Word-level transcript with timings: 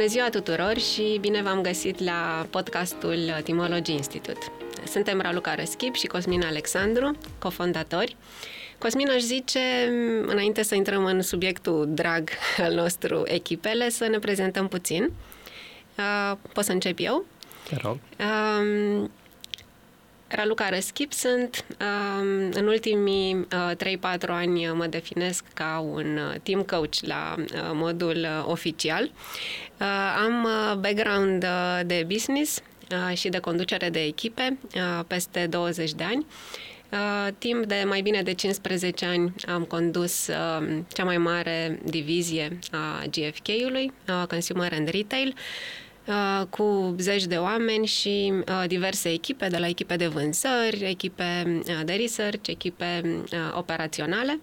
Bună 0.00 0.12
ziua 0.12 0.28
tuturor 0.28 0.78
și 0.78 1.18
bine 1.20 1.42
v-am 1.42 1.60
găsit 1.60 1.98
la 1.98 2.46
podcastul 2.50 3.18
Timology 3.44 3.92
Institute. 3.92 4.38
Suntem 4.86 5.20
Raluca 5.20 5.54
Răschip 5.54 5.94
și 5.94 6.06
Cosmin 6.06 6.42
Alexandru, 6.42 7.16
cofondatori. 7.38 8.16
Cosmin 8.78 9.08
aș 9.08 9.20
zice, 9.20 9.58
înainte 10.26 10.62
să 10.62 10.74
intrăm 10.74 11.04
în 11.04 11.22
subiectul 11.22 11.88
drag 11.90 12.28
al 12.64 12.74
nostru, 12.74 13.22
echipele, 13.24 13.88
să 13.88 14.06
ne 14.06 14.18
prezentăm 14.18 14.68
puțin. 14.68 15.12
Uh, 15.98 16.36
pot 16.52 16.64
să 16.64 16.72
încep 16.72 16.98
eu? 16.98 17.24
Te 17.68 17.76
rog. 17.82 17.98
Uh, 20.30 20.36
Raluca 20.36 20.68
Răschip 20.68 21.12
sunt. 21.12 21.64
În 22.52 22.66
ultimii 22.66 23.46
3-4 23.46 24.28
ani 24.28 24.66
mă 24.66 24.86
definesc 24.86 25.44
ca 25.54 25.78
un 25.92 26.18
team 26.42 26.62
coach 26.62 26.94
la 27.00 27.34
modul 27.72 28.26
oficial. 28.46 29.10
Am 30.24 30.48
background 30.80 31.46
de 31.86 32.04
business 32.08 32.62
și 33.14 33.28
de 33.28 33.38
conducere 33.38 33.88
de 33.88 34.02
echipe 34.02 34.58
peste 35.06 35.46
20 35.46 35.92
de 35.92 36.04
ani. 36.04 36.26
Timp 37.38 37.64
de 37.64 37.84
mai 37.86 38.00
bine 38.00 38.22
de 38.22 38.32
15 38.32 39.04
ani 39.06 39.34
am 39.48 39.62
condus 39.62 40.26
cea 40.92 41.04
mai 41.04 41.18
mare 41.18 41.80
divizie 41.84 42.58
a 42.70 43.04
GFK-ului, 43.10 43.92
Consumer 44.28 44.72
and 44.72 44.88
Retail, 44.88 45.34
Uh, 45.34 45.89
cu 46.50 46.94
zeci 46.98 47.24
de 47.24 47.36
oameni 47.36 47.86
și 47.86 48.32
uh, 48.32 48.64
diverse 48.66 49.12
echipe, 49.12 49.48
de 49.48 49.58
la 49.58 49.68
echipe 49.68 49.96
de 49.96 50.06
vânzări, 50.06 50.84
echipe 50.84 51.62
uh, 51.68 51.80
de 51.84 51.92
research, 51.92 52.48
echipe 52.48 53.02
operaționale, 53.54 54.40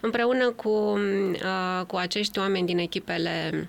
împreună 0.00 0.50
cu, 0.50 0.98
cu 1.86 1.96
acești 1.96 2.38
oameni 2.38 2.66
din 2.66 2.78
echipele 2.78 3.68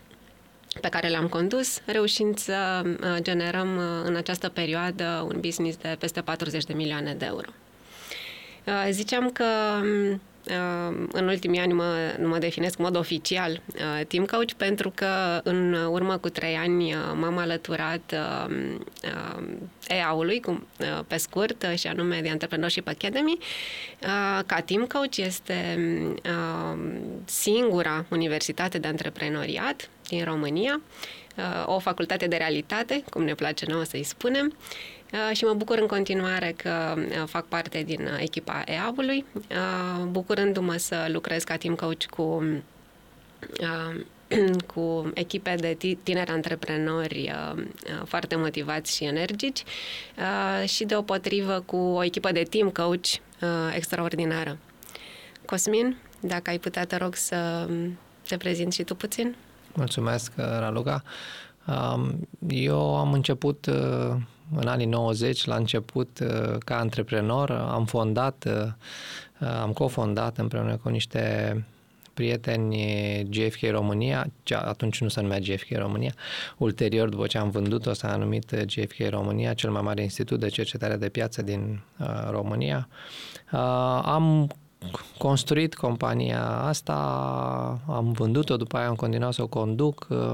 pe 0.81 0.89
care 0.89 1.07
le-am 1.07 1.27
condus, 1.27 1.81
reușind 1.85 2.37
să 2.37 2.81
generăm 3.19 3.67
în 4.05 4.15
această 4.15 4.49
perioadă 4.49 5.25
un 5.27 5.39
business 5.39 5.77
de 5.77 5.95
peste 5.99 6.21
40 6.21 6.63
de 6.63 6.73
milioane 6.73 7.13
de 7.13 7.25
euro. 7.25 7.47
Ziceam 8.89 9.29
că 9.29 9.45
um, 9.81 10.21
în 11.11 11.27
ultimii 11.27 11.59
ani 11.59 11.73
mă, 11.73 12.15
mă 12.23 12.37
definesc 12.37 12.77
în 12.77 12.83
mod 12.83 12.95
oficial 12.95 13.61
uh, 13.67 14.05
team 14.07 14.25
coach 14.25 14.51
pentru 14.57 14.91
că 14.95 15.41
în 15.43 15.73
urmă 15.73 16.17
cu 16.17 16.29
trei 16.29 16.55
ani 16.55 16.93
uh, 16.93 16.99
m-am 17.15 17.37
alăturat 17.37 18.13
uh, 18.13 18.55
EAU-ului, 19.87 20.41
pe 21.07 21.17
scurt, 21.17 21.65
și 21.75 21.87
anume 21.87 22.19
de 22.21 22.27
Entrepreneurship 22.27 22.87
Academy. 22.87 23.37
Ca 24.45 24.59
team 24.65 24.85
coach 24.85 25.17
este 25.17 25.79
singura 27.25 28.05
universitate 28.09 28.77
de 28.77 28.87
antreprenoriat 28.87 29.89
din 30.07 30.23
România, 30.23 30.81
o 31.65 31.79
facultate 31.79 32.27
de 32.27 32.35
realitate, 32.35 33.03
cum 33.09 33.23
ne 33.23 33.33
place 33.33 33.65
nouă 33.65 33.83
să-i 33.83 34.03
spunem, 34.03 34.53
Uh, 34.53 35.00
și 35.33 35.43
mă 35.43 35.53
bucur 35.53 35.77
în 35.77 35.87
continuare 35.87 36.53
că 36.57 36.93
uh, 36.97 37.23
fac 37.25 37.45
parte 37.45 37.83
din 37.83 38.01
uh, 38.01 38.19
echipa 38.19 38.63
EAB-ului, 38.65 39.25
bucurându-mă 40.07 40.75
să 40.77 41.05
lucrez 41.07 41.43
ca 41.43 41.57
team 41.57 41.75
coach 41.75 42.05
cu 42.05 42.43
cu 44.73 45.11
echipe 45.13 45.55
de 45.55 45.77
tineri 46.03 46.31
antreprenori 46.31 47.33
foarte 48.05 48.35
motivați 48.35 48.95
și 48.95 49.03
energici 49.03 49.63
și 50.65 50.83
deopotrivă 50.83 51.63
cu 51.65 51.75
o 51.75 52.03
echipă 52.03 52.31
de 52.31 52.43
team 52.43 52.69
coach 52.69 53.07
extraordinară. 53.75 54.57
Cosmin, 55.45 55.97
dacă 56.19 56.49
ai 56.49 56.59
putea, 56.59 56.85
te 56.85 56.95
rog 56.95 57.15
să 57.15 57.67
te 58.27 58.37
prezinți 58.37 58.75
și 58.75 58.83
tu 58.83 58.95
puțin. 58.95 59.35
Mulțumesc, 59.73 60.31
Raluca. 60.35 61.03
Um, 61.67 62.27
eu 62.47 62.97
am 62.97 63.13
început 63.13 63.69
în 64.55 64.67
anii 64.67 64.85
90, 64.85 65.45
la 65.45 65.55
început, 65.55 66.19
uh, 66.19 66.57
ca 66.65 66.79
antreprenor, 66.79 67.51
am 67.51 67.85
fondat, 67.85 68.45
uh, 68.47 69.47
am 69.61 69.73
cofondat 69.73 70.37
împreună 70.37 70.77
cu 70.83 70.89
niște 70.89 71.55
prieteni 72.13 72.77
GFK 73.29 73.61
România, 73.71 74.27
atunci 74.49 75.01
nu 75.01 75.07
se 75.07 75.21
numea 75.21 75.39
GFK 75.39 75.77
România, 75.77 76.13
ulterior, 76.57 77.09
după 77.09 77.27
ce 77.27 77.37
am 77.37 77.49
vândut-o, 77.49 77.93
s-a 77.93 78.15
numit 78.15 78.65
GFK 78.65 79.09
România, 79.09 79.53
cel 79.53 79.71
mai 79.71 79.81
mare 79.81 80.01
institut 80.01 80.39
de 80.39 80.47
cercetare 80.47 80.95
de 80.95 81.09
piață 81.09 81.41
din 81.41 81.81
uh, 81.99 82.07
România. 82.29 82.87
Uh, 83.51 83.59
am 84.03 84.49
construit 85.17 85.75
compania 85.75 86.45
asta, 86.45 86.93
am 87.87 88.11
vândut-o, 88.11 88.57
după 88.57 88.77
aia 88.77 88.87
am 88.87 88.95
continuat 88.95 89.33
să 89.33 89.41
o 89.41 89.47
conduc, 89.47 90.07
uh, 90.09 90.33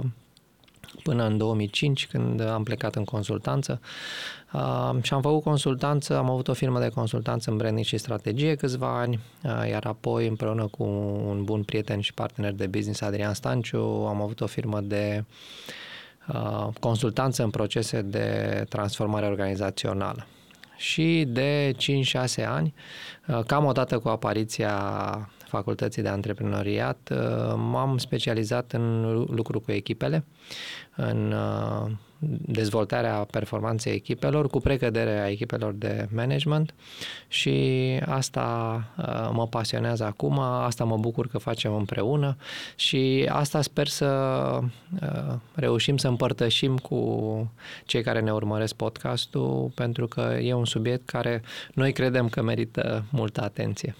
până 1.07 1.25
în 1.25 1.37
2005 1.37 2.07
când 2.07 2.41
am 2.41 2.63
plecat 2.63 2.95
în 2.95 3.03
consultanță 3.03 3.81
uh, 4.53 4.95
și 5.01 5.13
am 5.13 5.21
făcut 5.21 5.43
consultanță, 5.43 6.17
am 6.17 6.29
avut 6.29 6.47
o 6.47 6.53
firmă 6.53 6.79
de 6.79 6.89
consultanță 6.89 7.49
în 7.49 7.57
branding 7.57 7.85
și 7.85 7.97
strategie 7.97 8.55
câțiva 8.55 8.99
ani, 8.99 9.19
uh, 9.43 9.69
iar 9.69 9.85
apoi 9.85 10.27
împreună 10.27 10.67
cu 10.67 10.83
un 11.27 11.43
bun 11.43 11.63
prieten 11.63 11.99
și 11.99 12.13
partener 12.13 12.51
de 12.51 12.67
business, 12.67 13.01
Adrian 13.01 13.33
Stanciu, 13.33 13.79
am 13.81 14.21
avut 14.21 14.41
o 14.41 14.45
firmă 14.45 14.81
de 14.81 15.23
uh, 16.27 16.67
consultanță 16.79 17.43
în 17.43 17.49
procese 17.49 18.01
de 18.01 18.63
transformare 18.69 19.25
organizațională. 19.25 20.25
Și 20.77 21.25
de 21.27 21.75
5-6 22.41 22.45
ani, 22.45 22.73
uh, 23.27 23.39
cam 23.45 23.65
odată 23.65 23.99
cu 23.99 24.07
apariția 24.07 24.73
facultății 25.47 26.01
de 26.01 26.07
antreprenoriat, 26.07 27.09
uh, 27.11 27.53
m-am 27.55 27.97
specializat 27.97 28.71
în 28.71 29.11
lucru 29.29 29.59
cu 29.59 29.71
echipele, 29.71 30.25
în 30.95 31.31
uh, 31.31 31.91
dezvoltarea 32.45 33.13
performanței 33.31 33.93
echipelor, 33.93 34.47
cu 34.47 34.59
precădere 34.59 35.19
a 35.19 35.29
echipelor 35.29 35.73
de 35.73 36.07
management 36.13 36.73
și 37.27 37.55
asta 38.05 38.83
uh, 38.97 39.29
mă 39.33 39.47
pasionează 39.47 40.03
acum, 40.03 40.39
asta 40.39 40.83
mă 40.83 40.97
bucur 40.97 41.27
că 41.27 41.37
facem 41.37 41.75
împreună 41.75 42.37
și 42.75 43.29
asta 43.29 43.61
sper 43.61 43.87
să 43.87 44.59
reușim 45.53 45.97
să 45.97 46.07
împărtășim 46.07 46.77
cu 46.77 47.51
cei 47.85 48.03
care 48.03 48.19
ne 48.19 48.31
urmăresc 48.31 48.73
podcastul, 48.73 49.71
pentru 49.75 50.07
că 50.07 50.37
e 50.41 50.53
un 50.53 50.65
subiect 50.65 51.05
care 51.05 51.41
noi 51.73 51.93
credem 51.93 52.29
că 52.29 52.41
merită 52.41 53.03
multă 53.11 53.43
atenție 53.43 53.95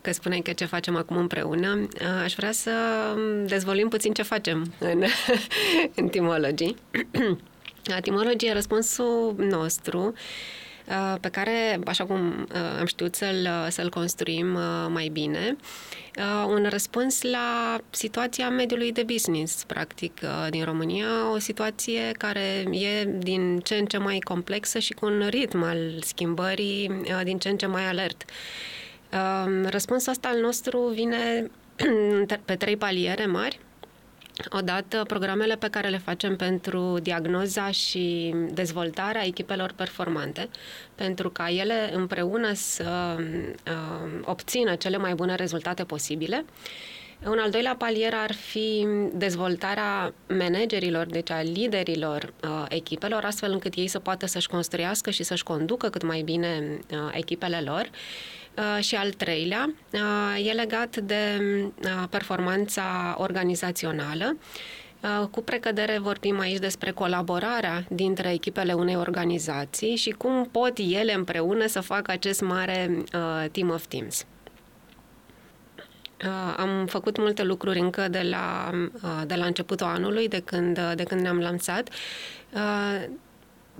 că 0.00 0.12
spuneai 0.12 0.40
că 0.40 0.52
ce 0.52 0.64
facem 0.64 0.96
acum 0.96 1.16
împreună, 1.16 1.88
aș 2.22 2.34
vrea 2.34 2.52
să 2.52 2.72
dezvolim 3.46 3.88
puțin 3.88 4.12
ce 4.12 4.22
facem 4.22 4.72
în, 4.78 5.04
în 5.96 6.08
Timology. 6.08 6.74
Timology 8.02 8.46
e 8.46 8.52
răspunsul 8.52 9.34
nostru 9.38 10.14
pe 11.20 11.28
care, 11.28 11.80
așa 11.84 12.04
cum 12.04 12.48
am 12.78 12.86
știut 12.86 13.14
să-l, 13.14 13.48
să-l 13.68 13.90
construim 13.90 14.46
mai 14.88 15.08
bine, 15.12 15.56
un 16.46 16.66
răspuns 16.68 17.22
la 17.22 17.78
situația 17.90 18.50
mediului 18.50 18.92
de 18.92 19.02
business, 19.02 19.64
practic, 19.64 20.20
din 20.50 20.64
România, 20.64 21.32
o 21.32 21.38
situație 21.38 22.12
care 22.18 22.64
e 22.70 23.04
din 23.04 23.58
ce 23.58 23.74
în 23.74 23.86
ce 23.86 23.98
mai 23.98 24.18
complexă 24.18 24.78
și 24.78 24.92
cu 24.92 25.06
un 25.06 25.26
ritm 25.30 25.62
al 25.62 25.78
schimbării 26.00 27.04
din 27.24 27.38
ce 27.38 27.48
în 27.48 27.56
ce 27.56 27.66
mai 27.66 27.88
alert. 27.88 28.24
Răspunsul 29.64 30.12
ăsta 30.12 30.28
al 30.28 30.40
nostru 30.40 30.80
vine 30.80 31.50
pe 32.44 32.56
trei 32.56 32.76
paliere 32.76 33.26
mari. 33.26 33.60
Odată, 34.50 35.04
programele 35.06 35.56
pe 35.56 35.68
care 35.68 35.88
le 35.88 35.98
facem 35.98 36.36
pentru 36.36 36.98
diagnoza 37.02 37.70
și 37.70 38.34
dezvoltarea 38.50 39.26
echipelor 39.26 39.72
performante, 39.76 40.48
pentru 40.94 41.30
ca 41.30 41.50
ele 41.50 41.90
împreună 41.94 42.52
să 42.52 43.16
uh, 43.18 44.20
obțină 44.24 44.74
cele 44.74 44.96
mai 44.96 45.14
bune 45.14 45.34
rezultate 45.34 45.84
posibile. 45.84 46.44
Un 47.26 47.38
al 47.38 47.50
doilea 47.50 47.76
palier 47.76 48.14
ar 48.14 48.32
fi 48.32 48.86
dezvoltarea 49.12 50.12
managerilor, 50.28 51.06
deci 51.06 51.30
a 51.30 51.42
liderilor 51.42 52.32
uh, 52.42 52.64
echipelor, 52.68 53.24
astfel 53.24 53.52
încât 53.52 53.74
ei 53.74 53.88
să 53.88 53.98
poată 53.98 54.26
să-și 54.26 54.48
construiască 54.48 55.10
și 55.10 55.22
să-și 55.22 55.42
conducă 55.42 55.88
cât 55.88 56.02
mai 56.02 56.22
bine 56.22 56.78
uh, 56.90 56.98
echipele 57.12 57.60
lor. 57.60 57.90
Uh, 57.92 58.37
și 58.80 58.94
al 58.94 59.10
treilea 59.10 59.74
uh, 59.92 60.46
e 60.46 60.52
legat 60.52 60.96
de 60.96 61.40
uh, 61.40 62.04
performanța 62.10 63.14
organizațională. 63.18 64.36
Cu 65.30 65.42
precădere 65.42 65.98
vorbim 65.98 66.38
aici 66.38 66.58
despre 66.58 66.90
colaborarea 66.90 67.84
dintre 67.88 68.32
echipele 68.32 68.72
unei 68.72 68.96
organizații 68.96 69.96
și 69.96 70.10
cum 70.10 70.48
pot 70.52 70.78
ele 70.78 71.14
împreună 71.14 71.66
să 71.66 71.80
facă 71.80 72.10
acest 72.10 72.40
mare 72.40 73.04
team 73.52 73.70
of 73.70 73.86
teams. 73.86 74.26
Am 76.56 76.86
făcut 76.86 77.18
multe 77.18 77.42
lucruri 77.42 77.78
încă 77.78 78.08
de 78.08 78.26
la, 78.30 78.70
de 79.26 79.34
la 79.34 79.44
începutul 79.44 79.86
anului, 79.86 80.28
de 80.28 80.40
când, 80.40 80.80
de 80.94 81.02
când 81.02 81.20
ne-am 81.20 81.38
lansat 81.38 81.88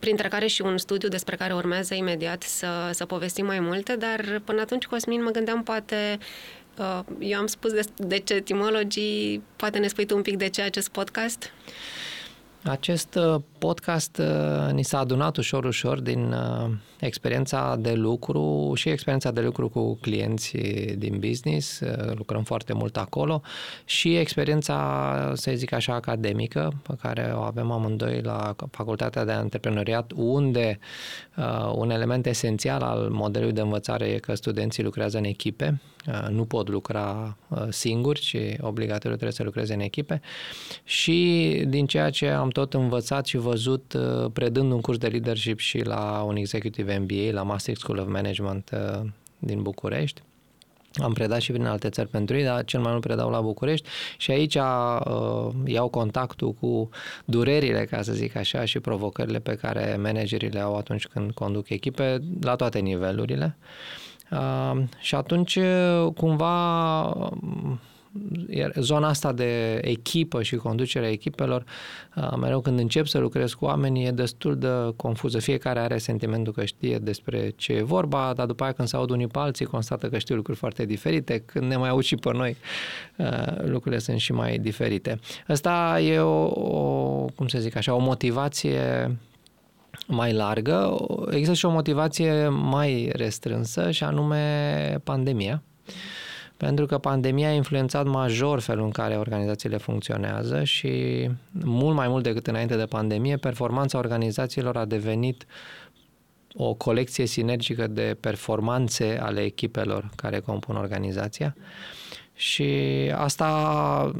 printre 0.00 0.28
care 0.28 0.46
și 0.46 0.62
un 0.62 0.78
studiu 0.78 1.08
despre 1.08 1.36
care 1.36 1.54
urmează 1.54 1.94
imediat 1.94 2.42
să, 2.42 2.90
să 2.92 3.06
povestim 3.06 3.46
mai 3.46 3.60
multe, 3.60 3.96
dar 3.96 4.40
până 4.44 4.60
atunci, 4.60 4.86
Cosmin, 4.86 5.22
mă 5.22 5.30
gândeam 5.30 5.62
poate 5.62 6.18
Uh, 6.78 7.00
eu 7.18 7.38
am 7.38 7.46
spus 7.46 7.72
de, 7.72 7.80
de 7.96 8.18
ce 8.18 8.34
etimologii, 8.34 9.42
poate 9.56 9.78
ne 9.78 9.88
spui 9.88 10.06
tu 10.06 10.16
un 10.16 10.22
pic 10.22 10.36
de 10.36 10.48
ce 10.48 10.62
acest 10.62 10.88
podcast? 10.88 11.52
Acest 12.68 13.14
uh, 13.14 13.40
podcast 13.58 14.18
uh, 14.18 14.72
ni 14.72 14.82
s-a 14.82 14.98
adunat 14.98 15.36
ușor, 15.36 15.64
ușor 15.64 16.00
din 16.00 16.34
experiența 17.00 17.76
de 17.76 17.92
lucru 17.92 18.72
și 18.74 18.88
experiența 18.88 19.30
de 19.30 19.40
lucru 19.40 19.68
cu 19.68 19.98
clienții 20.00 20.94
din 20.96 21.18
business, 21.18 21.82
lucrăm 22.14 22.42
foarte 22.42 22.72
mult 22.72 22.96
acolo 22.96 23.42
și 23.84 24.16
experiența, 24.16 25.32
să 25.34 25.52
zic 25.54 25.72
așa, 25.72 25.94
academică, 25.94 26.72
pe 26.82 26.94
care 27.00 27.32
o 27.34 27.40
avem 27.40 27.70
amândoi 27.70 28.20
la 28.22 28.56
Facultatea 28.70 29.24
de 29.24 29.32
Antreprenoriat, 29.32 30.12
unde 30.14 30.78
uh, 31.36 31.72
un 31.74 31.90
element 31.90 32.26
esențial 32.26 32.82
al 32.82 33.08
modelului 33.10 33.54
de 33.54 33.60
învățare 33.60 34.04
e 34.04 34.18
că 34.18 34.34
studenții 34.34 34.82
lucrează 34.82 35.18
în 35.18 35.24
echipe, 35.24 35.80
uh, 35.80 35.97
nu 36.30 36.44
pot 36.44 36.68
lucra 36.68 37.36
uh, 37.48 37.66
singuri, 37.68 38.20
ci 38.20 38.36
obligatoriu 38.60 39.16
trebuie 39.16 39.32
să 39.32 39.42
lucreze 39.42 39.74
în 39.74 39.80
echipe 39.80 40.20
și 40.84 41.64
din 41.68 41.86
ceea 41.86 42.10
ce 42.10 42.28
am 42.28 42.48
tot 42.48 42.74
învățat 42.74 43.26
și 43.26 43.36
văzut 43.36 43.96
predând 44.32 44.72
un 44.72 44.80
curs 44.80 44.98
de 44.98 45.06
leadership 45.06 45.58
și 45.58 45.78
la 45.78 46.22
un 46.26 46.36
executive 46.36 46.98
MBA 46.98 47.32
la 47.32 47.42
Maastricht 47.42 47.80
School 47.80 47.98
of 47.98 48.08
Management 48.08 48.70
uh, 48.72 49.08
din 49.38 49.62
București. 49.62 50.22
Am 50.92 51.12
predat 51.12 51.40
și 51.40 51.52
prin 51.52 51.66
alte 51.66 51.88
țări 51.88 52.08
pentru 52.08 52.36
ei, 52.36 52.44
dar 52.44 52.64
cel 52.64 52.80
mai 52.80 52.90
mult 52.90 53.02
predau 53.02 53.30
la 53.30 53.40
București 53.40 53.88
și 54.16 54.30
aici 54.30 54.54
uh, 54.54 55.48
iau 55.64 55.88
contactul 55.88 56.52
cu 56.52 56.88
durerile, 57.24 57.84
ca 57.84 58.02
să 58.02 58.12
zic 58.12 58.36
așa, 58.36 58.64
și 58.64 58.80
provocările 58.80 59.38
pe 59.38 59.54
care 59.54 59.96
managerii 60.02 60.48
le 60.48 60.60
au 60.60 60.76
atunci 60.76 61.06
când 61.06 61.30
conduc 61.30 61.68
echipe 61.68 62.22
la 62.40 62.56
toate 62.56 62.78
nivelurile. 62.78 63.56
Uh, 63.60 64.07
și 64.98 65.14
atunci, 65.14 65.56
uh, 65.56 66.12
cumva, 66.16 67.30
iar 68.48 68.72
zona 68.76 69.08
asta 69.08 69.32
de 69.32 69.80
echipă 69.82 70.42
și 70.42 70.56
conducerea 70.56 71.10
echipelor, 71.10 71.64
mereu 72.40 72.60
când 72.60 72.78
încep 72.78 73.06
să 73.06 73.18
lucrez 73.18 73.52
cu 73.52 73.64
oamenii, 73.64 74.06
e 74.06 74.10
destul 74.10 74.56
de 74.56 74.68
confuză. 74.96 75.38
Fiecare 75.38 75.80
are 75.80 75.98
sentimentul 75.98 76.52
că 76.52 76.64
știe 76.64 76.98
despre 76.98 77.52
ce 77.56 77.72
e 77.72 77.82
vorba, 77.82 78.32
dar 78.36 78.46
după 78.46 78.62
aia 78.62 78.72
când 78.72 78.88
se 78.88 78.96
aud 78.96 79.10
unii 79.10 79.26
pe 79.26 79.38
alții, 79.38 79.64
constată 79.64 80.08
că 80.08 80.18
știu 80.18 80.34
lucruri 80.34 80.58
foarte 80.58 80.84
diferite. 80.84 81.42
Când 81.46 81.64
ne 81.64 81.76
mai 81.76 81.88
aud 81.88 82.02
și 82.02 82.16
pe 82.16 82.30
noi, 82.32 82.56
lucrurile 83.64 84.00
sunt 84.00 84.18
și 84.18 84.32
mai 84.32 84.58
diferite. 84.58 85.20
Asta 85.46 86.00
e 86.00 86.18
o, 86.18 86.44
o 86.44 87.24
cum 87.34 87.46
să 87.48 87.58
zic 87.58 87.76
așa, 87.76 87.94
o 87.94 87.98
motivație 87.98 89.16
mai 90.06 90.32
largă. 90.32 90.96
Există 91.30 91.54
și 91.54 91.64
o 91.64 91.70
motivație 91.70 92.48
mai 92.48 93.10
restrânsă 93.12 93.90
și 93.90 94.04
anume 94.04 95.00
pandemia 95.04 95.62
pentru 96.58 96.86
că 96.86 96.98
pandemia 96.98 97.48
a 97.48 97.52
influențat 97.52 98.06
major 98.06 98.60
felul 98.60 98.84
în 98.84 98.90
care 98.90 99.16
organizațiile 99.16 99.76
funcționează 99.76 100.64
și 100.64 100.90
mult 101.64 101.96
mai 101.96 102.08
mult 102.08 102.22
decât 102.22 102.46
înainte 102.46 102.76
de 102.76 102.84
pandemie, 102.84 103.36
performanța 103.36 103.98
organizațiilor 103.98 104.76
a 104.76 104.84
devenit 104.84 105.46
o 106.54 106.74
colecție 106.74 107.26
sinergică 107.26 107.86
de 107.86 108.16
performanțe 108.20 109.18
ale 109.22 109.40
echipelor 109.40 110.10
care 110.16 110.40
compun 110.40 110.76
organizația. 110.76 111.56
Și 112.34 112.70
asta 113.14 114.12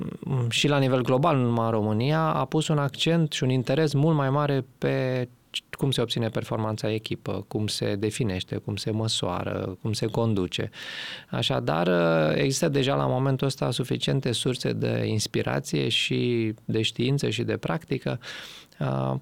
și 0.48 0.68
la 0.68 0.78
nivel 0.78 1.02
global, 1.02 1.36
nu 1.36 1.44
numai 1.44 1.64
în 1.64 1.70
România, 1.70 2.20
a 2.20 2.44
pus 2.44 2.68
un 2.68 2.78
accent 2.78 3.32
și 3.32 3.42
un 3.42 3.50
interes 3.50 3.92
mult 3.92 4.16
mai 4.16 4.30
mare 4.30 4.64
pe 4.78 5.28
cum 5.70 5.90
se 5.90 6.00
obține 6.00 6.28
performanța 6.28 6.92
echipă, 6.92 7.44
cum 7.48 7.66
se 7.66 7.94
definește, 7.94 8.56
cum 8.56 8.76
se 8.76 8.90
măsoară, 8.90 9.78
cum 9.82 9.92
se 9.92 10.06
conduce. 10.06 10.70
Așadar, 11.30 11.88
există 12.34 12.68
deja 12.68 12.94
la 12.94 13.06
momentul 13.06 13.46
ăsta 13.46 13.70
suficiente 13.70 14.32
surse 14.32 14.72
de 14.72 15.04
inspirație 15.06 15.88
și 15.88 16.54
de 16.64 16.82
știință 16.82 17.28
și 17.30 17.42
de 17.42 17.56
practică 17.56 18.20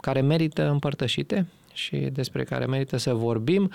care 0.00 0.21
merită 0.21 0.69
împărtășite 0.69 1.47
și 1.73 1.97
despre 1.97 2.44
care 2.44 2.67
merită 2.67 2.97
să 2.97 3.15
vorbim, 3.15 3.71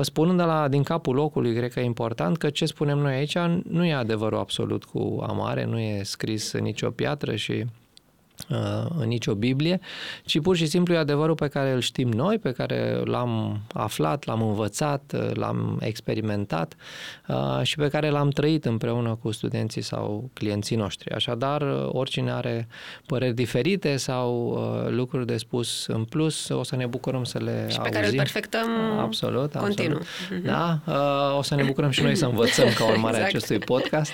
spunând 0.00 0.38
de 0.38 0.44
la, 0.44 0.68
din 0.68 0.82
capul 0.82 1.14
locului, 1.14 1.54
cred 1.54 1.72
că 1.72 1.80
e 1.80 1.84
important 1.84 2.36
că 2.36 2.50
ce 2.50 2.66
spunem 2.66 2.98
noi 2.98 3.14
aici 3.14 3.38
nu 3.68 3.84
e 3.84 3.94
adevărul 3.94 4.38
absolut 4.38 4.84
cu 4.84 5.24
amare, 5.28 5.64
nu 5.64 5.78
e 5.78 6.02
scris 6.02 6.52
în 6.52 6.62
nicio 6.62 6.90
piatră 6.90 7.34
și 7.34 7.64
Uh, 7.64 7.83
în 8.98 9.08
nicio 9.08 9.34
Biblie, 9.34 9.80
ci 10.24 10.40
pur 10.40 10.56
și 10.56 10.66
simplu 10.66 10.94
e 10.94 10.96
adevărul 10.96 11.34
pe 11.34 11.48
care 11.48 11.72
îl 11.72 11.80
știm 11.80 12.08
noi, 12.08 12.38
pe 12.38 12.52
care 12.52 13.00
l-am 13.04 13.60
aflat, 13.72 14.24
l-am 14.24 14.42
învățat, 14.42 15.12
uh, 15.14 15.30
l-am 15.34 15.78
experimentat 15.80 16.74
uh, 17.28 17.60
și 17.62 17.76
pe 17.76 17.88
care 17.88 18.10
l-am 18.10 18.28
trăit 18.28 18.64
împreună 18.64 19.18
cu 19.22 19.30
studenții 19.30 19.82
sau 19.82 20.30
clienții 20.32 20.76
noștri. 20.76 21.10
Așadar, 21.10 21.62
oricine 21.88 22.32
are 22.32 22.68
păreri 23.06 23.34
diferite 23.34 23.96
sau 23.96 24.58
lucruri 24.88 25.26
de 25.26 25.36
spus 25.36 25.86
în 25.86 26.04
plus, 26.04 26.48
o 26.48 26.62
să 26.62 26.76
ne 26.76 26.86
bucurăm 26.86 27.24
să 27.24 27.38
le 27.38 27.66
și 27.68 27.76
pe 27.76 27.78
auzim. 27.78 27.92
care 27.92 28.06
îl 28.06 28.14
perfectăm 28.14 28.68
absolut, 28.98 29.54
continuu. 29.54 29.98
Absolut. 29.98 30.42
Mhm. 30.42 30.46
Da? 30.46 30.80
O 31.36 31.42
să 31.42 31.54
ne 31.54 31.62
bucurăm 31.62 31.90
și 31.90 32.02
noi 32.02 32.16
să 32.16 32.26
învățăm 32.26 32.68
ca 32.78 32.84
urmare 32.84 33.16
exact. 33.16 33.34
acestui 33.34 33.58
podcast, 33.58 34.12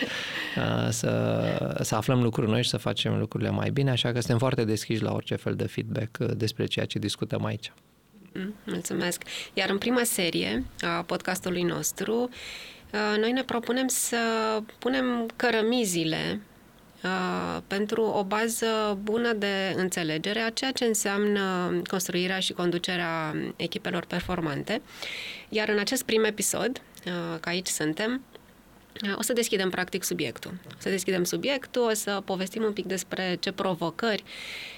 să, 0.88 1.43
să 1.81 1.94
aflăm 1.94 2.22
lucruri 2.22 2.50
noi 2.50 2.62
și 2.62 2.69
să 2.69 2.76
facem 2.76 3.19
lucrurile 3.19 3.50
mai 3.50 3.70
bine, 3.70 3.90
așa 3.90 4.10
că 4.12 4.19
suntem 4.19 4.39
foarte 4.39 4.65
deschiși 4.65 5.03
la 5.03 5.12
orice 5.12 5.35
fel 5.35 5.55
de 5.55 5.67
feedback 5.67 6.19
uh, 6.21 6.29
despre 6.37 6.67
ceea 6.67 6.87
ce 6.87 6.99
discutăm 6.99 7.45
aici. 7.45 7.73
Mm, 8.35 8.55
mulțumesc. 8.65 9.23
Iar 9.55 9.71
în 9.71 9.79
prima 9.79 10.03
serie 10.05 10.65
a 10.81 11.03
podcastului 11.03 11.62
nostru, 11.62 12.15
uh, 12.23 13.19
noi 13.19 13.33
ne 13.33 13.43
propunem 13.43 13.89
să 13.89 14.17
punem 14.79 15.29
cărămizile 15.37 16.41
uh, 17.03 17.62
pentru 17.67 18.03
o 18.03 18.25
bază 18.25 18.99
bună 19.03 19.33
de 19.33 19.75
înțelegere 19.77 20.41
a 20.41 20.51
ceea 20.51 20.73
ce 20.73 20.85
înseamnă 20.85 21.73
construirea 21.89 22.39
și 22.39 22.53
conducerea 22.53 23.35
echipelor 23.56 24.05
performante. 24.05 24.83
Iar 25.49 25.69
în 25.69 25.79
acest 25.79 26.03
prim 26.03 26.25
episod, 26.25 26.83
că 27.41 27.49
aici 27.49 27.67
suntem, 27.67 28.23
o 29.17 29.23
să 29.23 29.33
deschidem 29.33 29.71
practic 29.71 30.03
subiectul. 30.05 30.51
O 30.67 30.77
să 30.79 30.89
deschidem 30.89 31.25
subiectul, 31.25 31.83
o 31.83 31.95
să 31.95 32.23
povestim 32.25 32.63
un 32.63 32.73
pic 32.73 32.85
despre 32.85 33.37
ce 33.41 33.53
provocări 33.53 34.25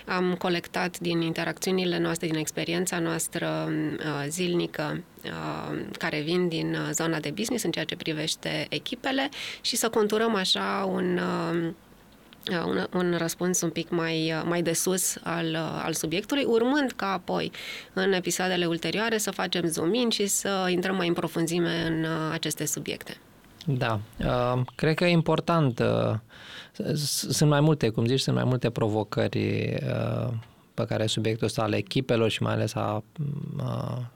am 0.07 0.35
colectat 0.35 0.99
din 0.99 1.21
interacțiunile 1.21 1.99
noastre, 1.99 2.27
din 2.27 2.37
experiența 2.37 2.99
noastră 2.99 3.69
uh, 3.69 4.25
zilnică 4.29 5.03
uh, 5.25 5.79
care 5.99 6.21
vin 6.21 6.49
din 6.49 6.75
uh, 6.75 6.89
zona 6.93 7.21
de 7.21 7.31
business 7.31 7.65
în 7.65 7.71
ceea 7.71 7.85
ce 7.85 7.97
privește 7.97 8.67
echipele 8.69 9.29
și 9.61 9.77
să 9.77 9.89
conturăm 9.89 10.35
așa 10.35 10.89
un 10.93 11.21
un, 12.65 12.87
un 12.93 13.15
răspuns 13.19 13.61
un 13.61 13.71
pic 13.71 13.91
mai, 13.91 14.43
mai 14.45 14.63
de 14.63 14.73
sus 14.73 15.17
al, 15.23 15.55
al 15.85 15.93
subiectului, 15.93 16.45
urmând 16.45 16.93
ca 16.97 17.13
apoi 17.13 17.53
în 17.93 18.13
episoadele 18.13 18.67
ulterioare 18.67 19.19
să 19.19 19.31
facem 19.31 19.67
zoom 19.67 19.95
in 19.95 20.09
și 20.09 20.27
să 20.27 20.67
intrăm 20.71 20.97
mai 20.97 21.09
în 21.09 21.15
profunzime 21.15 21.87
în 21.87 22.07
aceste 22.33 22.67
subiecte. 22.67 23.17
Da, 23.67 24.01
uh, 24.19 24.61
cred 24.75 24.95
că 24.95 25.05
e 25.05 25.11
important. 25.11 25.79
Uh, 25.79 26.15
sunt 27.05 27.51
mai 27.51 27.61
multe, 27.61 27.89
cum 27.89 28.05
zici, 28.07 28.21
sunt 28.21 28.37
mai 28.37 28.45
multe 28.45 28.71
provocări 28.71 29.75
uh, 29.75 30.33
pe 30.75 30.85
care 30.85 31.07
subiectul 31.07 31.47
ăsta 31.47 31.63
al 31.63 31.73
echipelor 31.73 32.31
și 32.31 32.43
mai 32.43 32.53
ales 32.53 32.75
a, 32.75 33.05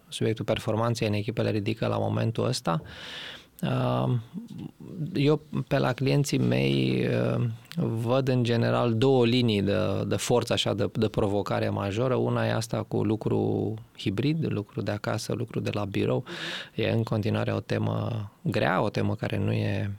subiectul 0.08 0.44
performanței 0.44 1.08
în 1.08 1.14
echipele 1.14 1.50
ridică 1.50 1.86
la 1.86 1.98
momentul 1.98 2.46
ăsta. 2.46 2.82
Eu 5.14 5.40
pe 5.68 5.78
la 5.78 5.92
clienții 5.92 6.38
mei 6.38 7.08
văd 7.76 8.28
în 8.28 8.42
general 8.42 8.94
două 8.94 9.26
linii 9.26 9.62
de, 9.62 9.76
de 10.06 10.16
forță, 10.16 10.52
așa, 10.52 10.74
de, 10.74 10.90
de 10.92 11.08
provocare 11.08 11.68
majoră. 11.68 12.14
Una 12.14 12.46
e 12.46 12.52
asta 12.52 12.82
cu 12.88 13.02
lucru 13.04 13.74
hibrid, 13.98 14.52
lucru 14.52 14.80
de 14.80 14.90
acasă, 14.90 15.32
lucru 15.32 15.60
de 15.60 15.70
la 15.72 15.84
birou. 15.84 16.24
E 16.74 16.90
în 16.90 17.02
continuare 17.02 17.52
o 17.52 17.60
temă 17.60 18.30
grea, 18.42 18.82
o 18.82 18.88
temă 18.88 19.14
care 19.14 19.38
nu 19.38 19.52
e 19.52 19.90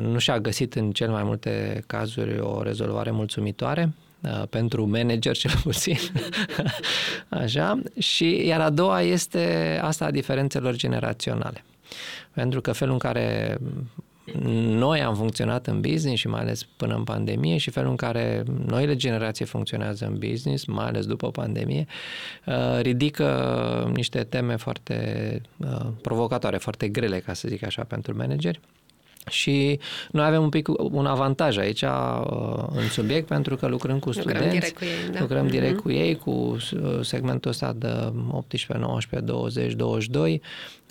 nu 0.00 0.18
și-a 0.18 0.40
găsit 0.40 0.74
în 0.74 0.92
cel 0.92 1.10
mai 1.10 1.22
multe 1.22 1.84
cazuri 1.86 2.40
o 2.40 2.62
rezolvare 2.62 3.10
mulțumitoare 3.10 3.92
pentru 4.50 4.86
manager 4.86 5.36
cel 5.42 5.52
puțin. 5.62 5.96
Așa. 7.28 7.80
Și 7.98 8.46
iar 8.46 8.60
a 8.60 8.70
doua 8.70 9.00
este 9.00 9.78
asta 9.82 10.04
a 10.04 10.10
diferențelor 10.10 10.76
generaționale. 10.76 11.64
Pentru 12.34 12.60
că 12.60 12.72
felul 12.72 12.92
în 12.92 12.98
care 12.98 13.58
noi 14.60 15.02
am 15.02 15.14
funcționat 15.14 15.66
în 15.66 15.80
business 15.80 16.20
și 16.20 16.28
mai 16.28 16.40
ales 16.40 16.64
până 16.76 16.94
în 16.94 17.04
pandemie 17.04 17.56
și 17.56 17.70
felul 17.70 17.90
în 17.90 17.96
care 17.96 18.42
noile 18.66 18.96
generații 18.96 19.44
funcționează 19.44 20.06
în 20.06 20.18
business, 20.18 20.64
mai 20.64 20.86
ales 20.86 21.06
după 21.06 21.30
pandemie, 21.30 21.86
uh, 22.46 22.80
ridică 22.80 23.90
niște 23.94 24.22
teme 24.22 24.56
foarte 24.56 25.40
uh, 25.56 25.86
provocatoare, 26.02 26.56
foarte 26.56 26.88
grele, 26.88 27.18
ca 27.18 27.32
să 27.32 27.48
zic 27.48 27.64
așa, 27.64 27.84
pentru 27.84 28.16
manageri. 28.16 28.60
Și 29.30 29.78
noi 30.10 30.26
avem 30.26 30.42
un 30.42 30.48
pic 30.48 30.68
un 30.78 31.06
avantaj 31.06 31.56
aici 31.56 31.82
uh, 31.82 32.64
în 32.74 32.88
subiect 32.88 33.26
pentru 33.26 33.56
că 33.56 33.66
lucrăm 33.66 33.98
cu 33.98 34.08
lucrăm 34.08 34.24
studenți, 34.24 34.54
direct 34.54 34.76
cu 34.76 34.84
ei, 34.84 35.12
da. 35.12 35.20
lucrăm 35.20 35.46
direct 35.46 35.74
Mhm. 35.74 35.82
cu 35.82 35.90
ei, 35.90 36.16
cu 36.16 36.30
uh, 36.30 37.00
segmentul 37.00 37.50
ăsta 37.50 37.72
de 37.72 38.12
18, 38.30 38.86
19, 38.86 39.32
20, 39.32 39.72
22 39.72 40.42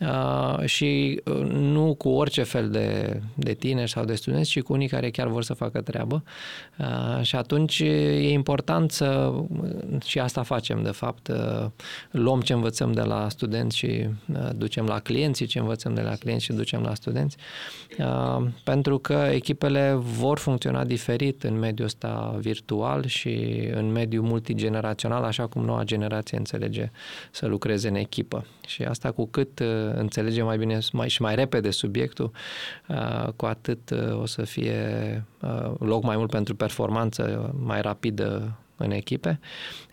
uh, 0.01 0.65
și 0.65 1.22
uh, 1.25 1.36
nu 1.50 1.93
cu 1.93 2.10
orice 2.10 2.43
fel 2.43 2.70
de, 2.70 3.20
de 3.34 3.53
tineri 3.53 3.89
sau 3.89 4.05
de 4.05 4.15
studenți, 4.15 4.50
ci 4.50 4.62
cu 4.62 4.74
unii 4.74 4.88
care 4.88 5.10
chiar 5.10 5.27
vor 5.27 5.43
să 5.43 5.53
facă 5.53 5.81
treabă. 5.81 6.24
Uh, 6.77 7.22
și 7.22 7.36
atunci 7.36 7.79
e 7.79 8.31
important 8.31 8.91
să, 8.91 9.34
și 10.05 10.20
asta 10.20 10.43
facem 10.43 10.84
de 10.84 10.91
fapt, 10.91 11.27
uh, 11.27 11.65
luăm 12.12 12.41
ce 12.41 12.53
învățăm 12.53 12.91
de 12.91 13.01
la 13.01 13.29
studenți 13.29 13.77
și 13.77 14.08
uh, 14.34 14.50
ducem 14.55 14.86
la 14.86 15.00
clienți, 15.00 15.46
ce 15.46 15.60
învățăm 15.60 15.93
de 15.93 16.01
la 16.01 16.15
clienți 16.15 16.43
și 16.43 16.53
ducem 16.53 16.81
la 16.81 16.93
studenți, 16.93 17.38
uh, 17.98 18.48
pentru 18.63 18.98
că 18.98 19.29
echipele 19.31 19.93
vor 19.98 20.38
funcționa 20.38 20.84
diferit 20.84 21.43
în 21.43 21.60
mediul 21.60 21.88
ăsta 21.88 22.36
virtual 22.39 23.05
și 23.05 23.67
în 23.74 23.91
mediul 23.91 24.24
multigenerațional, 24.24 25.24
așa 25.24 25.48
cum 25.48 25.65
noua 25.65 25.84
generație 25.84 26.38
înțelege 26.38 26.91
să 27.31 27.46
lucreze 27.46 27.88
în 27.88 27.96
echipă. 27.96 28.46
Și 28.67 28.84
asta 28.84 29.12
cu 29.12 29.25
cât 29.25 29.60
uh, 29.91 30.00
înțelege 30.00 30.41
mai 30.41 30.57
bine 30.57 30.79
mai, 30.91 31.10
și 31.10 31.21
mai 31.21 31.36
repede 31.36 31.71
subiectul, 31.71 32.31
uh, 32.88 33.27
cu 33.36 33.45
atât 33.45 33.89
uh, 33.89 34.21
o 34.21 34.25
să 34.25 34.43
fie 34.43 35.25
uh, 35.41 35.71
loc 35.79 36.03
mai 36.03 36.17
mult 36.17 36.29
pentru 36.29 36.55
performanță 36.55 37.53
mai 37.63 37.81
rapidă 37.81 38.57
în 38.77 38.91
echipe. 38.91 39.39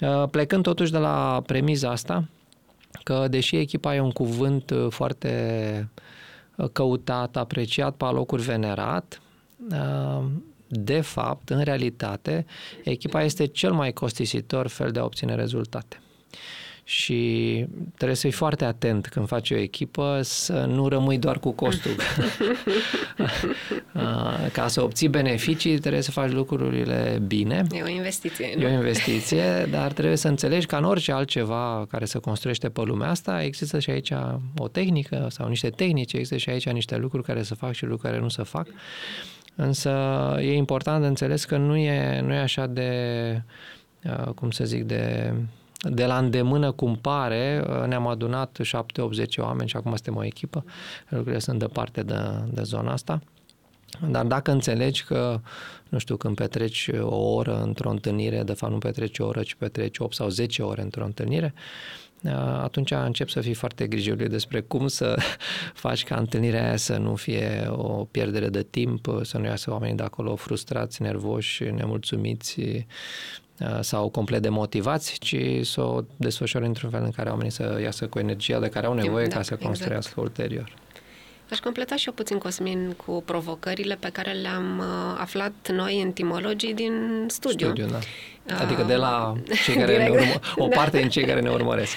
Uh, 0.00 0.28
Plecând 0.30 0.62
totuși 0.62 0.92
de 0.92 0.98
la 0.98 1.42
premiza 1.46 1.90
asta, 1.90 2.28
că 3.02 3.28
deși 3.28 3.56
echipa 3.56 3.94
e 3.94 4.00
un 4.00 4.10
cuvânt 4.10 4.70
uh, 4.70 4.86
foarte 4.90 5.90
uh, 6.56 6.68
căutat, 6.72 7.36
apreciat, 7.36 7.94
pe 7.94 8.04
alocuri 8.04 8.42
venerat, 8.42 9.20
uh, 9.70 10.24
de 10.68 11.00
fapt, 11.00 11.50
în 11.50 11.62
realitate, 11.62 12.46
echipa 12.84 13.22
este 13.22 13.46
cel 13.46 13.72
mai 13.72 13.92
costisitor 13.92 14.66
fel 14.66 14.90
de 14.90 14.98
a 14.98 15.04
obține 15.04 15.34
rezultate. 15.34 16.00
Și 16.88 17.64
trebuie 17.96 18.16
să 18.16 18.22
fii 18.22 18.36
foarte 18.36 18.64
atent 18.64 19.06
când 19.06 19.26
faci 19.26 19.50
o 19.50 19.56
echipă 19.56 20.20
să 20.22 20.64
nu 20.68 20.88
rămâi 20.88 21.18
doar 21.18 21.38
cu 21.38 21.50
costul. 21.50 21.90
Uh, 23.94 24.50
Ca 24.52 24.68
să 24.68 24.82
obții 24.82 25.08
beneficii, 25.08 25.78
trebuie 25.78 26.02
să 26.02 26.10
faci 26.10 26.30
lucrurile 26.30 27.22
bine. 27.26 27.66
E 27.70 27.82
o 27.82 27.88
investiție, 27.88 28.46
E 28.46 28.56
nu? 28.56 28.66
o 28.66 28.68
investiție, 28.68 29.66
dar 29.70 29.92
trebuie 29.92 30.16
să 30.16 30.28
înțelegi 30.28 30.66
că 30.66 30.76
în 30.76 30.84
orice 30.84 31.12
altceva 31.12 31.86
care 31.90 32.04
se 32.04 32.18
construiește 32.18 32.68
pe 32.68 32.80
lumea 32.80 33.08
asta, 33.08 33.42
există 33.42 33.78
și 33.78 33.90
aici 33.90 34.12
o 34.56 34.68
tehnică 34.68 35.26
sau 35.30 35.48
niște 35.48 35.68
tehnici, 35.68 36.12
există 36.12 36.36
și 36.36 36.50
aici 36.50 36.68
niște 36.68 36.96
lucruri 36.96 37.24
care 37.24 37.42
se 37.42 37.54
fac 37.54 37.72
și 37.72 37.84
lucruri 37.84 38.10
care 38.12 38.22
nu 38.22 38.28
se 38.28 38.42
fac. 38.42 38.66
Însă 39.54 39.90
e 40.40 40.54
important 40.54 41.00
de 41.00 41.06
înțeles 41.06 41.44
că 41.44 41.56
nu 41.56 41.76
e, 41.76 42.20
nu 42.20 42.32
e 42.32 42.38
așa 42.38 42.66
de, 42.66 42.90
uh, 44.04 44.32
cum 44.34 44.50
să 44.50 44.64
zic, 44.64 44.82
de, 44.82 45.32
de 45.78 46.06
la 46.06 46.18
îndemână 46.18 46.70
cum 46.70 46.96
pare. 46.96 47.64
Uh, 47.68 47.86
Ne-am 47.86 48.06
adunat 48.06 48.58
7, 48.62 49.00
8, 49.00 49.14
10 49.14 49.40
oameni 49.40 49.68
și 49.68 49.76
acum 49.76 49.94
suntem 49.94 50.16
o 50.16 50.24
echipă. 50.24 50.64
Lucrurile 51.08 51.38
sunt 51.38 51.58
departe 51.58 52.02
de, 52.02 52.20
de 52.50 52.62
zona 52.62 52.92
asta. 52.92 53.20
Dar 54.10 54.24
dacă 54.24 54.50
înțelegi 54.50 55.04
că, 55.04 55.40
nu 55.88 55.98
știu, 55.98 56.16
când 56.16 56.36
petreci 56.36 56.90
o 57.00 57.34
oră 57.34 57.62
într-o 57.62 57.90
întâlnire, 57.90 58.42
de 58.42 58.52
fapt 58.52 58.72
nu 58.72 58.78
petreci 58.78 59.18
o 59.18 59.26
oră, 59.26 59.42
ci 59.42 59.54
petreci 59.54 59.98
8 59.98 60.14
sau 60.14 60.28
10 60.28 60.62
ore 60.62 60.82
într-o 60.82 61.04
întâlnire, 61.04 61.54
atunci 62.62 62.90
încep 62.90 63.28
să 63.28 63.40
fii 63.40 63.54
foarte 63.54 63.86
grijuliu 63.86 64.26
despre 64.26 64.60
cum 64.60 64.88
să 64.88 65.16
faci 65.84 66.04
ca 66.04 66.16
întâlnirea 66.16 66.64
aia 66.66 66.76
să 66.76 66.96
nu 66.96 67.14
fie 67.14 67.66
o 67.70 68.04
pierdere 68.10 68.48
de 68.48 68.62
timp, 68.62 69.06
să 69.22 69.38
nu 69.38 69.44
iasă 69.44 69.70
oamenii 69.70 69.96
de 69.96 70.02
acolo 70.02 70.36
frustrați, 70.36 71.02
nervoși, 71.02 71.64
nemulțumiți 71.64 72.60
sau 73.80 74.08
complet 74.08 74.42
demotivați, 74.42 75.18
ci 75.18 75.36
să 75.62 75.82
o 75.82 76.00
desfășori 76.16 76.66
într-un 76.66 76.90
fel 76.90 77.02
în 77.02 77.10
care 77.10 77.28
oamenii 77.28 77.50
să 77.50 77.78
iasă 77.82 78.06
cu 78.06 78.18
energia 78.18 78.58
de 78.58 78.68
care 78.68 78.86
au 78.86 78.94
nevoie 78.94 79.26
Da, 79.26 79.36
ca 79.36 79.42
să 79.42 79.52
exact. 79.52 79.62
construiască 79.62 80.20
ulterior. 80.20 80.72
Aș 81.50 81.58
completa 81.58 81.96
și 81.96 82.06
eu 82.06 82.12
puțin, 82.12 82.38
Cosmin, 82.38 82.94
cu 83.06 83.22
provocările 83.26 83.96
pe 84.00 84.08
care 84.12 84.32
le-am 84.32 84.78
uh, 84.78 85.18
aflat 85.20 85.70
noi 85.72 86.02
în 86.02 86.12
timologii 86.12 86.74
din 86.74 87.24
studiu. 87.28 87.66
Studiu, 87.66 87.86
da. 87.86 88.56
Adică 88.60 88.82
de 88.82 88.94
la 88.96 89.34
cei 89.64 89.74
care 89.74 89.96
ne 89.96 90.08
Direct. 90.08 90.20
urmă, 90.20 90.64
o 90.64 90.68
Da. 90.70 90.76
parte 90.76 90.98
din 90.98 91.08
cei 91.08 91.24
care 91.24 91.40
ne 91.40 91.50
urmăresc. 91.50 91.96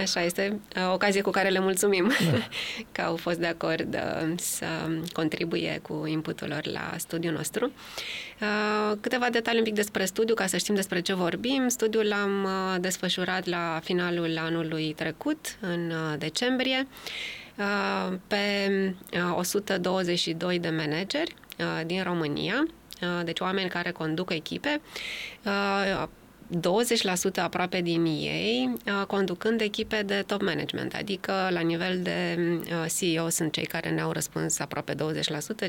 Așa 0.00 0.22
este, 0.22 0.60
uh, 0.76 0.92
ocazie 0.92 1.20
cu 1.20 1.30
care 1.30 1.48
le 1.48 1.60
mulțumim 1.60 2.12
da. 2.32 2.38
că 2.92 3.00
au 3.00 3.16
fost 3.16 3.38
de 3.38 3.46
acord 3.46 3.94
uh, 3.94 4.32
să 4.36 4.66
contribuie 5.12 5.78
cu 5.82 6.06
inputul 6.06 6.48
lor 6.48 6.66
la 6.66 6.94
studiul 6.96 7.32
nostru. 7.32 7.72
Uh, 8.40 8.96
Câteva 9.00 9.30
detalii 9.30 9.58
un 9.58 9.64
pic 9.64 9.74
despre 9.74 10.04
studiu, 10.04 10.34
ca 10.34 10.46
să 10.46 10.56
știm 10.56 10.74
despre 10.74 11.00
ce 11.00 11.14
vorbim. 11.14 11.68
Studiul 11.68 12.06
l-am 12.06 12.44
uh, 12.44 12.80
desfășurat 12.80 13.46
la 13.46 13.80
finalul 13.82 14.38
anului 14.38 14.92
trecut, 14.96 15.56
în 15.60 15.90
uh, 15.90 16.18
decembrie, 16.18 16.86
uh, 16.86 17.39
pe 18.26 18.72
uh, 19.30 19.36
122 19.36 20.58
de 20.58 20.68
manageri 20.68 21.34
uh, 21.58 21.86
din 21.86 22.02
România, 22.02 22.66
uh, 23.02 23.24
deci 23.24 23.40
oameni 23.40 23.68
care 23.68 23.90
conduc 23.90 24.30
echipe, 24.32 24.80
uh, 25.44 26.08
20% 26.58 27.42
aproape 27.42 27.80
din 27.80 28.04
ei 28.04 28.72
uh, 28.86 29.06
conducând 29.06 29.60
echipe 29.60 30.02
de 30.02 30.24
top 30.26 30.42
management, 30.42 30.94
adică 30.94 31.32
la 31.50 31.60
nivel 31.60 32.02
de 32.02 32.38
uh, 32.38 32.90
CEO 32.98 33.28
sunt 33.28 33.52
cei 33.52 33.64
care 33.64 33.90
ne-au 33.90 34.12
răspuns 34.12 34.58
aproape 34.58 34.94
20%, 34.94 34.96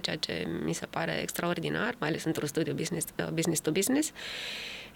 ceea 0.02 0.16
ce 0.16 0.48
mi 0.64 0.74
se 0.74 0.86
pare 0.86 1.20
extraordinar, 1.22 1.96
mai 2.00 2.10
ales 2.10 2.24
într-un 2.24 2.48
studiu 2.48 2.74
business, 2.74 3.06
uh, 3.18 3.28
business 3.34 3.62
to 3.62 3.72
business. 3.72 4.12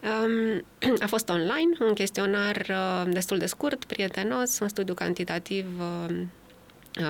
Um, 0.03 0.63
A 1.05 1.07
fost 1.07 1.29
online, 1.29 1.77
un 1.79 1.93
chestionar 1.93 2.65
uh, 2.69 3.13
destul 3.13 3.37
de 3.37 3.45
scurt, 3.45 3.85
prietenos, 3.85 4.59
un 4.59 4.67
studiu 4.67 4.93
cantitativ 4.93 5.65
uh, 5.79 6.09
uh, 6.09 6.21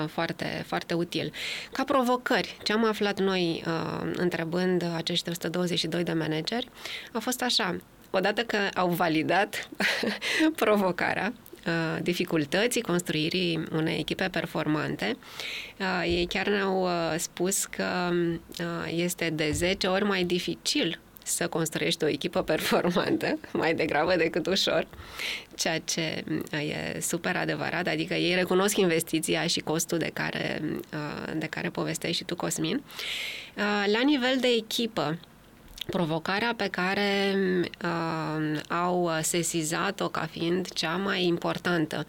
foarte, 0.07 0.63
foarte 0.67 0.93
util. 0.93 1.33
Ca 1.71 1.83
provocări, 1.83 2.57
ce 2.63 2.73
am 2.73 2.85
aflat 2.85 3.19
noi 3.19 3.63
uh, 3.67 4.11
întrebând 4.15 4.85
acești 4.95 5.29
122 5.29 6.03
de 6.03 6.13
manageri, 6.13 6.69
a 7.13 7.19
fost 7.19 7.41
așa, 7.41 7.75
odată 8.11 8.41
că 8.41 8.57
au 8.73 8.89
validat 8.89 9.69
provocarea, 10.55 11.33
uh, 11.67 12.01
dificultății 12.01 12.81
construirii 12.81 13.63
unei 13.71 13.99
echipe 13.99 14.27
performante. 14.31 15.17
Uh, 15.79 16.03
Ei 16.03 16.25
chiar 16.25 16.47
ne-au 16.47 16.83
uh, 16.83 17.13
spus 17.17 17.65
că 17.65 18.09
uh, 18.11 18.93
este 18.95 19.29
de 19.29 19.51
10 19.51 19.87
ori 19.87 20.03
mai 20.03 20.23
dificil 20.23 20.99
să 21.25 21.47
construiești 21.47 22.03
o 22.03 22.07
echipă 22.07 22.41
performantă, 22.41 23.39
mai 23.53 23.73
degrabă 23.73 24.15
decât 24.15 24.47
ușor, 24.47 24.87
ceea 25.55 25.79
ce 25.79 26.23
uh, 26.53 26.59
e 26.59 26.99
super 26.99 27.35
adevărat, 27.35 27.87
adică 27.87 28.13
ei 28.13 28.35
recunosc 28.35 28.77
investiția 28.77 29.47
și 29.47 29.59
costul 29.59 29.97
de 29.97 30.09
care, 30.13 30.61
uh, 30.93 31.33
de 31.35 31.45
care 31.45 31.69
povesteai 31.69 32.11
și 32.11 32.23
tu, 32.23 32.35
Cosmin. 32.35 32.83
Uh, 33.57 33.83
La 33.91 34.01
nivel 34.03 34.37
de 34.39 34.47
echipă, 34.47 35.19
provocarea 35.85 36.53
pe 36.57 36.67
care 36.67 37.35
uh, 37.83 38.59
au 38.67 39.11
sesizat-o 39.21 40.07
ca 40.07 40.27
fiind 40.31 40.67
cea 40.73 40.95
mai 40.95 41.23
importantă 41.23 42.07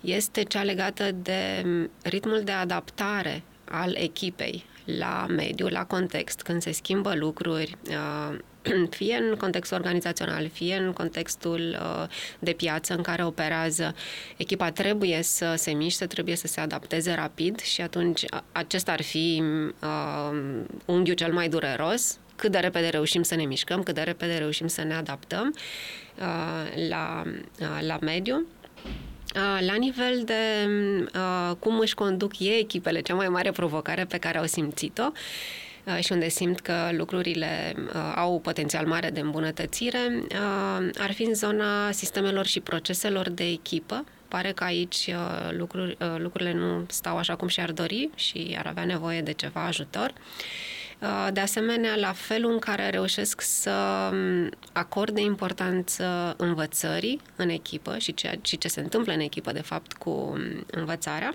este 0.00 0.42
cea 0.42 0.62
legată 0.62 1.10
de 1.12 1.66
ritmul 2.02 2.40
de 2.44 2.52
adaptare 2.52 3.42
al 3.64 3.94
echipei 3.94 4.64
la 4.96 5.26
mediu, 5.28 5.66
la 5.68 5.84
context, 5.84 6.42
când 6.42 6.62
se 6.62 6.72
schimbă 6.72 7.14
lucruri, 7.14 7.76
uh, 7.88 8.38
fie 8.98 9.16
în 9.16 9.36
contextul 9.36 9.76
organizațional, 9.76 10.48
fie 10.48 10.76
în 10.76 10.92
contextul 10.92 11.78
uh, 11.80 12.08
de 12.38 12.52
piață 12.52 12.94
în 12.94 13.02
care 13.02 13.24
operează, 13.24 13.94
echipa 14.36 14.70
trebuie 14.70 15.22
să 15.22 15.54
se 15.56 15.70
miște, 15.70 16.06
trebuie 16.06 16.36
să 16.36 16.46
se 16.46 16.60
adapteze 16.60 17.14
rapid 17.14 17.60
și 17.60 17.80
atunci 17.80 18.24
a- 18.30 18.44
acesta 18.52 18.92
ar 18.92 19.02
fi 19.02 19.42
uh, 19.82 20.38
unghiul 20.84 21.16
cel 21.16 21.32
mai 21.32 21.48
dureros, 21.48 22.18
cât 22.36 22.50
de 22.52 22.58
repede 22.58 22.88
reușim 22.88 23.22
să 23.22 23.34
ne 23.34 23.44
mișcăm, 23.44 23.82
cât 23.82 23.94
de 23.94 24.00
repede 24.00 24.36
reușim 24.36 24.66
să 24.66 24.82
ne 24.82 24.94
adaptăm 24.94 25.54
uh, 26.18 26.88
la, 26.88 27.22
uh, 27.60 27.78
la 27.80 27.98
mediu. 28.00 28.46
Uh, 29.34 29.66
La 29.66 29.74
nivel 29.74 30.22
de 30.24 30.68
uh, 31.14 31.56
cum 31.58 31.78
își 31.78 31.94
conduc 31.94 32.38
ei 32.38 32.58
echipele, 32.58 33.00
cea 33.00 33.14
mai 33.14 33.28
mare 33.28 33.50
provocare 33.50 34.04
pe 34.04 34.18
care 34.18 34.38
au 34.38 34.44
simțit-o 34.44 35.12
uh, 35.84 35.98
și 36.04 36.12
unde 36.12 36.28
simt 36.28 36.60
că 36.60 36.88
lucrurile 36.90 37.74
uh, 37.76 38.12
au 38.14 38.40
potențial 38.40 38.86
mare 38.86 39.10
de 39.10 39.20
îmbunătățire, 39.20 39.98
uh, 40.12 40.88
ar 40.98 41.12
fi 41.12 41.22
în 41.22 41.34
zona 41.34 41.90
sistemelor 41.90 42.46
și 42.46 42.60
proceselor 42.60 43.28
de 43.30 43.44
echipă. 43.44 44.04
Pare 44.28 44.52
că 44.52 44.64
aici 44.64 45.06
uh, 45.08 45.56
lucruri, 45.56 45.96
uh, 46.00 46.14
lucrurile 46.18 46.52
nu 46.52 46.84
stau 46.88 47.16
așa 47.16 47.36
cum 47.36 47.48
și-ar 47.48 47.72
dori 47.72 48.10
și 48.14 48.56
ar 48.58 48.66
avea 48.66 48.84
nevoie 48.84 49.20
de 49.20 49.32
ceva 49.32 49.64
ajutor. 49.64 50.12
Uh, 50.16 50.77
De 51.32 51.40
asemenea, 51.40 51.96
la 51.96 52.12
felul 52.12 52.52
în 52.52 52.58
care 52.58 52.90
reușesc 52.90 53.40
să 53.40 54.08
um, 54.12 54.50
acorde 54.72 55.20
importanță 55.20 56.34
învățării 56.36 57.20
în 57.36 57.48
echipă 57.48 57.98
și, 57.98 58.14
ceea, 58.14 58.34
și 58.42 58.58
ce 58.58 58.68
se 58.68 58.80
întâmplă 58.80 59.12
în 59.12 59.20
echipă, 59.20 59.52
de 59.52 59.60
fapt, 59.60 59.92
cu 59.92 60.10
um, 60.10 60.64
învățarea 60.70 61.34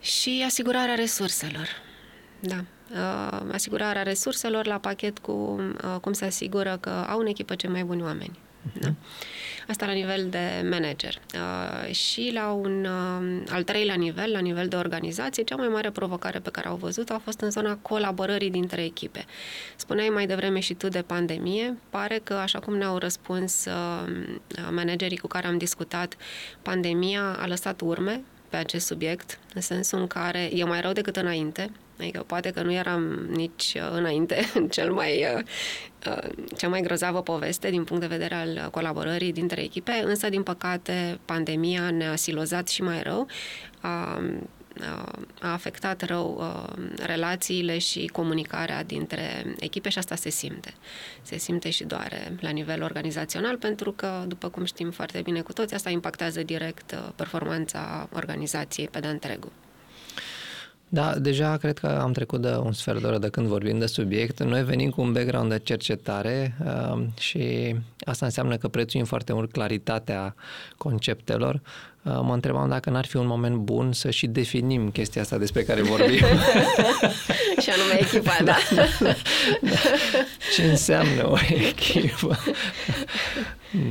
și 0.00 0.42
asigurarea 0.46 0.94
resurselor. 0.94 1.68
Da. 2.40 2.64
asigurarea 3.52 4.02
resurselor 4.02 4.66
la 4.66 4.78
pachet 4.78 5.18
cu 5.18 5.60
cum 6.00 6.12
se 6.12 6.24
asigură 6.24 6.78
că 6.80 6.90
au 6.90 7.18
în 7.18 7.26
echipă 7.26 7.54
cei 7.54 7.70
mai 7.70 7.84
buni 7.84 8.02
oameni. 8.02 8.38
Da? 8.72 8.94
Asta 9.68 9.86
la 9.86 9.92
nivel 9.92 10.26
de 10.30 10.68
manager. 10.70 11.20
Uh, 11.34 11.94
și 11.94 12.30
la 12.34 12.50
un 12.50 12.84
uh, 12.84 13.42
al 13.50 13.62
treilea 13.62 13.94
nivel, 13.94 14.30
la 14.30 14.38
nivel 14.38 14.68
de 14.68 14.76
organizație, 14.76 15.42
cea 15.42 15.56
mai 15.56 15.68
mare 15.68 15.90
provocare 15.90 16.38
pe 16.38 16.50
care 16.50 16.68
au 16.68 16.76
văzut 16.76 17.10
a 17.10 17.20
fost 17.24 17.40
în 17.40 17.50
zona 17.50 17.76
colaborării 17.76 18.50
dintre 18.50 18.84
echipe. 18.84 19.24
Spuneai 19.76 20.08
mai 20.08 20.26
devreme 20.26 20.60
și 20.60 20.74
tu 20.74 20.88
de 20.88 21.02
pandemie, 21.02 21.78
pare 21.90 22.20
că 22.24 22.34
așa 22.34 22.58
cum 22.58 22.76
ne-au 22.76 22.98
răspuns 22.98 23.64
uh, 23.64 24.12
managerii 24.70 25.16
cu 25.16 25.26
care 25.26 25.46
am 25.46 25.58
discutat, 25.58 26.16
pandemia 26.62 27.36
a 27.38 27.46
lăsat 27.46 27.80
urme 27.80 28.22
pe 28.48 28.56
acest 28.56 28.86
subiect, 28.86 29.38
în 29.54 29.60
sensul 29.60 29.98
în 29.98 30.06
care 30.06 30.50
e 30.56 30.64
mai 30.64 30.80
rău 30.80 30.92
decât 30.92 31.16
înainte, 31.16 31.70
Adică 32.02 32.22
poate 32.26 32.50
că 32.50 32.62
nu 32.62 32.72
eram 32.72 33.02
nici 33.30 33.74
uh, 33.76 33.88
înainte 33.90 34.44
cel 34.70 34.92
mai, 34.92 35.26
uh, 35.34 35.42
uh, 36.06 36.30
cea 36.56 36.68
mai 36.68 36.80
grozavă 36.80 37.22
poveste 37.22 37.70
din 37.70 37.84
punct 37.84 38.02
de 38.02 38.16
vedere 38.16 38.34
al 38.34 38.68
colaborării 38.70 39.32
dintre 39.32 39.62
echipe, 39.62 40.02
însă, 40.04 40.28
din 40.28 40.42
păcate, 40.42 41.18
pandemia 41.24 41.90
ne-a 41.90 42.16
silozat 42.16 42.68
și 42.68 42.82
mai 42.82 43.02
rău. 43.02 43.26
A, 43.80 44.22
a 45.40 45.52
afectat 45.52 46.02
rău 46.02 46.42
relațiile 46.96 47.78
și 47.78 48.06
comunicarea 48.06 48.84
dintre 48.84 49.54
echipe 49.58 49.88
și 49.88 49.98
asta 49.98 50.14
se 50.14 50.30
simte. 50.30 50.74
Se 51.22 51.36
simte 51.36 51.70
și 51.70 51.84
doare 51.84 52.36
la 52.40 52.50
nivel 52.50 52.82
organizațional 52.82 53.56
pentru 53.56 53.92
că, 53.92 54.24
după 54.26 54.48
cum 54.48 54.64
știm 54.64 54.90
foarte 54.90 55.20
bine 55.22 55.40
cu 55.40 55.52
toți, 55.52 55.74
asta 55.74 55.90
impactează 55.90 56.42
direct 56.42 56.94
performanța 57.16 58.08
organizației 58.12 58.88
pe 58.88 59.00
de 59.00 59.08
întregul. 59.08 59.52
Da, 60.94 61.14
deja 61.18 61.56
cred 61.56 61.78
că 61.78 61.86
am 61.86 62.12
trecut 62.12 62.40
de 62.40 62.48
un 62.48 62.72
sfert 62.72 63.00
de 63.00 63.06
oră 63.06 63.18
de 63.18 63.28
când 63.28 63.46
vorbim 63.46 63.78
de 63.78 63.86
subiect. 63.86 64.42
Noi 64.42 64.64
venim 64.64 64.90
cu 64.90 65.00
un 65.00 65.12
background 65.12 65.50
de 65.50 65.58
cercetare 65.58 66.56
uh, 66.64 67.02
și 67.18 67.74
asta 68.04 68.24
înseamnă 68.24 68.56
că 68.56 68.68
prețuim 68.68 69.04
foarte 69.04 69.32
mult 69.32 69.52
claritatea 69.52 70.34
conceptelor. 70.76 71.54
Uh, 72.02 72.20
mă 72.22 72.34
întrebam 72.34 72.68
dacă 72.68 72.90
n-ar 72.90 73.06
fi 73.06 73.16
un 73.16 73.26
moment 73.26 73.56
bun 73.56 73.92
să 73.92 74.10
și 74.10 74.26
definim 74.26 74.90
chestia 74.90 75.22
asta 75.22 75.38
despre 75.38 75.62
care 75.62 75.82
vorbim. 75.82 76.18
și 77.62 77.70
anume 77.70 78.00
echipa, 78.00 78.36
da. 78.44 78.56
da, 78.74 78.82
da, 79.00 79.14
da. 79.62 79.78
Ce 80.54 80.62
înseamnă 80.62 81.28
o 81.30 81.36
echipă? 81.48 82.38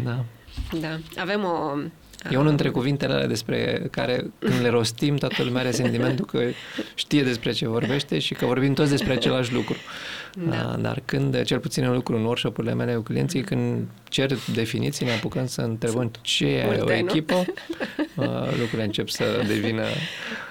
da. 0.04 0.26
Da, 0.80 1.00
avem 1.22 1.44
o 1.44 1.78
E 2.30 2.36
unul 2.36 2.48
dintre 2.48 2.70
cuvintele 2.70 3.14
alea 3.14 3.28
despre 3.28 3.88
care 3.92 4.32
când 4.40 4.62
le 4.62 4.70
rostim 4.70 5.16
toată 5.16 5.44
lumea 5.44 5.62
are 5.62 5.72
sentimentul 5.72 6.26
că 6.26 6.40
știe 6.96 7.24
despre 7.24 7.52
ce 7.52 7.68
vorbește 7.68 8.20
și 8.20 8.34
că 8.34 8.46
vorbim 8.46 8.74
toți 8.74 8.90
despre 8.90 9.14
același 9.14 9.54
lucru. 9.54 9.76
Da. 10.50 10.76
Dar 10.80 11.02
când, 11.06 11.44
cel 11.44 11.60
puțin 11.60 11.84
în 11.84 11.94
lucru 11.94 12.16
în 12.16 12.24
workshop-urile 12.24 12.74
mele 12.74 12.94
cu 12.94 13.02
clienții, 13.02 13.42
când 13.42 13.88
cer 14.04 14.32
definiții, 14.54 15.06
ne 15.06 15.12
apucăm 15.12 15.48
să 15.48 15.62
întrebăm 15.62 16.12
ce 16.22 16.46
e 16.46 16.66
multe, 16.66 16.82
o 16.82 16.94
echipă, 16.94 17.46
nu? 18.14 18.24
lucrurile 18.60 18.84
încep 18.84 19.10
să 19.10 19.44
devină 19.48 19.84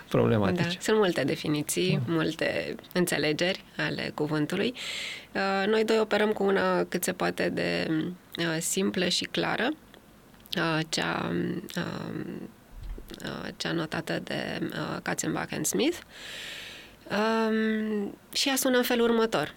problematice. 0.09 0.63
Da. 0.63 0.75
Sunt 0.81 0.97
multe 0.97 1.25
definiții, 1.25 2.01
da. 2.07 2.13
multe 2.13 2.75
înțelegeri 2.93 3.65
ale 3.77 4.11
cuvântului. 4.15 4.75
Noi 5.67 5.85
doi 5.85 5.99
operăm 6.01 6.33
cu 6.33 6.45
una 6.45 6.85
cât 6.85 7.05
se 7.05 7.13
poate 7.13 7.49
de 7.49 7.87
simplă 8.59 9.09
și 9.09 9.25
clară 9.25 9.69
cea, 10.89 11.33
cea 13.57 13.73
notată 13.73 14.21
de 14.25 14.69
Katzenbach 15.03 15.53
and 15.53 15.67
Smith. 15.67 15.97
Și 18.33 18.49
ea 18.49 18.57
sună 18.57 18.77
în 18.77 18.83
felul 18.83 19.11
următor. 19.11 19.55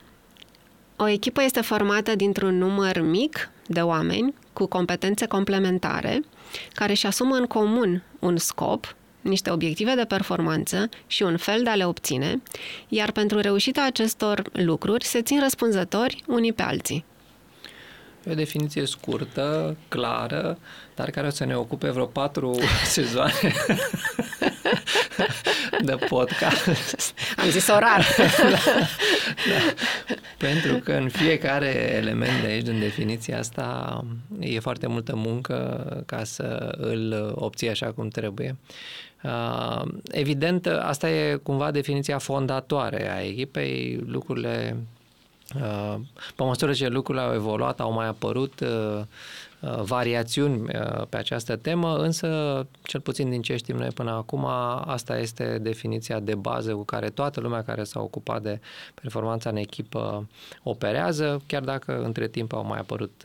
O 0.95 1.07
echipă 1.07 1.43
este 1.43 1.61
formată 1.61 2.15
dintr-un 2.15 2.57
număr 2.57 2.99
mic 2.99 3.49
de 3.67 3.81
oameni 3.81 4.33
cu 4.53 4.65
competențe 4.65 5.25
complementare 5.25 6.21
care 6.73 6.91
își 6.91 7.05
asumă 7.05 7.35
în 7.35 7.45
comun 7.45 8.03
un 8.19 8.37
scop, 8.37 8.95
niște 9.21 9.49
obiective 9.49 9.93
de 9.95 10.05
performanță 10.05 10.89
și 11.07 11.23
un 11.23 11.37
fel 11.37 11.63
de 11.63 11.69
a 11.69 11.75
le 11.75 11.85
obține, 11.85 12.41
iar 12.87 13.11
pentru 13.11 13.39
reușita 13.39 13.85
acestor 13.85 14.49
lucruri 14.51 15.05
se 15.05 15.21
țin 15.21 15.39
răspunzători 15.39 16.23
unii 16.27 16.53
pe 16.53 16.61
alții. 16.61 17.05
E 18.25 18.31
o 18.31 18.35
definiție 18.35 18.85
scurtă, 18.85 19.77
clară, 19.87 20.57
dar 20.95 21.09
care 21.09 21.27
o 21.27 21.29
să 21.29 21.45
ne 21.45 21.55
ocupe 21.55 21.89
vreo 21.89 22.05
patru 22.05 22.59
sezoane 22.85 23.53
de 25.83 25.95
podcast. 26.09 27.13
Am 27.37 27.49
zis 27.49 27.67
orar. 27.67 28.05
da, 28.17 28.45
da. 29.49 29.73
Pentru 30.37 30.77
că 30.77 30.93
în 30.93 31.09
fiecare 31.09 31.93
element 31.95 32.41
de 32.41 32.47
aici, 32.47 32.63
din 32.65 32.79
definiția 32.79 33.37
asta, 33.37 34.05
e 34.39 34.59
foarte 34.59 34.87
multă 34.87 35.15
muncă 35.15 35.85
ca 36.05 36.23
să 36.23 36.75
îl 36.77 37.31
obții 37.35 37.69
așa 37.69 37.91
cum 37.91 38.07
trebuie. 38.07 38.57
Uh, 39.23 39.81
evident, 40.11 40.65
asta 40.65 41.09
e 41.09 41.35
cumva 41.35 41.71
definiția 41.71 42.17
fondatoare 42.17 43.11
a 43.11 43.21
echipei. 43.21 44.03
Lucrurile 44.05 44.77
Uh, 44.77 44.92
pe 46.35 46.43
măsură 46.43 46.73
ce 46.73 46.87
lucrurile 46.87 47.23
au 47.23 47.33
evoluat, 47.33 47.79
au 47.79 47.91
mai 47.91 48.07
apărut 48.07 48.59
uh, 48.59 49.01
uh, 49.59 49.81
variațiuni 49.81 50.67
pe 51.09 51.17
această 51.17 51.55
temă, 51.55 51.97
însă, 51.97 52.27
cel 52.83 52.99
puțin 52.99 53.29
din 53.29 53.41
ce 53.41 53.55
știm 53.55 53.75
noi 53.75 53.87
până 53.87 54.11
acum, 54.11 54.45
asta 54.85 55.17
este 55.17 55.57
definiția 55.61 56.19
de 56.19 56.35
bază 56.35 56.73
cu 56.73 56.83
care 56.83 57.09
toată 57.09 57.39
lumea 57.39 57.63
care 57.63 57.83
s-a 57.83 57.99
ocupat 57.99 58.41
de 58.41 58.59
performanța 59.01 59.49
în 59.49 59.55
echipă 59.55 60.27
operează, 60.63 61.41
chiar 61.47 61.61
dacă 61.61 62.03
între 62.03 62.27
timp 62.27 62.53
au 62.53 62.65
mai 62.65 62.79
apărut, 62.79 63.21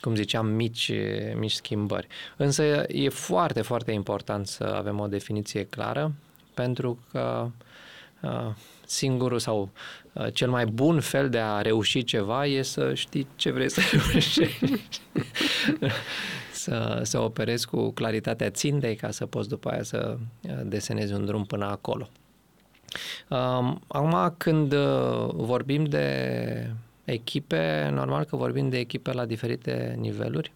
cum 0.00 0.14
ziceam, 0.14 0.46
mici, 0.46 0.92
mici 1.38 1.52
schimbări. 1.52 2.06
Însă 2.36 2.62
e 2.88 3.08
foarte, 3.08 3.62
foarte 3.62 3.92
important 3.92 4.46
să 4.46 4.64
avem 4.64 5.00
o 5.00 5.06
definiție 5.06 5.64
clară, 5.64 6.12
pentru 6.54 6.98
că 7.10 7.48
singurul 8.86 9.38
sau 9.38 9.70
uh, 10.12 10.26
cel 10.32 10.50
mai 10.50 10.66
bun 10.66 11.00
fel 11.00 11.28
de 11.28 11.38
a 11.38 11.60
reuși 11.60 12.04
ceva 12.04 12.46
e 12.46 12.62
să 12.62 12.94
știi 12.94 13.26
ce 13.36 13.50
vrei 13.50 13.70
să 13.70 13.80
reușești. 13.92 14.62
să, 16.52 17.00
să 17.02 17.18
operezi 17.20 17.66
cu 17.66 17.90
claritatea 17.90 18.50
țintei 18.50 18.96
ca 18.96 19.10
să 19.10 19.26
poți 19.26 19.48
după 19.48 19.68
aia 19.68 19.82
să 19.82 20.16
uh, 20.42 20.50
desenezi 20.64 21.12
un 21.12 21.24
drum 21.24 21.44
până 21.44 21.64
acolo. 21.64 22.08
Um, 23.28 23.82
acum, 23.86 24.34
când 24.36 24.72
uh, 24.72 25.28
vorbim 25.32 25.84
de 25.84 26.70
echipe, 27.04 27.90
normal 27.92 28.24
că 28.24 28.36
vorbim 28.36 28.68
de 28.68 28.78
echipe 28.78 29.12
la 29.12 29.24
diferite 29.24 29.96
niveluri 29.98 30.52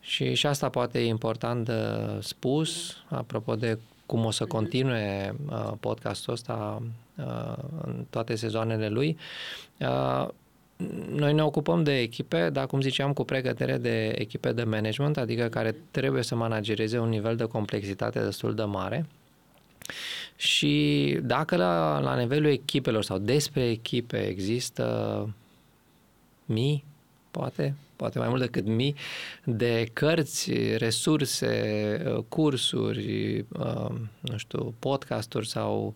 și, 0.00 0.34
și 0.34 0.46
asta 0.46 0.68
poate 0.68 0.98
e 0.98 1.06
important 1.06 1.64
de 1.64 1.74
spus, 2.20 2.96
apropo 3.08 3.54
de 3.54 3.78
cum 4.12 4.24
o 4.24 4.30
să 4.30 4.46
continue 4.46 5.34
uh, 5.50 5.72
podcastul 5.80 6.32
ăsta 6.32 6.82
uh, 7.16 7.54
în 7.82 8.04
toate 8.10 8.34
sezoanele 8.34 8.88
lui. 8.88 9.16
Uh, 9.80 10.28
noi 11.10 11.32
ne 11.32 11.42
ocupăm 11.42 11.82
de 11.82 11.98
echipe, 11.98 12.50
dar 12.50 12.66
cum 12.66 12.80
ziceam, 12.80 13.12
cu 13.12 13.24
pregătire 13.24 13.78
de 13.78 14.08
echipe 14.08 14.52
de 14.52 14.64
management, 14.64 15.16
adică 15.16 15.48
care 15.48 15.76
trebuie 15.90 16.22
să 16.22 16.34
managereze 16.34 16.98
un 16.98 17.08
nivel 17.08 17.36
de 17.36 17.44
complexitate 17.44 18.20
destul 18.20 18.54
de 18.54 18.62
mare. 18.62 19.06
Și 20.36 21.18
dacă 21.22 21.56
la, 21.56 21.98
la 21.98 22.16
nivelul 22.16 22.50
echipelor 22.50 23.02
sau 23.02 23.18
despre 23.18 23.70
echipe 23.70 24.26
există 24.26 25.28
mii, 26.44 26.84
poate, 27.30 27.74
poate 28.02 28.18
mai 28.18 28.28
mult 28.28 28.40
decât 28.40 28.66
mii, 28.66 28.94
de 29.44 29.88
cărți, 29.92 30.52
resurse, 30.76 31.52
cursuri, 32.28 33.38
uh, 33.58 33.90
nu 34.20 34.36
știu, 34.36 34.74
podcasturi 34.78 35.48
sau 35.48 35.94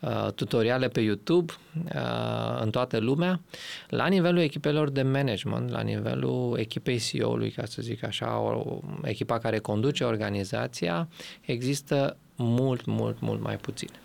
uh, 0.00 0.28
tutoriale 0.34 0.88
pe 0.88 1.00
YouTube 1.00 1.52
uh, 1.84 2.60
în 2.60 2.70
toată 2.70 2.98
lumea. 2.98 3.40
La 3.88 4.06
nivelul 4.06 4.40
echipelor 4.40 4.90
de 4.90 5.02
management, 5.02 5.70
la 5.70 5.80
nivelul 5.80 6.58
echipei 6.58 6.98
CEO-ului, 6.98 7.50
ca 7.50 7.64
să 7.64 7.82
zic 7.82 8.04
așa, 8.04 8.38
o 8.38 8.80
echipa 9.02 9.38
care 9.38 9.58
conduce 9.58 10.04
organizația, 10.04 11.08
există 11.40 12.16
mult, 12.36 12.84
mult, 12.84 13.20
mult 13.20 13.40
mai 13.40 13.56
puține 13.56 14.01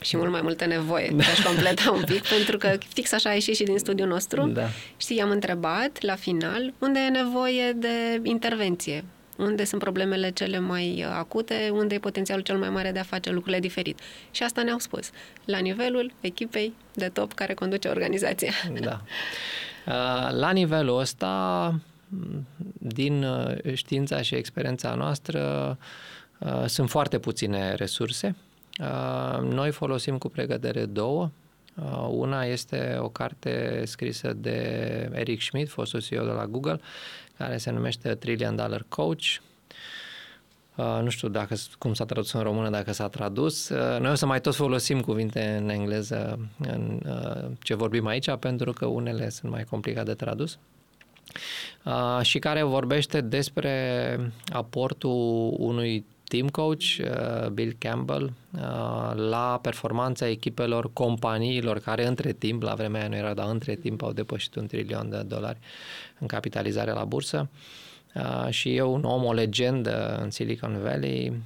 și 0.00 0.16
mult 0.16 0.30
mai 0.30 0.40
multă 0.42 0.66
nevoie. 0.66 1.10
Da. 1.14 1.24
Aș 1.24 1.42
completa 1.42 1.90
un 1.90 2.02
pic, 2.04 2.28
pentru 2.36 2.56
că 2.56 2.78
fix 2.88 3.12
așa 3.12 3.30
a 3.30 3.32
ieșit 3.32 3.54
și 3.54 3.62
din 3.62 3.78
studiul 3.78 4.08
nostru. 4.08 4.46
Da. 4.46 4.68
Știi, 4.96 5.16
i-am 5.16 5.30
întrebat 5.30 6.02
la 6.02 6.14
final 6.14 6.72
unde 6.78 6.98
e 6.98 7.08
nevoie 7.08 7.72
de 7.72 8.20
intervenție, 8.22 9.04
unde 9.36 9.64
sunt 9.64 9.80
problemele 9.80 10.30
cele 10.30 10.58
mai 10.58 11.06
acute, 11.12 11.70
unde 11.72 11.94
e 11.94 11.98
potențialul 11.98 12.42
cel 12.42 12.58
mai 12.58 12.70
mare 12.70 12.92
de 12.92 12.98
a 12.98 13.02
face 13.02 13.30
lucrurile 13.30 13.60
diferit. 13.60 13.98
Și 14.30 14.42
asta 14.42 14.62
ne-au 14.62 14.78
spus, 14.78 15.10
la 15.44 15.58
nivelul 15.58 16.12
echipei 16.20 16.74
de 16.94 17.08
top 17.08 17.32
care 17.32 17.54
conduce 17.54 17.88
organizația. 17.88 18.52
Da. 18.80 19.00
La 20.30 20.50
nivelul 20.50 20.98
ăsta, 20.98 21.74
din 22.72 23.26
știința 23.72 24.22
și 24.22 24.34
experiența 24.34 24.94
noastră, 24.94 25.78
sunt 26.66 26.90
foarte 26.90 27.18
puține 27.18 27.74
resurse 27.74 28.34
noi 29.42 29.70
folosim 29.70 30.18
cu 30.18 30.28
pregătere 30.28 30.84
două. 30.84 31.30
Una 32.10 32.44
este 32.44 32.96
o 33.00 33.08
carte 33.08 33.82
scrisă 33.84 34.32
de 34.32 34.56
Eric 35.12 35.40
Schmidt, 35.40 35.70
fostul 35.70 36.00
CEO 36.00 36.24
de 36.24 36.30
la 36.30 36.46
Google, 36.46 36.80
care 37.36 37.56
se 37.56 37.70
numește 37.70 38.14
Trillion 38.14 38.56
Dollar 38.56 38.84
Coach. 38.88 39.24
Uh, 40.74 41.00
nu 41.02 41.08
știu 41.08 41.28
dacă, 41.28 41.54
cum 41.78 41.94
s-a 41.94 42.04
tradus 42.04 42.32
în 42.32 42.42
română, 42.42 42.70
dacă 42.70 42.92
s-a 42.92 43.08
tradus. 43.08 43.68
Uh, 43.68 44.00
noi 44.00 44.10
o 44.10 44.14
să 44.14 44.26
mai 44.26 44.40
tot 44.40 44.54
folosim 44.54 45.00
cuvinte 45.00 45.58
în 45.62 45.68
engleză 45.68 46.38
în 46.58 47.00
uh, 47.06 47.50
ce 47.62 47.74
vorbim 47.74 48.06
aici, 48.06 48.34
pentru 48.34 48.72
că 48.72 48.86
unele 48.86 49.28
sunt 49.28 49.52
mai 49.52 49.64
complicate 49.64 50.06
de 50.06 50.14
tradus. 50.14 50.58
Uh, 51.84 52.20
și 52.22 52.38
care 52.38 52.62
vorbește 52.62 53.20
despre 53.20 54.32
aportul 54.52 55.54
unui 55.58 56.04
team 56.30 56.48
coach, 56.48 56.84
uh, 57.00 57.48
Bill 57.48 57.76
Campbell, 57.78 58.32
uh, 58.54 59.12
la 59.14 59.58
performanța 59.62 60.28
echipelor 60.28 60.92
companiilor 60.92 61.78
care 61.78 62.06
între 62.06 62.32
timp, 62.32 62.62
la 62.62 62.74
vremea 62.74 63.00
aia 63.00 63.08
nu 63.08 63.16
era, 63.16 63.34
dar 63.34 63.50
între 63.50 63.74
timp 63.74 64.02
au 64.02 64.12
depășit 64.12 64.54
un 64.54 64.66
trilion 64.66 65.10
de 65.10 65.22
dolari 65.26 65.58
în 66.18 66.26
capitalizare 66.26 66.92
la 66.92 67.04
bursă. 67.04 67.48
Uh, 68.14 68.50
și 68.50 68.74
e 68.74 68.82
un 68.82 69.04
om, 69.04 69.24
o 69.24 69.32
legendă 69.32 70.18
în 70.22 70.30
Silicon 70.30 70.78
Valley, 70.82 71.42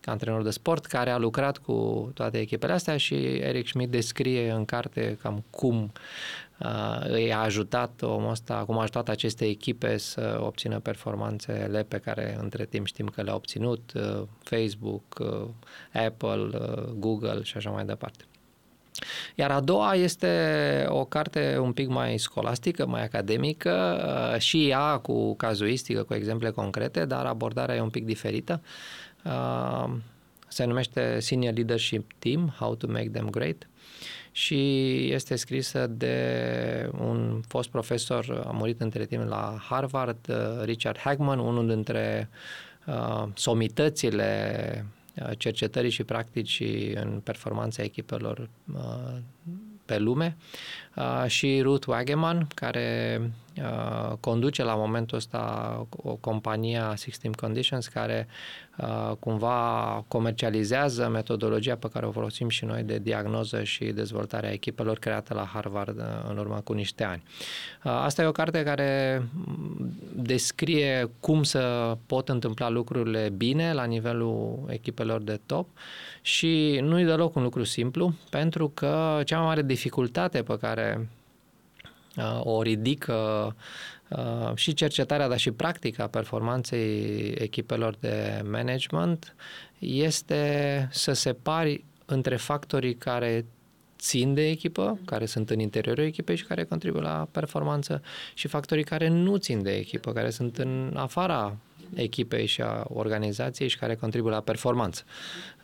ca 0.00 0.10
antrenor 0.10 0.42
de 0.42 0.50
sport, 0.50 0.86
care 0.86 1.10
a 1.10 1.18
lucrat 1.18 1.58
cu 1.58 2.10
toate 2.14 2.38
echipele 2.38 2.72
astea 2.72 2.96
și 2.96 3.14
Eric 3.14 3.66
Schmidt 3.66 3.90
descrie 3.90 4.50
în 4.50 4.64
carte 4.64 5.18
cam 5.22 5.44
cum 5.50 5.92
îi 7.02 7.32
a 7.32 7.38
ajutat 7.38 8.02
omul 8.02 8.30
ăsta, 8.30 8.64
cum 8.66 8.78
a 8.78 8.80
ajutat 8.80 9.08
aceste 9.08 9.44
echipe 9.44 9.96
să 9.96 10.40
obțină 10.42 10.78
performanțele 10.78 11.82
pe 11.82 11.98
care 11.98 12.36
între 12.40 12.64
timp 12.64 12.86
știm 12.86 13.06
că 13.06 13.22
le-a 13.22 13.34
obținut 13.34 13.92
Facebook, 14.38 15.02
Apple, 15.92 16.58
Google 16.98 17.42
și 17.42 17.56
așa 17.56 17.70
mai 17.70 17.84
departe. 17.84 18.24
Iar 19.34 19.50
a 19.50 19.60
doua 19.60 19.94
este 19.94 20.86
o 20.88 21.04
carte 21.04 21.58
un 21.58 21.72
pic 21.72 21.88
mai 21.88 22.18
scolastică, 22.18 22.86
mai 22.86 23.02
academică, 23.02 23.98
și 24.38 24.68
ea 24.68 24.98
cu 24.98 25.34
cazuistică, 25.34 26.02
cu 26.02 26.14
exemple 26.14 26.50
concrete, 26.50 27.04
dar 27.04 27.26
abordarea 27.26 27.74
e 27.74 27.80
un 27.80 27.90
pic 27.90 28.04
diferită. 28.04 28.62
Se 30.48 30.64
numește 30.64 31.20
Senior 31.20 31.54
Leadership 31.54 32.10
Team, 32.18 32.54
How 32.58 32.74
to 32.74 32.86
Make 32.86 33.08
Them 33.08 33.30
Great 33.30 33.68
și 34.32 35.12
este 35.12 35.36
scrisă 35.36 35.86
de 35.86 36.90
un 36.98 37.40
fost 37.48 37.68
profesor, 37.68 38.42
a 38.46 38.50
murit 38.50 38.80
între 38.80 39.04
timp 39.04 39.28
la 39.28 39.58
Harvard, 39.68 40.18
uh, 40.28 40.64
Richard 40.64 40.98
Hagman, 40.98 41.38
unul 41.38 41.66
dintre 41.66 42.28
uh, 42.86 43.28
somitățile 43.34 44.86
uh, 45.14 45.30
cercetării 45.38 45.90
și 45.90 46.04
practicii 46.04 46.92
în 46.92 47.20
performanța 47.24 47.82
echipelor 47.82 48.48
uh, 48.74 49.16
pe 49.84 49.98
lume. 49.98 50.36
Uh, 50.96 51.24
și 51.26 51.60
Ruth 51.62 51.86
Wageman, 51.86 52.46
care 52.54 53.20
uh, 53.60 54.12
conduce 54.20 54.62
la 54.62 54.74
momentul 54.74 55.16
ăsta 55.16 55.86
o 55.96 56.14
companie 56.14 56.82
Six 56.94 57.18
Team 57.18 57.32
Conditions 57.32 57.86
care 57.86 58.26
Uh, 58.80 59.16
cumva 59.18 60.04
comercializează 60.08 61.08
metodologia 61.08 61.76
pe 61.76 61.88
care 61.92 62.06
o 62.06 62.10
folosim 62.10 62.48
și 62.48 62.64
noi 62.64 62.82
de 62.82 62.98
diagnoză 62.98 63.62
și 63.62 63.84
dezvoltare 63.84 64.46
a 64.46 64.52
echipelor 64.52 64.98
creată 64.98 65.34
la 65.34 65.44
Harvard 65.44 65.98
uh, 65.98 66.04
în 66.28 66.38
urmă 66.38 66.60
cu 66.64 66.72
niște 66.72 67.04
ani. 67.04 67.22
Uh, 67.84 67.90
asta 67.92 68.22
e 68.22 68.26
o 68.26 68.32
carte 68.32 68.62
care 68.62 69.22
descrie 70.12 71.10
cum 71.20 71.42
să 71.42 71.96
pot 72.06 72.28
întâmpla 72.28 72.68
lucrurile 72.68 73.32
bine 73.36 73.72
la 73.72 73.84
nivelul 73.84 74.58
echipelor 74.68 75.22
de 75.22 75.40
top 75.46 75.68
și 76.22 76.80
nu 76.82 77.00
e 77.00 77.04
deloc 77.04 77.34
un 77.34 77.42
lucru 77.42 77.64
simplu, 77.64 78.14
pentru 78.30 78.68
că 78.68 79.20
cea 79.24 79.36
mai 79.38 79.46
mare 79.46 79.62
dificultate 79.62 80.42
pe 80.42 80.58
care 80.58 81.08
o 82.42 82.62
ridică 82.62 83.54
Uh, 84.10 84.54
și 84.54 84.74
cercetarea, 84.74 85.28
dar 85.28 85.38
și 85.38 85.50
practica 85.50 86.06
performanței 86.06 87.34
echipelor 87.38 87.96
de 88.00 88.42
management 88.50 89.34
este 89.78 90.88
să 90.92 91.12
separi 91.12 91.84
între 92.04 92.36
factorii 92.36 92.94
care 92.94 93.44
țin 93.98 94.34
de 94.34 94.48
echipă, 94.48 94.98
care 95.04 95.26
sunt 95.26 95.50
în 95.50 95.58
interiorul 95.58 96.04
echipei 96.04 96.36
și 96.36 96.44
care 96.44 96.64
contribuie 96.64 97.02
la 97.02 97.28
performanță 97.30 98.02
și 98.34 98.48
factorii 98.48 98.84
care 98.84 99.08
nu 99.08 99.36
țin 99.36 99.62
de 99.62 99.76
echipă, 99.76 100.12
care 100.12 100.30
sunt 100.30 100.58
în 100.58 100.92
afara 100.96 101.56
echipei 101.94 102.46
și 102.46 102.60
a 102.60 102.84
organizației 102.88 103.68
și 103.68 103.78
care 103.78 103.94
contribuie 103.94 104.32
la 104.32 104.40
performanță. 104.40 105.04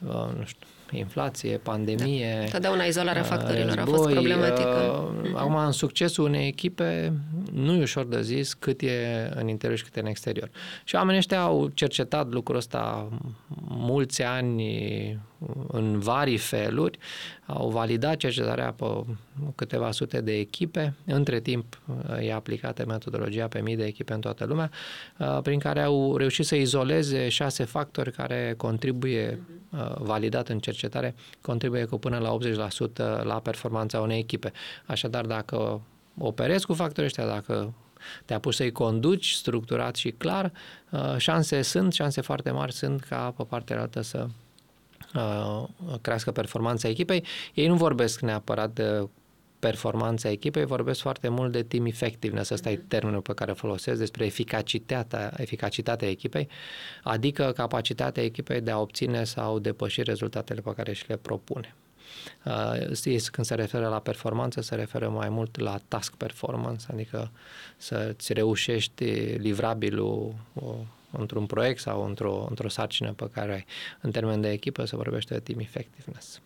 Uh, 0.06 0.34
nu 0.36 0.44
știu, 0.44 0.66
inflație, 0.90 1.56
pandemie. 1.56 2.38
Da. 2.40 2.50
Totdeauna 2.50 2.84
izolarea 2.84 3.22
uh, 3.22 3.28
factorilor 3.28 3.74
război, 3.74 3.94
a 3.94 3.96
fost 3.96 4.10
problematică. 4.10 5.10
Uh, 5.22 5.30
acum, 5.34 5.56
în 5.56 5.72
succesul 5.72 6.24
unei 6.24 6.46
echipe, 6.46 7.12
nu 7.52 7.74
e 7.74 7.82
ușor 7.82 8.06
de 8.06 8.22
zis 8.22 8.54
cât 8.54 8.80
e 8.80 9.30
în 9.34 9.48
interior 9.48 9.78
și 9.78 9.84
cât 9.84 9.96
e 9.96 10.00
în 10.00 10.06
exterior. 10.06 10.50
Și 10.84 10.94
oamenii 10.94 11.18
ăștia 11.18 11.40
au 11.40 11.70
cercetat 11.74 12.32
lucrul 12.32 12.56
ăsta 12.56 13.08
mulți 13.68 14.22
ani 14.22 14.64
în 15.66 15.98
vari 15.98 16.36
feluri, 16.36 16.98
au 17.46 17.68
validat 17.68 18.16
cercetarea 18.16 18.72
pe 18.72 19.04
câteva 19.54 19.90
sute 19.90 20.20
de 20.20 20.32
echipe, 20.32 20.94
între 21.04 21.40
timp 21.40 21.80
e 22.20 22.32
aplicată 22.32 22.84
metodologia 22.86 23.48
pe 23.48 23.60
mii 23.60 23.76
de 23.76 23.84
echipe 23.84 24.12
în 24.12 24.20
toată 24.20 24.44
lumea, 24.44 24.70
uh, 25.18 25.38
prin 25.42 25.58
care 25.58 25.82
au 25.82 26.16
reușit 26.16 26.46
să 26.46 26.54
izoleze 26.54 27.28
șase 27.28 27.64
factori 27.64 28.12
care 28.12 28.54
contribuie, 28.56 29.42
uh, 29.70 29.94
validat 29.98 30.48
în 30.48 30.58
cercetare, 30.58 31.14
contribuie 31.40 31.84
cu 31.84 31.98
până 31.98 32.18
la 32.18 32.30
80% 32.30 33.22
la 33.22 33.40
performanța 33.40 34.00
unei 34.00 34.18
echipe. 34.18 34.52
Așadar, 34.86 35.26
dacă 35.26 35.80
operezi 36.18 36.66
cu 36.66 36.74
factorii 36.74 37.04
ăștia, 37.04 37.26
dacă 37.26 37.74
te 38.24 38.34
apuci 38.34 38.54
să-i 38.54 38.72
conduci 38.72 39.30
structurat 39.30 39.96
și 39.96 40.10
clar, 40.10 40.52
uh, 40.90 41.16
șanse 41.16 41.62
sunt, 41.62 41.92
șanse 41.92 42.20
foarte 42.20 42.50
mari 42.50 42.72
sunt 42.72 43.00
ca 43.00 43.34
pe 43.36 43.44
partea 43.48 43.80
altă 43.80 44.00
să 44.00 44.26
Uh, 44.28 44.45
crească 46.00 46.30
performanța 46.32 46.88
echipei. 46.88 47.24
Ei 47.54 47.66
nu 47.66 47.74
vorbesc 47.74 48.20
neapărat 48.20 48.70
de 48.70 49.08
performanța 49.58 50.30
echipei, 50.30 50.64
vorbesc 50.64 51.00
foarte 51.00 51.28
mult 51.28 51.52
de 51.52 51.62
team 51.62 51.86
effectiveness, 51.86 52.50
ăsta 52.50 52.70
e 52.70 52.76
termenul 52.76 53.20
pe 53.20 53.34
care 53.34 53.50
îl 53.50 53.56
folosesc, 53.56 53.98
despre 53.98 54.24
eficacitatea, 54.24 55.32
eficacitatea 55.36 56.08
echipei, 56.08 56.48
adică 57.02 57.52
capacitatea 57.56 58.22
echipei 58.22 58.60
de 58.60 58.70
a 58.70 58.78
obține 58.78 59.24
sau 59.24 59.58
depăși 59.58 60.02
rezultatele 60.02 60.60
pe 60.60 60.72
care 60.76 60.92
și 60.92 61.04
le 61.08 61.16
propune. 61.16 61.74
Uh, 62.44 63.20
când 63.30 63.46
se 63.46 63.54
referă 63.54 63.88
la 63.88 63.98
performanță, 63.98 64.60
se 64.60 64.74
referă 64.74 65.08
mai 65.08 65.28
mult 65.28 65.60
la 65.60 65.78
task 65.88 66.14
performance, 66.14 66.86
adică 66.92 67.30
să-ți 67.76 68.32
reușești 68.32 69.04
livrabilul 69.36 70.34
într-un 71.18 71.46
proiect 71.46 71.80
sau 71.80 72.04
într-o, 72.04 72.46
într-o 72.48 72.68
sarcină 72.68 73.12
pe 73.12 73.30
care 73.32 73.52
ai. 73.52 73.64
În 74.00 74.10
termen 74.10 74.40
de 74.40 74.50
echipă 74.50 74.84
se 74.84 74.96
vorbește 74.96 75.34
de 75.34 75.40
team 75.40 75.58
effectiveness. 75.58 76.40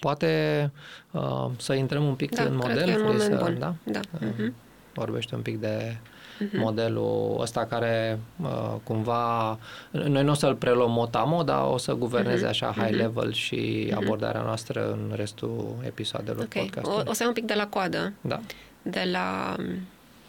Poate 0.00 0.70
uh, 1.10 1.50
să 1.56 1.72
intrăm 1.72 2.04
un 2.06 2.14
pic 2.14 2.34
da, 2.34 2.42
în 2.42 2.54
model. 2.56 2.82
Cred 2.82 2.96
că 2.96 3.02
e 3.02 3.08
un 3.08 3.18
să, 3.18 3.40
bun. 3.42 3.58
Da? 3.58 3.74
da. 3.84 4.00
Uh-huh. 4.00 4.52
Vorbește 4.94 5.34
un 5.34 5.42
pic 5.42 5.60
de 5.60 5.96
uh-huh. 5.96 6.58
modelul 6.58 7.36
ăsta 7.40 7.64
care 7.64 8.18
uh, 8.42 8.74
cumva, 8.82 9.58
noi 9.90 10.22
nu 10.22 10.30
o 10.30 10.34
să-l 10.34 10.54
preluăm 10.54 10.90
motamo, 10.90 11.42
dar 11.42 11.66
o 11.66 11.78
să 11.78 11.94
guverneze 11.94 12.46
uh-huh. 12.46 12.48
așa 12.48 12.72
high 12.76 12.88
uh-huh. 12.88 12.96
level 12.96 13.32
și 13.32 13.88
uh-huh. 13.88 13.96
abordarea 13.96 14.40
noastră 14.40 14.90
în 14.92 15.12
restul 15.14 15.74
episoadelor 15.84 16.42
okay. 16.42 16.62
podcastului. 16.62 17.02
O, 17.06 17.10
o 17.10 17.12
să 17.12 17.18
iau 17.22 17.28
un 17.28 17.34
pic 17.34 17.44
de 17.44 17.54
la 17.54 17.66
coadă. 17.66 18.12
Da. 18.20 18.40
De 18.82 19.08
la 19.10 19.56
um, 19.58 19.66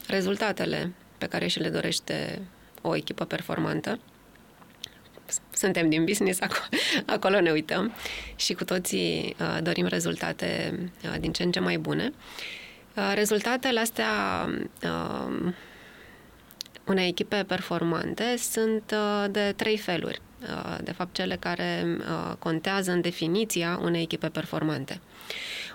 rezultatele 0.08 0.94
pe 1.24 1.30
care 1.30 1.48
și 1.48 1.60
le 1.60 1.70
dorește 1.70 2.42
o 2.82 2.96
echipă 2.96 3.26
performantă. 3.26 4.00
Suntem 5.54 5.90
din 5.90 6.06
business, 6.06 6.42
acolo, 6.48 6.68
acolo 7.06 7.42
ne 7.42 7.52
uităm 7.52 7.94
și 8.36 8.54
cu 8.54 8.64
toții 8.64 9.36
uh, 9.40 9.58
dorim 9.62 9.86
rezultate 9.86 10.80
uh, 11.04 11.16
din 11.20 11.32
ce 11.32 11.44
în 11.44 11.52
ce 11.52 11.60
mai 11.60 11.78
bune. 11.78 12.14
Uh, 12.96 13.12
rezultatele 13.16 13.80
astea 13.80 14.10
uh, 14.84 15.54
unei 16.86 17.08
echipe 17.08 17.44
performante 17.48 18.36
sunt 18.38 18.94
uh, 18.94 19.26
de 19.32 19.54
trei 19.56 19.78
feluri. 19.78 20.22
Uh, 20.50 20.78
de 20.84 20.92
fapt, 20.92 21.14
cele 21.14 21.36
care 21.36 21.98
uh, 22.00 22.36
contează 22.40 22.92
în 22.92 23.02
definiția 23.02 23.80
unei 23.82 24.02
echipe 24.02 24.28
performante. 24.28 25.00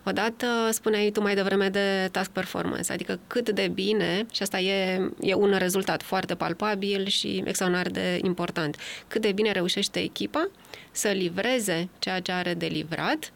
Odată 0.04 0.46
spuneai 0.70 1.10
tu 1.10 1.20
mai 1.20 1.34
devreme 1.34 1.68
de 1.68 2.08
task 2.12 2.30
performance, 2.30 2.92
adică 2.92 3.18
cât 3.26 3.50
de 3.50 3.68
bine, 3.68 4.26
și 4.32 4.42
asta 4.42 4.58
e, 4.58 5.10
e 5.20 5.34
un 5.34 5.54
rezultat 5.58 6.02
foarte 6.02 6.34
palpabil 6.34 7.06
și 7.06 7.42
extraordinar 7.44 7.90
de 7.90 8.18
important, 8.22 8.76
cât 9.06 9.20
de 9.20 9.32
bine 9.32 9.52
reușește 9.52 10.00
echipa 10.00 10.48
să 10.90 11.08
livreze 11.08 11.88
ceea 11.98 12.20
ce 12.20 12.32
are 12.32 12.54
de 12.54 12.66
livrat 12.66 13.32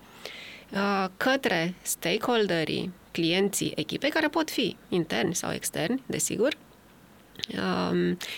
uh, 0.72 1.06
către 1.16 1.74
stakeholderii, 1.82 2.92
clienții 3.10 3.72
echipei, 3.76 4.10
care 4.10 4.28
pot 4.28 4.50
fi 4.50 4.76
interni 4.88 5.34
sau 5.34 5.52
externi, 5.52 6.02
desigur, 6.06 6.56
Um, 6.56 6.71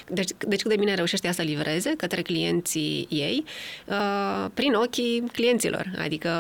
deci, 0.09 0.31
deci 0.39 0.61
cât 0.61 0.71
de 0.71 0.77
bine 0.77 0.95
reușește 0.95 1.27
ea 1.27 1.33
să 1.33 1.43
livreze 1.43 1.95
către 1.97 2.23
clienții 2.23 3.07
ei 3.11 3.45
uh, 3.87 4.51
prin 4.55 4.75
ochii 4.75 5.23
clienților. 5.33 5.91
Adică 5.99 6.31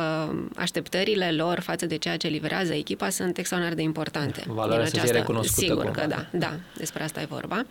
așteptările 0.56 1.32
lor 1.32 1.60
față 1.60 1.86
de 1.86 1.96
ceea 1.96 2.16
ce 2.16 2.28
livrează 2.28 2.74
echipa 2.74 3.08
sunt 3.08 3.38
extraordinar 3.38 3.76
de 3.76 3.82
importante. 3.82 4.42
Valoarea 4.46 4.86
să 4.86 4.98
fie 4.98 5.10
recunoscută. 5.10 5.60
Sigur 5.60 5.90
că 5.90 6.06
da, 6.06 6.26
da, 6.32 6.58
despre 6.76 7.02
asta 7.02 7.20
e 7.20 7.26
vorba. 7.28 7.66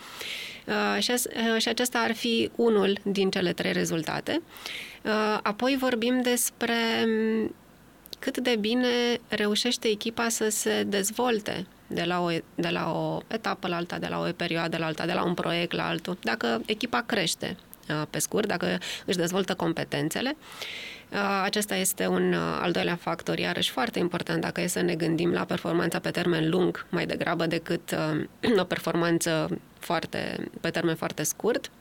Uh, 0.66 1.02
și, 1.02 1.12
uh, 1.12 1.62
și 1.62 1.68
acesta 1.68 2.00
ar 2.00 2.14
fi 2.16 2.50
unul 2.56 2.98
din 3.04 3.30
cele 3.30 3.54
trei 3.54 3.72
rezultate. 3.72 4.42
Apoi 5.42 5.78
vorbim 5.80 6.22
despre 6.22 6.74
um, 7.06 7.56
cât 8.20 8.38
de 8.38 8.56
bine 8.60 9.20
reușește 9.28 9.88
echipa 9.88 10.30
să 10.30 10.50
se 10.50 10.84
dezvolte 10.88 11.66
de 11.88 12.04
la, 12.04 12.22
o, 12.22 12.30
de 12.56 12.70
la 12.70 12.92
o 12.92 13.22
etapă 13.28 13.68
la 13.68 13.76
alta, 13.76 13.98
de 13.98 14.08
la 14.08 14.20
o 14.20 14.32
perioadă 14.36 14.78
la 14.78 14.86
alta, 14.86 15.06
de 15.06 15.14
la 15.14 15.24
un 15.24 15.34
proiect 15.34 15.72
la 15.72 15.88
altul. 15.88 16.18
Dacă 16.22 16.62
echipa 16.66 17.02
crește, 17.02 17.58
uh, 17.90 18.02
pe 18.10 18.20
scurt, 18.20 18.48
dacă 18.48 18.78
își 19.06 19.18
dezvoltă 19.18 19.54
competențele, 19.56 20.36
uh, 21.12 21.42
acesta 21.44 21.76
este 21.76 22.08
un 22.08 22.34
uh, 22.34 22.60
al 22.62 22.72
doilea 22.72 22.96
factor, 22.96 23.38
iarăși 23.38 23.72
foarte 23.72 24.00
important 24.00 24.42
dacă 24.42 24.62
e 24.62 24.68
să 24.68 24.82
ne 24.82 24.96
gândim 24.96 25.32
la 25.32 25.44
performanța 25.44 26.00
pe 26.00 26.12
termen 26.12 26.50
lung 26.50 26.86
mai 26.90 27.06
degrabă 27.06 27.46
decât 27.46 27.96
o 28.60 28.64
performanță 28.64 29.60
foarte, 29.80 30.50
pe 30.62 30.70
termen 30.70 30.96
foarte 30.96 31.24
scurt. 31.24 31.72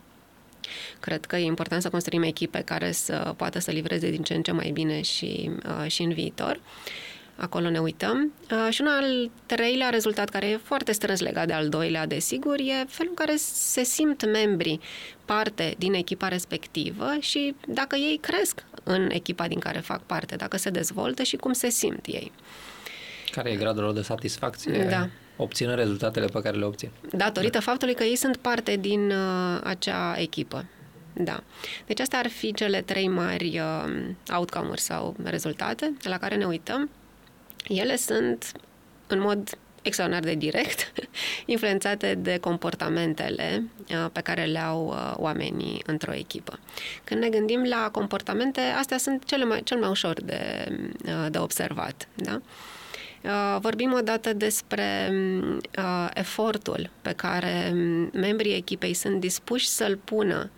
Cred 1.00 1.24
că 1.24 1.36
e 1.36 1.44
important 1.44 1.82
să 1.82 1.90
construim 1.90 2.22
echipe 2.22 2.60
care 2.60 2.92
să 2.92 3.34
poată 3.36 3.58
să 3.58 3.70
livreze 3.70 4.10
din 4.10 4.22
ce 4.22 4.34
în 4.34 4.42
ce 4.42 4.52
mai 4.52 4.70
bine 4.70 5.00
și, 5.00 5.50
și 5.86 6.02
în 6.02 6.12
viitor. 6.12 6.60
Acolo 7.36 7.70
ne 7.70 7.78
uităm. 7.78 8.32
Uh, 8.50 8.66
și 8.70 8.80
un 8.80 8.86
al 8.86 9.30
treilea 9.46 9.88
rezultat, 9.88 10.28
care 10.28 10.48
e 10.48 10.56
foarte 10.56 10.92
strâns 10.92 11.20
legat 11.20 11.46
de 11.46 11.52
al 11.52 11.68
doilea, 11.68 12.06
desigur, 12.06 12.58
e 12.58 12.84
felul 12.88 13.14
în 13.18 13.24
care 13.26 13.36
se 13.36 13.82
simt 13.82 14.26
membrii 14.26 14.80
parte 15.24 15.74
din 15.78 15.94
echipa 15.94 16.28
respectivă 16.28 17.16
și 17.20 17.54
dacă 17.66 17.96
ei 17.96 18.18
cresc 18.20 18.64
în 18.82 19.08
echipa 19.10 19.48
din 19.48 19.58
care 19.58 19.78
fac 19.78 20.02
parte, 20.02 20.36
dacă 20.36 20.56
se 20.56 20.70
dezvoltă 20.70 21.22
și 21.22 21.36
cum 21.36 21.52
se 21.52 21.68
simt 21.68 22.06
ei. 22.06 22.32
Care 23.30 23.50
e 23.50 23.56
gradul 23.56 23.82
lor 23.82 23.92
de 23.92 24.02
satisfacție? 24.02 24.84
Da. 24.90 25.08
Obțină 25.36 25.74
rezultatele 25.74 26.26
pe 26.26 26.40
care 26.40 26.56
le 26.56 26.64
obțin. 26.64 26.90
Datorită 27.12 27.58
da. 27.58 27.64
faptului 27.64 27.94
că 27.94 28.02
ei 28.02 28.16
sunt 28.16 28.36
parte 28.36 28.76
din 28.76 29.10
uh, 29.10 29.60
acea 29.62 30.14
echipă. 30.18 30.64
Da. 31.12 31.42
Deci 31.86 32.00
astea 32.00 32.18
ar 32.18 32.28
fi 32.28 32.52
cele 32.52 32.80
trei 32.80 33.08
mari 33.08 33.60
uh, 33.60 34.34
outcome-uri 34.34 34.80
sau 34.80 35.16
rezultate 35.22 35.96
la 36.02 36.18
care 36.18 36.36
ne 36.36 36.44
uităm 36.44 36.90
ele 37.68 37.96
sunt 37.96 38.52
în 39.06 39.20
mod 39.20 39.58
extraordinar 39.82 40.24
de 40.24 40.34
direct 40.34 40.92
influențate 41.46 42.14
de 42.14 42.38
comportamentele 42.38 43.64
uh, 43.90 44.06
pe 44.12 44.20
care 44.20 44.44
le 44.44 44.58
au 44.58 44.86
uh, 44.86 45.12
oamenii 45.16 45.82
într-o 45.86 46.14
echipă. 46.14 46.58
Când 47.04 47.20
ne 47.20 47.28
gândim 47.28 47.64
la 47.64 47.88
comportamente, 47.92 48.60
astea 48.60 48.98
sunt 48.98 49.24
cele 49.24 49.44
mai, 49.44 49.60
cel 49.64 49.78
mai 49.78 49.88
ușor 49.88 50.22
de, 50.22 50.66
uh, 51.04 51.26
de 51.30 51.38
observat. 51.38 52.08
Da? 52.14 52.40
Vorbim 53.58 53.92
odată 53.92 54.32
despre 54.32 55.12
efortul 56.14 56.90
pe 57.02 57.12
care 57.12 57.70
membrii 58.12 58.54
echipei 58.54 58.94
sunt 58.94 59.20
dispuși 59.20 59.68
să-l 59.68 59.96
pună 59.96 60.50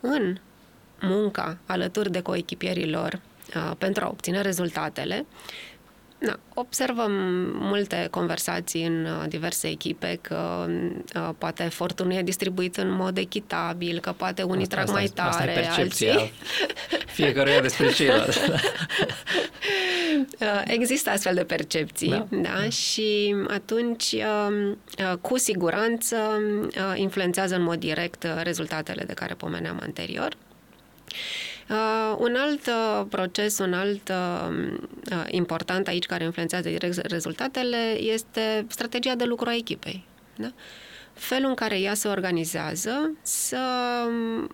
în 0.00 0.36
munca 1.00 1.58
alături 1.66 2.10
de 2.10 2.20
coechipierilor 2.20 3.20
pentru 3.78 4.04
a 4.04 4.08
obține 4.08 4.40
rezultatele 4.40 5.26
da, 6.18 6.38
observăm 6.54 7.12
multe 7.54 8.08
conversații 8.10 8.86
în 8.86 9.04
uh, 9.04 9.28
diverse 9.28 9.68
echipe 9.68 10.18
că 10.20 10.66
uh, 11.16 11.30
poate 11.38 11.64
efortul 11.64 12.06
nu 12.06 12.14
e 12.14 12.22
distribuit 12.22 12.76
în 12.76 12.90
mod 12.90 13.16
echitabil, 13.18 13.98
că 14.00 14.12
poate 14.12 14.42
unii 14.42 14.62
asta, 14.62 14.74
trag 14.74 14.86
asta, 14.86 14.98
mai 14.98 15.06
tare, 15.06 15.28
asta 15.28 15.50
e 15.50 15.54
percepția 15.54 16.12
alții... 16.12 16.32
fiecăruia 17.18 17.60
despre 17.60 17.92
ceilalți. 17.92 18.38
Uh, 20.40 20.62
există 20.66 21.10
astfel 21.10 21.34
de 21.34 21.44
percepții, 21.44 22.08
da, 22.08 22.26
da? 22.30 22.68
și 22.68 23.34
atunci 23.48 24.14
um, 24.48 24.78
cu 25.20 25.38
siguranță 25.38 26.16
influențează 26.94 27.54
în 27.54 27.62
mod 27.62 27.78
direct 27.78 28.26
rezultatele 28.42 29.04
de 29.04 29.12
care 29.12 29.34
pomeneam 29.34 29.78
anterior. 29.82 30.36
Uh, 31.70 32.14
un 32.18 32.36
alt 32.36 32.66
uh, 32.66 33.06
proces, 33.08 33.58
un 33.58 33.72
alt 33.72 34.08
uh, 34.08 34.48
uh, 35.12 35.24
important 35.30 35.88
aici 35.88 36.06
care 36.06 36.24
influențează 36.24 36.68
direct 36.68 37.06
rezultatele 37.06 37.96
este 38.00 38.66
strategia 38.68 39.14
de 39.14 39.24
lucru 39.24 39.48
a 39.48 39.54
echipei. 39.54 40.04
Da? 40.36 40.52
Felul 41.12 41.48
în 41.48 41.54
care 41.54 41.78
ea 41.78 41.94
se 41.94 42.08
organizează 42.08 43.10
să 43.22 43.58
um, 44.06 44.50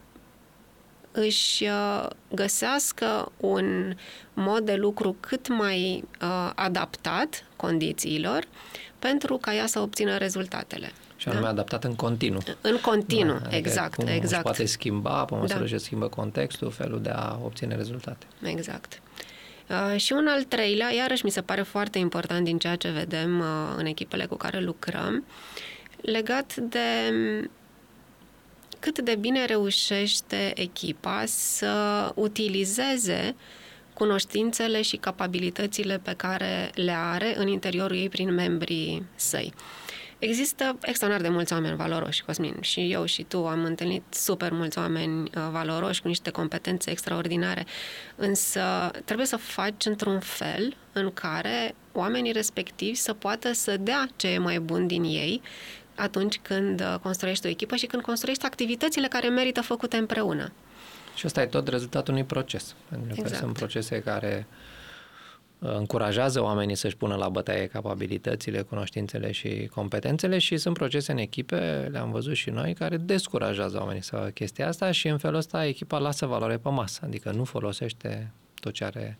își 1.12 1.64
uh, 1.64 2.06
găsească 2.34 3.32
un 3.36 3.96
mod 4.32 4.64
de 4.64 4.74
lucru 4.74 5.16
cât 5.20 5.48
mai 5.48 6.04
uh, 6.22 6.50
adaptat 6.54 7.44
condițiilor 7.56 8.44
pentru 8.98 9.36
ca 9.36 9.54
ea 9.54 9.66
să 9.66 9.80
obțină 9.80 10.16
rezultatele. 10.16 10.92
Și 11.22 11.28
anume 11.28 11.44
da? 11.44 11.50
adaptat 11.50 11.84
în 11.84 11.94
continuu. 11.94 12.40
În 12.60 12.78
continuu, 12.80 13.38
da, 13.38 13.46
adică 13.46 13.56
exact. 13.56 13.94
Cum 13.94 14.06
exact. 14.06 14.42
poate 14.42 14.64
schimba 14.64 15.24
pe 15.24 15.34
măsură 15.34 15.60
da. 15.60 15.66
ce 15.66 15.76
schimbă 15.76 16.08
contextul, 16.08 16.70
felul 16.70 17.02
de 17.02 17.10
a 17.10 17.38
obține 17.44 17.76
rezultate. 17.76 18.26
Exact. 18.42 19.02
Uh, 19.68 20.00
și 20.00 20.12
un 20.12 20.26
al 20.26 20.42
treilea, 20.42 20.92
iarăși 20.92 21.24
mi 21.24 21.30
se 21.30 21.40
pare 21.40 21.62
foarte 21.62 21.98
important 21.98 22.44
din 22.44 22.58
ceea 22.58 22.76
ce 22.76 22.88
vedem 22.88 23.38
uh, 23.38 23.46
în 23.76 23.86
echipele 23.86 24.24
cu 24.24 24.36
care 24.36 24.60
lucrăm, 24.60 25.24
legat 26.00 26.56
de 26.56 26.78
um, 27.10 27.50
cât 28.78 28.98
de 28.98 29.14
bine 29.14 29.44
reușește 29.44 30.52
echipa 30.54 31.22
să 31.26 31.72
utilizeze 32.14 33.34
cunoștințele 33.94 34.82
și 34.82 34.96
capabilitățile 34.96 35.98
pe 35.98 36.14
care 36.16 36.70
le 36.74 36.92
are 36.92 37.38
în 37.38 37.48
interiorul 37.48 37.96
ei 37.96 38.08
prin 38.08 38.34
membrii 38.34 39.06
săi. 39.14 39.52
Există 40.24 40.76
extraordinar 40.82 41.28
de 41.30 41.34
mulți 41.34 41.52
oameni 41.52 41.76
valoroși, 41.76 42.24
Cosmin, 42.24 42.56
și 42.60 42.92
eu 42.92 43.04
și 43.04 43.22
tu 43.22 43.46
am 43.46 43.64
întâlnit 43.64 44.02
super 44.10 44.52
mulți 44.52 44.78
oameni 44.78 45.22
uh, 45.22 45.48
valoroși 45.50 46.02
cu 46.02 46.08
niște 46.08 46.30
competențe 46.30 46.90
extraordinare, 46.90 47.66
însă 48.16 48.90
trebuie 49.04 49.26
să 49.26 49.36
faci 49.36 49.86
într-un 49.86 50.20
fel 50.20 50.76
în 50.92 51.12
care 51.12 51.74
oamenii 51.92 52.32
respectivi 52.32 52.94
să 52.94 53.12
poată 53.12 53.52
să 53.52 53.76
dea 53.76 54.08
ce 54.16 54.28
e 54.28 54.38
mai 54.38 54.60
bun 54.60 54.86
din 54.86 55.02
ei 55.02 55.42
atunci 55.94 56.38
când 56.42 56.80
uh, 56.80 56.94
construiești 57.02 57.46
o 57.46 57.48
echipă 57.48 57.76
și 57.76 57.86
când 57.86 58.02
construiești 58.02 58.44
activitățile 58.44 59.08
care 59.08 59.28
merită 59.28 59.60
făcute 59.60 59.96
împreună. 59.96 60.52
Și 61.14 61.26
ăsta 61.26 61.42
e 61.42 61.46
tot 61.46 61.68
rezultatul 61.68 62.12
unui 62.12 62.26
proces. 62.26 62.74
Pentru 62.88 63.14
că 63.14 63.20
exact. 63.20 63.40
sunt 63.42 63.52
procese 63.52 64.00
care 64.00 64.46
încurajează 65.62 66.42
oamenii 66.42 66.74
să-și 66.74 66.96
pună 66.96 67.14
la 67.14 67.28
bătaie 67.28 67.66
capabilitățile, 67.66 68.62
cunoștințele 68.62 69.32
și 69.32 69.70
competențele 69.74 70.38
și 70.38 70.56
sunt 70.56 70.76
procese 70.76 71.12
în 71.12 71.18
echipe, 71.18 71.88
le-am 71.90 72.10
văzut 72.10 72.34
și 72.34 72.50
noi, 72.50 72.74
care 72.74 72.96
descurajează 72.96 73.78
oamenii 73.80 74.02
să 74.02 74.16
facă 74.16 74.28
chestia 74.28 74.68
asta 74.68 74.90
și 74.90 75.08
în 75.08 75.18
felul 75.18 75.36
ăsta 75.36 75.66
echipa 75.66 75.98
lasă 75.98 76.26
valoare 76.26 76.56
pe 76.56 76.68
masă, 76.68 77.00
adică 77.04 77.30
nu 77.30 77.44
folosește 77.44 78.32
tot 78.60 78.72
ce 78.72 78.84
are 78.84 79.18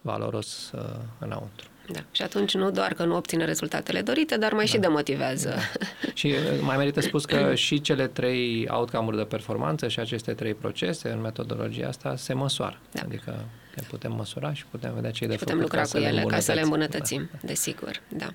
valoros 0.00 0.70
uh, 0.74 0.80
înăuntru. 1.18 1.66
Da. 1.92 2.00
Și 2.12 2.22
atunci 2.22 2.54
nu 2.54 2.70
doar 2.70 2.92
că 2.92 3.04
nu 3.04 3.16
obține 3.16 3.44
rezultatele 3.44 4.00
dorite, 4.00 4.36
dar 4.36 4.52
mai 4.52 4.64
da. 4.64 4.70
și 4.70 4.78
demotivează. 4.78 5.48
Da. 5.48 5.88
și 6.14 6.26
uh, 6.26 6.60
mai 6.60 6.76
merită 6.76 7.00
spus 7.00 7.24
că 7.24 7.54
și 7.64 7.80
cele 7.80 8.06
trei 8.06 8.68
outcome-uri 8.70 9.16
de 9.16 9.24
performanță 9.24 9.88
și 9.88 10.00
aceste 10.00 10.32
trei 10.32 10.54
procese 10.54 11.10
în 11.10 11.20
metodologia 11.20 11.88
asta 11.88 12.16
se 12.16 12.32
măsoară. 12.32 12.80
Da. 12.92 13.00
Adică 13.04 13.44
le 13.74 13.82
putem 13.88 14.12
măsura 14.12 14.52
și 14.52 14.64
putem 14.70 14.94
vedea 14.94 15.10
ce 15.10 15.24
e 15.24 15.26
de 15.26 15.34
putem 15.34 15.56
făcut 15.56 15.72
lucra 15.72 15.88
cu 15.90 15.96
ele 15.96 16.22
ca 16.22 16.40
să 16.40 16.52
le 16.52 16.60
îmbunătățim, 16.60 17.28
da. 17.32 17.38
desigur, 17.42 18.00
da. 18.08 18.34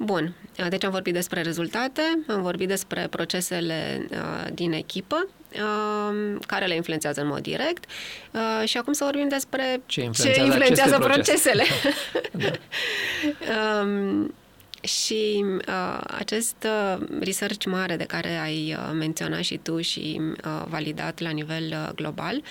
Bun, 0.00 0.34
deci 0.68 0.84
am 0.84 0.90
vorbit 0.90 1.14
despre 1.14 1.42
rezultate, 1.42 2.02
am 2.28 2.42
vorbit 2.42 2.68
despre 2.68 3.06
procesele 3.10 4.06
uh, 4.10 4.46
din 4.52 4.72
echipă, 4.72 5.26
uh, 5.52 6.36
care 6.46 6.66
le 6.66 6.74
influențează 6.74 7.20
în 7.20 7.26
mod 7.26 7.40
direct 7.40 7.84
uh, 8.30 8.68
și 8.68 8.76
acum 8.76 8.92
să 8.92 9.04
vorbim 9.04 9.28
despre 9.28 9.80
ce 9.86 10.02
influențează, 10.02 10.40
ce 10.40 10.44
influențează 10.44 10.98
procesele. 10.98 11.64
da. 12.32 12.50
um, 13.82 14.34
și 14.80 15.44
uh, 15.68 16.00
acest 16.06 16.56
uh, 16.64 17.06
research 17.20 17.64
mare 17.64 17.96
de 17.96 18.04
care 18.04 18.36
ai 18.36 18.76
uh, 18.78 18.90
menționat 18.94 19.42
și 19.42 19.56
tu 19.56 19.80
și 19.80 20.20
uh, 20.20 20.64
validat 20.68 21.20
la 21.20 21.30
nivel 21.30 21.64
uh, 21.70 21.94
global 21.94 22.42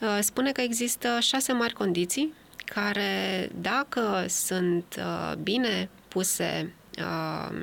uh, 0.00 0.18
spune 0.20 0.52
că 0.52 0.60
există 0.60 1.18
șase 1.20 1.52
mari 1.52 1.72
condiții 1.72 2.32
care, 2.64 3.50
dacă 3.60 4.24
sunt 4.28 4.84
uh, 4.98 5.36
bine 5.42 5.88
puse 6.08 6.74
uh, 6.98 7.56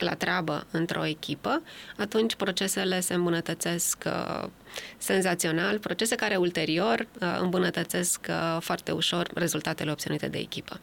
la 0.00 0.14
treabă 0.14 0.66
într-o 0.70 1.06
echipă, 1.06 1.62
atunci 1.96 2.34
procesele 2.34 3.00
se 3.00 3.14
îmbunătățesc 3.14 4.04
uh, 4.06 4.48
senzațional, 4.98 5.78
procese 5.78 6.14
care 6.14 6.36
ulterior 6.36 7.06
uh, 7.20 7.38
îmbunătățesc 7.40 8.26
uh, 8.28 8.56
foarte 8.60 8.92
ușor 8.92 9.30
rezultatele 9.34 9.90
obținute 9.90 10.26
de 10.28 10.38
echipă. 10.38 10.80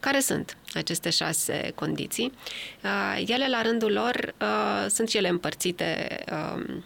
Care 0.00 0.20
sunt 0.20 0.56
aceste 0.74 1.10
șase 1.10 1.72
condiții? 1.74 2.32
Uh, 2.84 3.22
ele, 3.26 3.48
la 3.48 3.62
rândul 3.62 3.92
lor, 3.92 4.34
uh, 4.40 4.86
sunt 4.90 5.08
și 5.08 5.16
ele 5.16 5.28
împărțite 5.28 6.18
uh, 6.32 6.80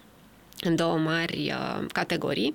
în 0.61 0.77
două 0.77 0.97
mari 0.97 1.53
uh, 1.55 1.87
categorii. 1.92 2.55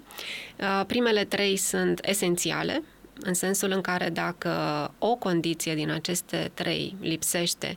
Uh, 0.60 0.84
primele 0.88 1.24
trei 1.24 1.58
sunt 1.58 2.00
esențiale, 2.02 2.84
în 3.20 3.34
sensul 3.34 3.72
în 3.72 3.82
care 3.82 4.10
dacă 4.10 4.52
o 5.00 5.16
condiție 5.16 5.76
din 5.76 5.90
aceste 5.92 6.52
trei 6.54 6.96
lipsește, 7.02 7.74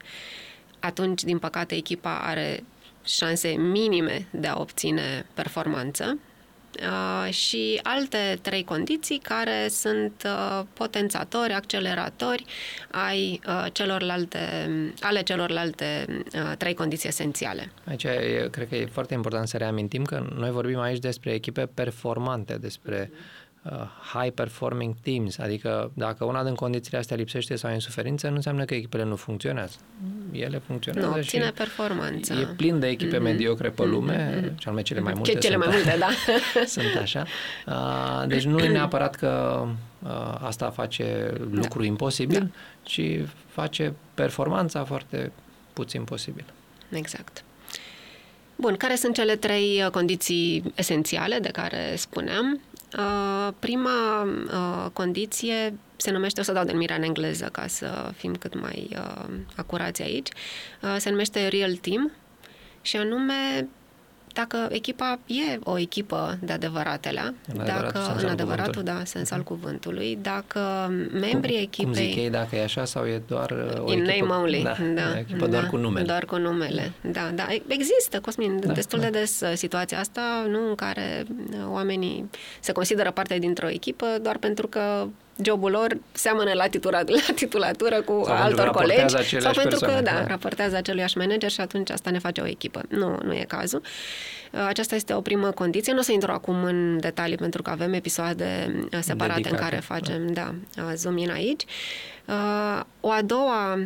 atunci, 0.80 1.22
din 1.24 1.38
păcate, 1.38 1.74
echipa 1.74 2.18
are 2.18 2.64
șanse 3.04 3.48
minime 3.48 4.26
de 4.30 4.46
a 4.46 4.60
obține 4.60 5.26
performanță 5.34 6.18
uh, 6.80 7.32
și 7.32 7.80
alte 7.82 8.38
trei 8.42 8.64
condiții 8.64 9.18
care 9.18 9.68
sunt 9.68 10.22
uh, 10.24 10.64
potențatori, 10.72 11.52
acceleratori 11.52 12.44
ai 12.90 13.40
uh, 13.46 13.66
celorlalte, 13.72 14.38
ale 15.00 15.22
celorlalte 15.22 16.06
uh, 16.08 16.56
trei 16.58 16.74
condiții 16.74 17.08
esențiale. 17.08 17.72
Aici 17.84 18.04
e, 18.04 18.48
cred 18.50 18.68
că 18.68 18.74
e 18.76 18.86
foarte 18.86 19.14
important 19.14 19.48
să 19.48 19.56
reamintim 19.56 20.04
că 20.04 20.26
noi 20.34 20.50
vorbim 20.50 20.78
aici 20.78 20.98
despre 20.98 21.32
echipe 21.32 21.66
performante, 21.74 22.54
despre 22.54 23.10
uh 23.12 23.16
Uh, 23.16 23.39
high 24.12 24.30
performing 24.30 24.94
teams, 25.02 25.38
adică 25.38 25.90
dacă 25.94 26.24
una 26.24 26.44
din 26.44 26.54
condițiile 26.54 26.98
astea 26.98 27.16
lipsește 27.16 27.56
sau 27.56 27.70
e 27.70 27.74
în 27.74 27.80
suferință, 27.80 28.28
nu 28.28 28.34
înseamnă 28.34 28.64
că 28.64 28.74
echipele 28.74 29.04
nu 29.04 29.16
funcționează. 29.16 29.76
Ele 30.32 30.58
funcționează 30.66 31.14
nu, 31.16 31.22
și 31.22 31.38
performanță. 31.54 32.32
e 32.34 32.54
plin 32.56 32.78
de 32.78 32.88
echipe 32.88 33.16
mm-hmm. 33.16 33.22
mediocre 33.22 33.68
pe 33.68 33.84
lume, 33.84 34.40
mm-hmm. 34.40 34.56
cel 34.56 34.72
mai 34.72 34.82
cele 34.82 35.00
mai 35.00 35.12
multe. 35.16 35.38
cele 35.38 35.56
mai 35.56 35.68
multe, 35.70 35.96
da. 35.98 36.08
sunt 36.66 36.96
așa. 37.00 37.26
Uh, 37.66 38.26
deci 38.26 38.44
nu 38.44 38.58
e 38.58 38.68
neapărat 38.68 39.14
că 39.14 39.64
uh, 40.02 40.08
asta 40.40 40.70
face 40.70 41.32
lucru 41.50 41.80
da. 41.80 41.86
imposibil, 41.86 42.40
da. 42.40 42.48
ci 42.82 43.00
face 43.46 43.94
performanța 44.14 44.84
foarte 44.84 45.32
puțin 45.72 46.04
posibil. 46.04 46.44
Exact. 46.90 47.44
Bun, 48.56 48.76
care 48.76 48.94
sunt 48.94 49.14
cele 49.14 49.36
trei 49.36 49.88
condiții 49.92 50.72
esențiale 50.74 51.38
de 51.38 51.48
care 51.48 51.94
spuneam? 51.96 52.60
Uh, 52.98 53.54
prima 53.58 54.22
uh, 54.22 54.90
condiție 54.92 55.78
se 55.96 56.10
numește, 56.10 56.40
o 56.40 56.42
să 56.42 56.52
dau 56.52 56.64
denumirea 56.64 56.96
în 56.96 57.02
engleză 57.02 57.48
ca 57.52 57.66
să 57.66 58.12
fim 58.16 58.34
cât 58.34 58.60
mai 58.60 58.88
uh, 58.92 59.34
acurați 59.56 60.02
aici, 60.02 60.28
uh, 60.82 60.96
se 60.98 61.10
numește 61.10 61.48
Real 61.48 61.76
Team 61.76 62.12
și 62.82 62.96
anume 62.96 63.68
dacă 64.32 64.68
echipa 64.70 65.18
e 65.26 65.58
o 65.62 65.78
echipă 65.78 66.38
de 66.40 66.52
adevăratele, 66.52 67.34
în 67.54 67.64
dacă 67.64 68.16
în 68.22 68.28
adevăratul, 68.28 68.82
da, 68.82 69.02
sens 69.04 69.30
al 69.30 69.42
cuvântului, 69.42 70.18
dacă 70.22 70.60
membrii 71.12 71.54
cum, 71.54 71.62
echipei... 71.62 71.84
Cum 71.84 71.92
zic 71.92 72.16
ei, 72.16 72.30
dacă 72.30 72.56
e 72.56 72.62
așa 72.62 72.84
sau 72.84 73.06
e 73.06 73.22
doar 73.26 73.50
uh, 73.50 73.82
o 73.84 73.92
in 73.92 74.04
echipă... 74.04 74.26
name 74.26 74.42
only, 74.42 74.62
da, 74.62 74.76
da, 74.94 75.18
echipă 75.18 75.46
da, 75.46 75.50
doar 75.50 75.66
cu 75.66 75.76
numele. 75.76 76.06
Doar 76.06 76.24
cu 76.24 76.36
numele, 76.36 76.92
da, 77.00 77.30
da. 77.34 77.46
Există, 77.66 78.20
Cosmin, 78.20 78.60
da, 78.60 78.72
destul 78.72 78.98
da. 78.98 79.04
de 79.04 79.18
des 79.18 79.40
uh, 79.40 79.52
situația 79.54 79.98
asta, 79.98 80.46
nu, 80.48 80.68
în 80.68 80.74
care 80.74 81.24
uh, 81.28 81.58
oamenii 81.68 82.30
se 82.60 82.72
consideră 82.72 83.10
parte 83.10 83.38
dintr-o 83.38 83.68
echipă 83.68 84.06
doar 84.22 84.38
pentru 84.38 84.66
că 84.66 85.06
jobul 85.44 85.70
lor 85.70 85.96
seamănă 86.12 86.52
la, 86.52 86.66
titura, 86.66 87.02
la 87.26 87.34
titulatură 87.34 88.02
cu 88.02 88.22
sau 88.24 88.36
altor 88.36 88.70
colegi 88.70 89.14
sau 89.38 89.52
pentru 89.52 89.78
persoane, 89.78 89.94
că 89.94 90.02
da, 90.02 90.10
da, 90.10 90.26
raportează 90.26 90.76
aceluiași 90.76 91.18
manager 91.18 91.50
și 91.50 91.60
atunci 91.60 91.90
asta 91.90 92.10
ne 92.10 92.18
face 92.18 92.40
o 92.40 92.46
echipă. 92.46 92.82
Nu, 92.88 93.18
nu 93.22 93.34
e 93.34 93.44
cazul. 93.48 93.82
Uh, 94.52 94.64
aceasta 94.66 94.94
este 94.94 95.14
o 95.14 95.20
primă 95.20 95.50
condiție. 95.50 95.92
Nu 95.92 95.98
o 95.98 96.02
să 96.02 96.12
intru 96.12 96.32
acum 96.32 96.64
în 96.64 97.00
detalii 97.00 97.36
pentru 97.36 97.62
că 97.62 97.70
avem 97.70 97.92
episoade 97.92 98.74
uh, 98.92 98.98
separate 99.00 99.40
Dedicate, 99.40 99.62
în 99.62 99.68
care 99.68 99.76
facem 99.76 100.32
da. 100.32 100.54
Da, 100.74 100.82
uh, 100.82 100.92
zoom 100.94 101.16
in 101.16 101.30
aici. 101.30 101.64
O 103.00 103.10
a 103.10 103.22
doua 103.22 103.78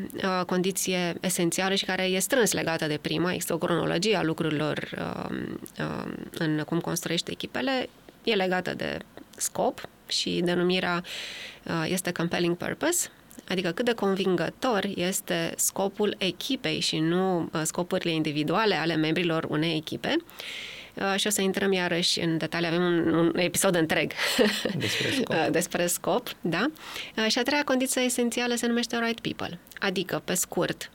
condiție 0.47 1.15
esențială 1.21 1.75
și 1.75 1.85
care 1.85 2.03
e 2.03 2.19
strâns 2.19 2.53
legată 2.53 2.87
de 2.87 2.99
prima, 3.01 3.33
există 3.33 3.55
o 3.55 3.59
cronologie 3.59 4.17
a 4.17 4.23
lucrurilor 4.23 4.89
în 6.39 6.63
cum 6.67 6.81
construiește 6.81 7.31
echipele, 7.31 7.89
e 8.23 8.35
legată 8.35 8.75
de 8.75 8.99
scop 9.37 9.89
și 10.07 10.41
denumirea 10.45 11.05
uh, 11.65 11.85
este 11.89 12.13
compelling 12.13 12.57
purpose, 12.57 13.09
adică 13.49 13.71
cât 13.71 13.85
de 13.85 13.93
convingător 13.93 14.89
este 14.95 15.53
scopul 15.57 16.15
echipei 16.19 16.81
și 16.81 16.99
nu 16.99 17.41
uh, 17.41 17.61
scopurile 17.63 18.13
individuale 18.13 18.75
ale 18.75 18.95
membrilor 18.95 19.45
unei 19.49 19.77
echipe. 19.77 20.17
Uh, 20.95 21.15
și 21.17 21.27
o 21.27 21.31
să 21.31 21.41
intrăm 21.41 21.73
iarăși 21.73 22.21
în 22.21 22.39
detalii, 22.39 22.67
avem 22.67 22.83
un, 22.83 23.15
un 23.15 23.33
episod 23.37 23.75
întreg 23.75 24.13
despre 24.77 25.11
scop. 25.11 25.47
despre 25.51 25.87
scop, 25.87 26.31
da? 26.41 26.67
Și 27.29 27.39
a 27.39 27.43
treia 27.43 27.65
condiție 27.65 28.03
esențială 28.03 28.55
se 28.55 28.67
numește 28.67 28.99
right 28.99 29.21
people, 29.21 29.59
adică, 29.79 30.23
pe 30.25 30.35
scurt, 30.35 30.91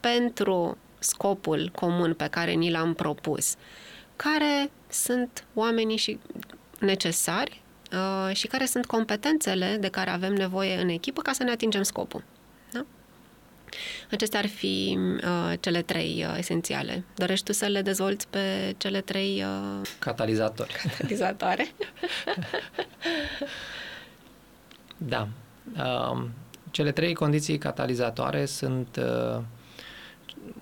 pentru 0.00 0.78
scopul 0.98 1.70
comun 1.74 2.14
pe 2.14 2.26
care 2.30 2.52
ni 2.52 2.70
l-am 2.70 2.94
propus, 2.94 3.54
care 4.16 4.70
sunt 4.88 5.44
oamenii 5.54 5.96
și 5.96 6.18
necesari 6.78 7.60
Uh, 7.60 7.65
și 8.32 8.46
care 8.46 8.64
sunt 8.64 8.86
competențele 8.86 9.76
de 9.80 9.88
care 9.88 10.10
avem 10.10 10.32
nevoie 10.32 10.80
în 10.80 10.88
echipă 10.88 11.22
ca 11.22 11.32
să 11.32 11.42
ne 11.42 11.50
atingem 11.50 11.82
scopul. 11.82 12.24
Da? 12.72 12.84
Acestea 14.10 14.38
ar 14.38 14.46
fi 14.46 14.98
uh, 14.98 15.52
cele 15.60 15.82
trei 15.82 16.24
uh, 16.28 16.34
esențiale. 16.38 17.04
Dorești 17.14 17.44
tu 17.44 17.52
să 17.52 17.66
le 17.66 17.82
dezvolți 17.82 18.28
pe 18.28 18.74
cele 18.78 19.00
trei... 19.00 19.44
Uh... 19.44 19.88
Catalizatori. 19.98 20.74
Catalizatoare. 20.82 21.66
da. 24.96 25.28
Uh, 25.76 26.24
cele 26.70 26.92
trei 26.92 27.14
condiții 27.14 27.58
catalizatoare 27.58 28.44
sunt 28.44 29.00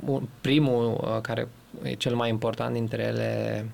uh, 0.07 0.21
primul, 0.41 1.01
uh, 1.01 1.21
care 1.21 1.49
e 1.83 1.95
cel 1.95 2.15
mai 2.15 2.29
important 2.29 2.73
dintre 2.73 3.03
ele, 3.03 3.67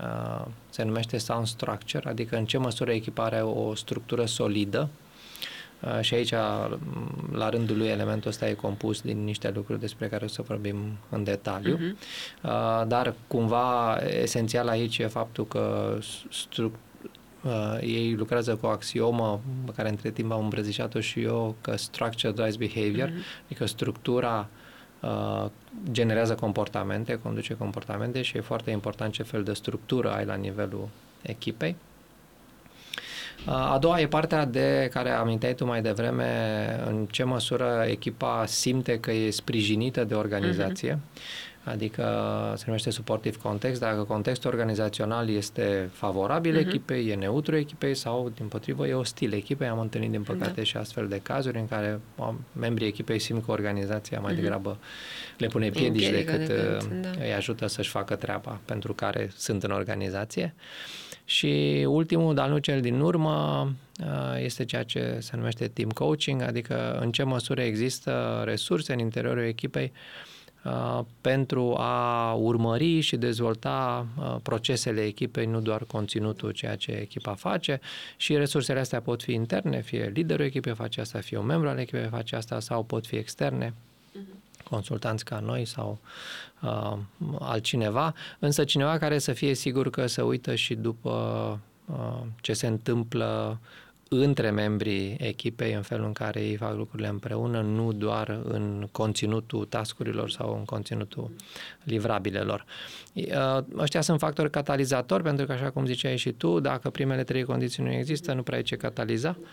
Uh, 0.00 0.46
se 0.76 0.82
numește 0.82 1.18
sound 1.18 1.46
structure, 1.46 2.08
adică 2.08 2.36
în 2.36 2.44
ce 2.44 2.58
măsură 2.58 2.92
echipa 2.92 3.24
are 3.24 3.40
o 3.40 3.74
structură 3.74 4.24
solidă 4.24 4.88
uh, 5.80 6.00
și 6.00 6.14
aici, 6.14 6.30
la 7.32 7.48
rândul 7.48 7.76
lui, 7.76 7.86
elementul 7.86 8.30
ăsta 8.30 8.48
e 8.48 8.52
compus 8.52 9.00
din 9.00 9.24
niște 9.24 9.50
lucruri 9.54 9.80
despre 9.80 10.08
care 10.08 10.24
o 10.24 10.28
să 10.28 10.42
vorbim 10.42 10.76
în 11.08 11.24
detaliu. 11.24 11.76
Uh-huh. 11.76 12.86
Dar, 12.86 13.14
cumva, 13.26 13.98
esențial 14.22 14.68
aici 14.68 14.98
e 14.98 15.06
faptul 15.06 15.46
că 15.46 15.96
stru- 16.30 16.78
uh, 17.42 17.78
ei 17.80 18.14
lucrează 18.14 18.56
cu 18.56 18.66
o 18.66 18.68
axiomă 18.68 19.40
pe 19.64 19.72
care 19.76 19.88
între 19.88 20.10
timp 20.10 20.32
am 20.32 20.42
îmbrățișat-o 20.42 21.00
și 21.00 21.20
eu, 21.22 21.54
că 21.60 21.76
structure 21.76 22.32
drives 22.32 22.56
behavior, 22.56 23.08
uh-huh. 23.08 23.44
adică 23.44 23.66
structura 23.66 24.38
uh, 24.38 24.65
Uh, 25.00 25.46
generează 25.90 26.34
comportamente, 26.34 27.18
conduce 27.22 27.54
comportamente 27.54 28.22
și 28.22 28.36
e 28.36 28.40
foarte 28.40 28.70
important 28.70 29.12
ce 29.12 29.22
fel 29.22 29.42
de 29.42 29.52
structură 29.52 30.12
ai 30.12 30.24
la 30.24 30.34
nivelul 30.34 30.88
echipei. 31.22 31.76
Uh, 33.46 33.52
a 33.52 33.78
doua 33.80 34.00
e 34.00 34.06
partea 34.06 34.44
de 34.44 34.88
care 34.92 35.10
aminteai 35.10 35.54
tu 35.54 35.64
mai 35.64 35.82
devreme, 35.82 36.82
în 36.86 37.06
ce 37.10 37.24
măsură 37.24 37.84
echipa 37.88 38.46
simte 38.46 39.00
că 39.00 39.12
e 39.12 39.30
sprijinită 39.30 40.04
de 40.04 40.14
organizație. 40.14 40.94
Uh-huh 40.94 41.46
adică 41.66 42.04
se 42.56 42.64
numește 42.66 42.90
supportive 42.90 43.36
context, 43.42 43.80
dacă 43.80 44.02
contextul 44.02 44.50
organizațional 44.50 45.28
este 45.28 45.90
favorabil 45.92 46.56
uh-huh. 46.56 46.66
echipei, 46.66 47.08
e 47.08 47.14
neutru 47.14 47.56
echipei 47.56 47.94
sau, 47.94 48.32
din 48.36 48.46
potrivă, 48.46 48.86
e 48.86 48.94
ostil 48.94 49.32
echipei. 49.32 49.68
Am 49.68 49.78
întâlnit, 49.78 50.10
din 50.10 50.22
păcate, 50.22 50.52
da. 50.54 50.62
și 50.62 50.76
astfel 50.76 51.08
de 51.08 51.20
cazuri 51.22 51.58
în 51.58 51.68
care 51.68 52.00
membrii 52.52 52.86
echipei 52.86 53.18
simt 53.18 53.44
că 53.44 53.50
organizația 53.50 54.20
mai 54.20 54.32
uh-huh. 54.32 54.36
degrabă 54.36 54.78
le 55.38 55.46
pune 55.46 55.70
piedici 55.70 56.10
decât 56.10 56.46
de 56.46 56.78
uh, 56.80 56.88
da. 57.02 57.10
îi 57.24 57.32
ajută 57.32 57.66
să-și 57.66 57.90
facă 57.90 58.16
treaba 58.16 58.60
pentru 58.64 58.94
care 58.94 59.30
sunt 59.36 59.62
în 59.62 59.70
organizație. 59.70 60.54
Și 61.24 61.84
ultimul, 61.88 62.34
dar 62.34 62.48
nu 62.48 62.58
cel 62.58 62.80
din 62.80 63.00
urmă, 63.00 63.68
uh, 64.00 64.42
este 64.42 64.64
ceea 64.64 64.82
ce 64.82 65.16
se 65.20 65.36
numește 65.36 65.68
team 65.68 65.88
coaching, 65.88 66.42
adică 66.42 66.98
în 67.00 67.12
ce 67.12 67.22
măsură 67.22 67.60
există 67.60 68.42
resurse 68.44 68.92
în 68.92 68.98
interiorul 68.98 69.44
echipei 69.44 69.92
Uh, 69.92 70.35
pentru 71.20 71.74
a 71.76 72.32
urmări 72.32 73.00
și 73.00 73.16
dezvolta 73.16 74.06
uh, 74.18 74.36
procesele 74.42 75.04
echipei, 75.04 75.46
nu 75.46 75.60
doar 75.60 75.84
conținutul 75.84 76.50
ceea 76.50 76.76
ce 76.76 76.90
echipa 76.90 77.34
face 77.34 77.80
și 78.16 78.36
resursele 78.36 78.80
astea 78.80 79.00
pot 79.00 79.22
fi 79.22 79.32
interne, 79.32 79.80
fie 79.80 80.10
liderul 80.14 80.44
echipei 80.44 80.74
face 80.74 81.00
asta, 81.00 81.18
fie 81.18 81.38
un 81.38 81.46
membru 81.46 81.68
al 81.68 81.78
echipei 81.78 82.08
face 82.08 82.36
asta 82.36 82.60
sau 82.60 82.82
pot 82.82 83.06
fi 83.06 83.16
externe 83.16 83.74
mhm. 84.12 84.42
consultanți 84.70 85.24
ca 85.24 85.38
noi 85.38 85.64
sau 85.64 85.98
uh, 86.62 86.96
altcineva, 87.38 88.14
însă 88.38 88.64
cineva 88.64 88.98
care 88.98 89.18
să 89.18 89.32
fie 89.32 89.54
sigur 89.54 89.90
că 89.90 90.06
se 90.06 90.22
uită 90.22 90.54
și 90.54 90.74
după 90.74 91.10
uh, 91.84 92.22
ce 92.40 92.52
se 92.52 92.66
întâmplă 92.66 93.58
între 94.08 94.50
membrii 94.50 95.16
echipei 95.18 95.72
în 95.72 95.82
felul 95.82 96.06
în 96.06 96.12
care 96.12 96.40
ei 96.40 96.56
fac 96.56 96.76
lucrurile 96.76 97.08
împreună, 97.08 97.60
nu 97.60 97.92
doar 97.92 98.40
în 98.44 98.88
conținutul 98.92 99.64
tascurilor 99.64 100.30
sau 100.30 100.56
în 100.58 100.64
conținutul 100.64 101.30
livrabilelor. 101.82 102.64
Uh, 103.12 103.58
ăștia 103.76 104.00
sunt 104.00 104.18
factori 104.18 104.50
catalizatori, 104.50 105.22
pentru 105.22 105.46
că, 105.46 105.52
așa 105.52 105.70
cum 105.70 105.86
ziceai 105.86 106.16
și 106.16 106.32
tu, 106.32 106.60
dacă 106.60 106.90
primele 106.90 107.24
trei 107.24 107.44
condiții 107.44 107.82
nu 107.82 107.92
există, 107.92 108.32
nu 108.32 108.42
prea 108.42 108.58
e 108.58 108.62
ce 108.62 108.76
cataliza. 108.76 109.36
Uh, 109.40 109.46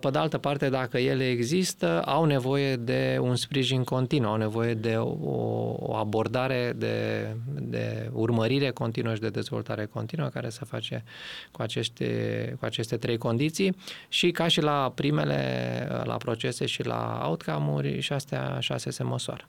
pe 0.00 0.10
de 0.10 0.18
altă 0.18 0.38
parte, 0.38 0.68
dacă 0.68 0.98
ele 0.98 1.28
există, 1.28 2.02
au 2.02 2.24
nevoie 2.24 2.76
de 2.76 3.18
un 3.20 3.36
sprijin 3.36 3.84
continuu, 3.84 4.30
au 4.30 4.36
nevoie 4.36 4.74
de 4.74 4.96
o, 4.96 5.74
o 5.78 5.94
abordare 5.96 6.72
de, 6.76 7.26
de 7.54 8.10
urmărire 8.12 8.70
continuă 8.70 9.14
și 9.14 9.20
de 9.20 9.28
dezvoltare 9.28 9.84
continuă 9.84 10.28
care 10.28 10.50
să 10.50 10.64
face 10.64 11.04
cu 11.50 11.62
aceste, 11.62 12.56
cu 12.58 12.64
aceste 12.64 12.96
trei 12.96 13.18
condiții. 13.18 13.76
Și 14.08 14.30
ca 14.30 14.48
și 14.48 14.60
la 14.60 14.92
primele, 14.94 16.02
la 16.04 16.16
procese 16.16 16.66
și 16.66 16.84
la 16.84 17.22
outcome-uri 17.24 18.00
și 18.00 18.12
astea 18.12 18.56
șase 18.60 18.90
se 18.90 19.02
măsoară. 19.02 19.44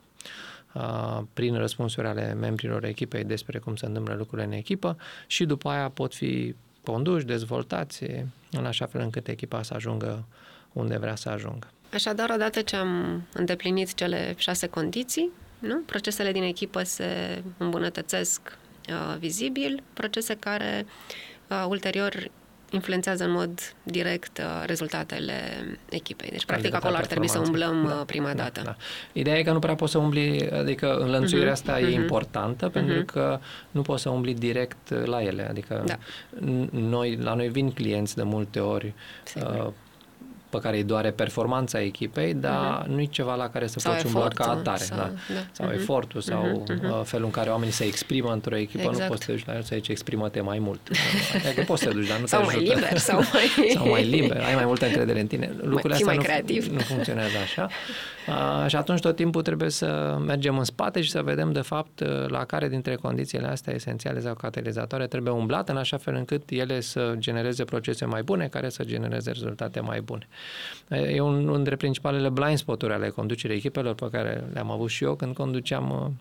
Uh, 0.74 1.22
prin 1.34 1.58
răspunsuri 1.58 2.08
ale 2.08 2.34
membrilor 2.34 2.84
echipei 2.84 3.24
despre 3.24 3.60
cum 3.60 3.76
se 3.76 3.86
întâmplă 3.86 4.14
lucrurile 4.18 4.48
în 4.48 4.54
echipă 4.54 4.98
și 5.28 5.46
după 5.46 5.70
aia 5.70 5.90
pot 5.90 6.16
fi 6.16 6.56
conduși, 6.84 7.26
dezvoltați 7.26 8.04
în 8.52 8.66
așa 8.66 8.86
fel 8.86 9.02
încât 9.02 9.28
echipa 9.28 9.64
să 9.64 9.74
ajungă 9.74 10.26
unde 10.74 10.98
vrea 10.98 11.16
să 11.16 11.30
ajungă. 11.30 11.68
Așadar, 11.94 12.30
odată 12.30 12.62
ce 12.62 12.76
am 12.76 13.24
îndeplinit 13.34 13.94
cele 13.94 14.34
șase 14.38 14.68
condiții, 14.68 15.30
nu? 15.60 15.80
procesele 15.80 16.32
din 16.32 16.44
echipă 16.44 16.84
se 16.84 17.44
îmbunătățesc 17.58 18.42
uh, 18.90 19.18
vizibil, 19.20 19.84
procese 19.94 20.36
care 20.36 20.86
uh, 21.50 21.66
ulterior 21.68 22.32
influențează 22.74 23.24
în 23.24 23.32
mod 23.32 23.76
direct 23.84 24.38
uh, 24.38 24.64
rezultatele 24.66 25.34
echipei. 25.90 26.30
Deci, 26.30 26.46
practic, 26.46 26.74
acolo 26.74 26.96
ar 26.96 27.06
trebui 27.06 27.28
să 27.28 27.40
umblăm 27.40 27.86
da, 27.88 27.94
uh, 27.94 28.06
prima 28.06 28.34
da, 28.34 28.44
dată. 28.44 28.62
Da. 28.64 28.76
Ideea 29.14 29.38
e 29.38 29.44
că 29.44 29.52
nu 29.52 29.60
prea 29.60 29.76
poți 29.76 29.92
să 29.92 29.98
umbli, 29.98 30.50
adică 30.50 30.96
înlănțuirea 30.96 31.50
uh-huh, 31.50 31.52
asta 31.52 31.78
uh-huh. 31.78 31.82
e 31.84 31.88
mhm. 31.88 32.02
importantă, 32.02 32.70
uh-huh. 32.70 32.74
pentru 32.74 33.04
că 33.06 33.40
nu 33.72 33.82
poți 33.82 34.02
să 34.02 34.10
umbli 34.10 34.34
direct 34.34 35.06
la 35.06 35.22
ele. 35.22 35.48
Adică 35.50 35.84
da. 35.86 35.98
noi, 36.72 37.16
la 37.16 37.34
noi 37.34 37.50
vin 37.50 37.72
clienți 37.72 38.16
de 38.16 38.24
multe 38.24 38.60
ori 38.60 38.94
uh, 39.36 39.68
pe 40.54 40.60
care 40.62 40.78
îi 40.78 40.84
doare 40.84 41.12
performanța 41.12 41.82
echipei, 41.82 42.34
dar 42.34 42.84
uh-huh. 42.84 42.88
nu 42.88 43.02
e 43.02 43.06
ceva 43.06 43.36
la 43.36 43.50
care 43.50 43.68
să 43.68 43.80
sau 43.80 43.94
poți 43.94 44.06
umbla 44.06 44.28
ca 44.28 44.44
atare. 44.44 44.84
Sau, 44.84 44.98
da. 44.98 45.12
Da. 45.34 45.40
sau 45.52 45.70
uh-huh. 45.70 45.74
efortul, 45.74 46.22
sau 46.22 46.64
uh-huh. 46.64 47.04
felul 47.04 47.26
în 47.26 47.32
care 47.32 47.50
oamenii 47.50 47.74
se 47.74 47.84
exprimă 47.84 48.32
într-o 48.32 48.56
echipă, 48.56 48.84
exact. 48.84 49.00
nu 49.00 49.08
poți 49.08 49.24
să 49.24 49.28
te 49.28 49.36
duci 49.36 49.46
la 49.46 49.56
el 49.56 49.62
să 49.62 49.76
zici 49.76 49.88
exprimă-te 49.88 50.42
mai 50.42 50.60
mult. 50.60 50.80
adică 51.46 51.62
poți 51.62 51.82
să 51.82 51.88
te 51.88 51.94
duci, 51.94 52.08
dar 52.08 52.20
nu 52.20 52.26
sau 52.26 52.40
te 52.40 52.46
mai 52.46 52.56
ajută. 52.56 52.74
liber, 52.74 52.98
sau 52.98 53.18
mai... 53.34 53.70
sau 53.76 53.90
mai 53.90 54.04
liber, 54.04 54.42
ai 54.42 54.56
mai 54.56 54.66
multă 54.66 54.86
încredere 54.86 55.20
în 55.20 55.28
tine. 55.28 55.52
Lucrurile 55.62 55.94
astea 55.94 56.08
mai 56.08 56.16
nu, 56.16 56.24
creativ. 56.24 56.66
nu 56.66 56.80
funcționează 56.80 57.38
așa. 57.44 57.70
Uh, 58.28 58.68
și 58.68 58.76
atunci 58.76 59.00
tot 59.00 59.16
timpul 59.16 59.42
trebuie 59.42 59.70
să 59.70 60.18
mergem 60.26 60.58
în 60.58 60.64
spate 60.64 61.02
și 61.02 61.10
să 61.10 61.22
vedem 61.22 61.52
de 61.52 61.62
fapt 61.62 62.04
la 62.28 62.46
care 62.46 62.68
dintre 62.68 62.96
condițiile 62.96 63.48
astea 63.48 63.74
esențiale 63.74 64.20
sau 64.20 64.34
catalizatoare 64.34 65.08
trebuie 65.08 65.34
umblat 65.34 65.70
în 65.70 65.78
așa 65.78 65.98
fel 65.98 66.16
încât 66.16 66.50
ele 66.50 66.80
să 66.80 67.14
genereze 67.18 67.64
procese 67.64 68.06
mai 68.06 68.24
bune 68.24 68.48
care 68.48 68.70
să 68.70 68.84
genereze 68.84 69.32
rezultate 69.32 69.80
mai 69.80 70.02
bune. 70.02 70.28
E 70.90 71.20
un, 71.20 71.34
unul 71.34 71.56
dintre 71.56 71.76
principalele 71.76 72.30
blind 72.30 72.58
spot-uri 72.58 72.94
ale 72.94 73.10
conducerii 73.10 73.56
echipelor 73.56 73.96
pe 73.96 74.10
care 74.12 74.44
le-am 74.54 74.72
avut 74.72 74.90
și 74.90 75.04
eu 75.04 75.16
când 75.16 75.36
conduceam 75.36 76.18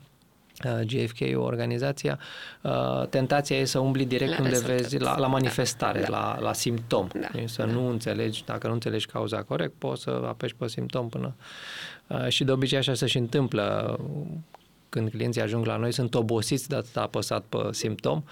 uh, 0.64 0.80
GFK, 0.86 1.20
organizația, 1.36 2.18
uh, 2.60 3.06
tentația 3.08 3.56
e 3.56 3.64
să 3.64 3.78
umbli 3.78 4.04
direct 4.04 4.38
la 4.38 4.44
unde 4.44 4.58
vezi, 4.58 4.98
la, 4.98 5.18
la 5.18 5.26
manifestare, 5.26 6.00
da. 6.00 6.08
la, 6.08 6.38
la 6.40 6.52
simptom. 6.52 7.08
Da. 7.20 7.28
Să 7.44 7.62
da. 7.62 7.72
nu 7.72 7.88
înțelegi, 7.88 8.44
dacă 8.44 8.66
nu 8.66 8.72
înțelegi 8.72 9.06
cauza 9.06 9.42
corect, 9.42 9.72
poți 9.78 10.02
să 10.02 10.22
apeși 10.26 10.54
pe 10.54 10.68
simptom 10.68 11.08
până... 11.08 11.34
Uh, 12.06 12.28
și 12.28 12.44
de 12.44 12.52
obicei 12.52 12.78
așa 12.78 12.94
se 12.94 13.06
și 13.06 13.18
întâmplă 13.18 13.98
când 14.92 15.10
clienții 15.10 15.40
ajung 15.40 15.66
la 15.66 15.76
noi, 15.76 15.92
sunt 15.92 16.14
obosiți 16.14 16.68
de 16.68 16.74
atât 16.74 16.96
apăsat 16.96 17.44
pe 17.48 17.58
simptom, 17.70 18.22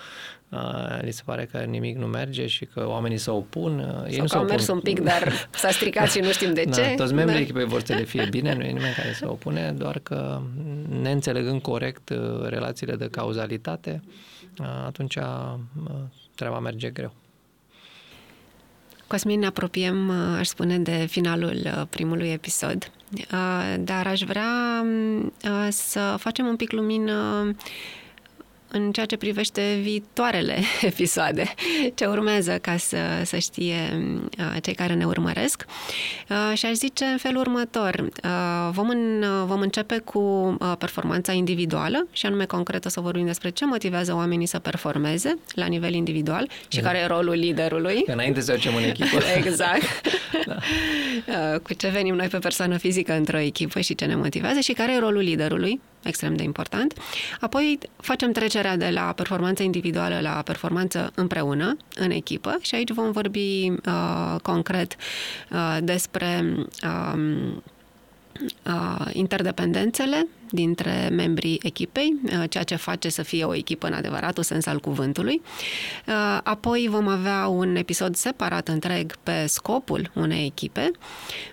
uh, 0.48 0.58
li 1.00 1.10
se 1.10 1.22
pare 1.24 1.48
că 1.52 1.58
nimic 1.58 1.96
nu 1.96 2.06
merge 2.06 2.46
și 2.46 2.64
că 2.64 2.88
oamenii 2.88 3.18
se 3.18 3.30
opun. 3.30 3.78
Uh, 3.78 4.04
ei 4.06 4.12
Sau 4.12 4.22
nu 4.22 4.28
că 4.28 4.36
au 4.36 4.44
mers 4.44 4.68
un 4.68 4.80
pic, 4.80 5.00
dar 5.00 5.32
s-a 5.62 5.70
stricat 5.70 6.10
și 6.10 6.18
nu 6.18 6.30
știm 6.30 6.54
de 6.54 6.64
da, 6.64 6.70
ce. 6.70 6.80
Da, 6.80 6.94
toți 6.94 7.14
membrii 7.14 7.36
da. 7.36 7.42
echipei 7.42 7.64
vor 7.64 7.82
să 7.82 7.94
le 7.94 8.04
fie 8.04 8.26
bine, 8.30 8.54
nu 8.54 8.62
e 8.62 8.72
nimeni 8.72 8.94
care 8.94 9.12
se 9.12 9.26
opune, 9.26 9.72
doar 9.72 9.98
că 9.98 10.40
neînțelegând 11.00 11.62
corect 11.62 12.08
uh, 12.08 12.18
relațiile 12.48 12.96
de 12.96 13.08
cauzalitate, 13.08 14.02
uh, 14.58 14.66
atunci 14.86 15.16
uh, 15.16 15.54
treaba 16.34 16.58
merge 16.58 16.90
greu. 16.90 17.12
Cosmin, 19.06 19.38
ne 19.38 19.46
apropiem, 19.46 20.08
uh, 20.08 20.14
aș 20.38 20.46
spune, 20.46 20.78
de 20.78 21.06
finalul 21.08 21.60
uh, 21.64 21.82
primului 21.90 22.28
episod, 22.28 22.76
uh, 22.76 22.99
dar 23.78 24.06
aș 24.06 24.20
vrea 24.22 24.84
să 25.68 26.14
facem 26.18 26.46
un 26.46 26.56
pic 26.56 26.72
lumină 26.72 27.50
în 28.72 28.92
ceea 28.92 29.06
ce 29.06 29.16
privește 29.16 29.78
viitoarele 29.82 30.58
episoade, 30.90 31.54
ce 31.94 32.04
urmează 32.04 32.58
ca 32.60 32.76
să, 32.76 32.96
să 33.24 33.36
știe 33.36 33.76
uh, 34.38 34.62
cei 34.62 34.74
care 34.74 34.94
ne 34.94 35.04
urmăresc. 35.04 35.64
Uh, 36.28 36.56
și 36.58 36.66
aș 36.66 36.72
zice 36.72 37.04
în 37.04 37.16
felul 37.16 37.40
următor, 37.40 38.08
uh, 38.24 38.68
vom, 38.70 38.88
în, 38.88 39.24
vom 39.46 39.60
începe 39.60 39.98
cu 39.98 40.56
performanța 40.78 41.32
individuală 41.32 42.06
și 42.12 42.26
anume 42.26 42.44
concret 42.44 42.84
o 42.84 42.88
să 42.88 43.00
vorbim 43.00 43.26
despre 43.26 43.50
ce 43.50 43.66
motivează 43.66 44.14
oamenii 44.14 44.46
să 44.46 44.58
performeze 44.58 45.38
la 45.54 45.66
nivel 45.66 45.92
individual 45.92 46.48
și 46.68 46.80
da. 46.80 46.86
care 46.86 46.98
e 46.98 47.06
rolul 47.06 47.34
liderului. 47.34 48.02
Înainte 48.06 48.40
să 48.40 48.52
facem 48.52 48.74
în 48.74 48.82
echipă. 48.82 49.18
exact. 49.44 49.82
da. 51.26 51.58
Cu 51.62 51.74
ce 51.74 51.88
venim 51.88 52.14
noi 52.14 52.26
pe 52.26 52.38
persoană 52.38 52.76
fizică 52.76 53.12
într-o 53.12 53.38
echipă 53.38 53.80
și 53.80 53.94
ce 53.94 54.04
ne 54.04 54.14
motivează 54.14 54.60
și 54.60 54.72
care 54.72 54.92
e 54.92 54.98
rolul 54.98 55.22
liderului 55.22 55.80
extrem 56.02 56.36
de 56.36 56.42
important. 56.42 56.94
Apoi 57.40 57.78
facem 57.96 58.32
trecerea 58.32 58.76
de 58.76 58.90
la 58.90 59.12
performanță 59.16 59.62
individuală 59.62 60.20
la 60.20 60.42
performanță 60.44 61.12
împreună, 61.14 61.76
în 61.94 62.10
echipă 62.10 62.58
și 62.60 62.74
aici 62.74 62.92
vom 62.92 63.10
vorbi 63.10 63.72
uh, 63.86 64.40
concret 64.42 64.96
uh, 65.50 65.78
despre 65.82 66.54
uh, 66.56 67.12
uh, 67.14 67.56
interdependențele 69.12 70.26
dintre 70.50 71.08
membrii 71.12 71.60
echipei, 71.62 72.20
uh, 72.24 72.44
ceea 72.48 72.64
ce 72.64 72.76
face 72.76 73.08
să 73.08 73.22
fie 73.22 73.44
o 73.44 73.54
echipă 73.54 73.86
în 73.86 73.92
adevăratul 73.92 74.42
sens 74.42 74.66
al 74.66 74.80
cuvântului. 74.80 75.42
Uh, 76.06 76.38
apoi 76.42 76.86
vom 76.90 77.08
avea 77.08 77.46
un 77.46 77.76
episod 77.76 78.14
separat 78.14 78.68
întreg 78.68 79.16
pe 79.22 79.46
scopul 79.46 80.10
unei 80.14 80.46
echipe. 80.46 80.90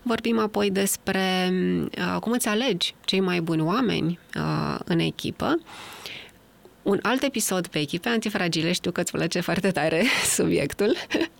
Vorbim 0.01 0.39
apoi 0.39 0.71
despre 0.71 1.51
uh, 1.97 2.19
cum 2.19 2.31
îți 2.31 2.47
alegi 2.47 2.95
cei 3.05 3.19
mai 3.19 3.41
buni 3.41 3.61
oameni 3.61 4.19
uh, 4.35 4.79
în 4.85 4.99
echipă 4.99 5.59
un 6.87 6.99
alt 7.01 7.23
episod 7.23 7.67
pe 7.67 7.79
echipe 7.79 8.09
antifragile, 8.09 8.71
știu 8.71 8.91
că 8.91 9.01
îți 9.01 9.11
place 9.11 9.39
foarte 9.39 9.71
tare 9.71 10.03
subiectul, 10.35 10.95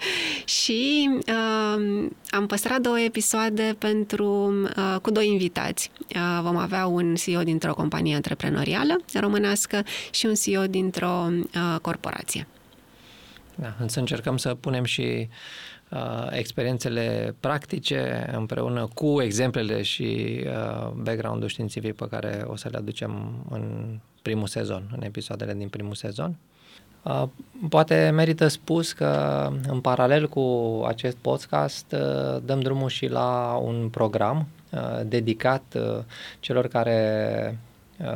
și 0.62 1.10
uh, 1.28 2.08
am 2.30 2.46
păstrat 2.48 2.82
două 2.82 3.00
episoade 3.00 3.76
pentru, 3.78 4.54
uh, 4.78 4.96
cu 5.02 5.12
doi 5.12 5.28
invitați. 5.28 5.92
Uh, 6.16 6.40
vom 6.42 6.58
avea 6.58 6.86
un 6.86 7.16
CEO 7.16 7.44
dintr-o 7.44 7.74
companie 7.74 8.16
antreprenorială 8.16 8.96
românească 9.14 9.84
și 10.12 10.26
un 10.26 10.34
CEO 10.34 10.66
dintr-o 10.66 11.28
uh, 11.30 11.80
corporație. 11.82 12.48
Da, 13.56 13.76
să 13.86 14.00
încercăm 14.00 14.38
să 14.38 14.54
punem 14.54 14.84
și 14.84 15.28
uh, 15.90 16.28
experiențele 16.30 17.36
practice 17.40 18.30
împreună 18.36 18.88
cu 18.94 19.22
exemplele 19.22 19.82
și 19.82 20.40
uh, 20.46 20.90
background-ul 20.96 21.50
științific 21.50 21.96
pe 21.96 22.08
care 22.10 22.44
o 22.48 22.56
să 22.56 22.68
le 22.72 22.78
aducem 22.78 23.46
în 23.50 23.98
primul 24.28 24.48
sezon, 24.48 24.84
în 24.96 25.04
episoadele 25.04 25.54
din 25.54 25.68
primul 25.68 25.96
sezon. 25.96 26.36
Uh, 27.04 27.24
poate 27.70 28.10
merită 28.14 28.48
spus 28.48 28.92
că 28.92 29.12
în 29.68 29.80
paralel 29.80 30.28
cu 30.28 30.42
acest 30.88 31.16
podcast 31.16 31.92
uh, 31.92 32.42
dăm 32.46 32.60
drumul 32.60 32.90
și 32.90 33.08
la 33.08 33.60
un 33.64 33.90
program 33.90 34.48
uh, 34.72 34.80
dedicat 35.06 35.78
celor 36.40 36.68
care 36.68 37.60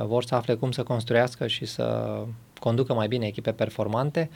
vor 0.05 0.23
să 0.23 0.35
afle 0.35 0.53
cum 0.53 0.71
să 0.71 0.83
construiască 0.83 1.47
și 1.47 1.65
să 1.65 2.17
conducă 2.59 2.93
mai 2.93 3.07
bine 3.07 3.25
echipe 3.25 3.51
performante. 3.51 4.29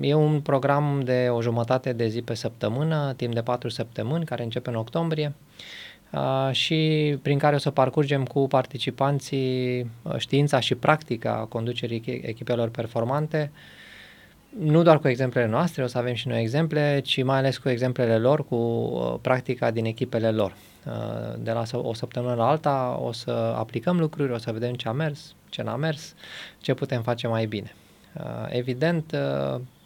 E 0.00 0.14
un 0.14 0.40
program 0.40 1.00
de 1.04 1.28
o 1.30 1.42
jumătate 1.42 1.92
de 1.92 2.08
zi 2.08 2.22
pe 2.22 2.34
săptămână, 2.34 3.12
timp 3.16 3.34
de 3.34 3.42
patru 3.42 3.68
săptămâni, 3.68 4.24
care 4.24 4.42
începe 4.42 4.70
în 4.70 4.76
octombrie 4.76 5.32
și 6.50 7.14
prin 7.22 7.38
care 7.38 7.54
o 7.54 7.58
să 7.58 7.70
parcurgem 7.70 8.24
cu 8.24 8.46
participanții 8.46 9.90
știința 10.16 10.60
și 10.60 10.74
practica 10.74 11.46
conducerii 11.48 12.20
echipelor 12.22 12.68
performante, 12.68 13.50
nu 14.58 14.82
doar 14.82 14.98
cu 14.98 15.08
exemplele 15.08 15.46
noastre, 15.46 15.82
o 15.82 15.86
să 15.86 15.98
avem 15.98 16.14
și 16.14 16.28
noi 16.28 16.40
exemple, 16.40 17.00
ci 17.00 17.22
mai 17.22 17.36
ales 17.36 17.58
cu 17.58 17.68
exemplele 17.68 18.18
lor, 18.18 18.46
cu 18.46 19.18
practica 19.22 19.70
din 19.70 19.84
echipele 19.84 20.30
lor. 20.30 20.56
De 21.38 21.52
la 21.52 21.62
o 21.72 21.94
săptămână 21.94 22.34
la 22.34 22.48
alta 22.48 22.98
o 23.02 23.12
să 23.12 23.30
aplicăm 23.30 23.98
lucruri, 23.98 24.32
o 24.32 24.38
să 24.38 24.52
vedem 24.52 24.74
ce 24.74 24.88
a 24.88 24.92
mers, 24.92 25.34
ce 25.48 25.62
n-a 25.62 25.76
mers, 25.76 26.14
ce 26.60 26.74
putem 26.74 27.02
face 27.02 27.26
mai 27.26 27.46
bine. 27.46 27.74
Evident, 28.48 29.16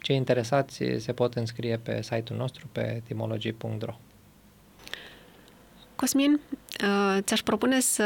cei 0.01 0.17
interesați 0.17 0.83
se 0.99 1.13
pot 1.13 1.35
înscrie 1.35 1.77
pe 1.77 2.03
site-ul 2.03 2.39
nostru 2.39 2.67
pe 2.73 2.95
etimology.ro. 2.97 3.95
Cosmin, 5.97 6.41
uh, 6.83 7.19
ți-aș 7.21 7.41
propune 7.43 7.81
să 7.81 8.05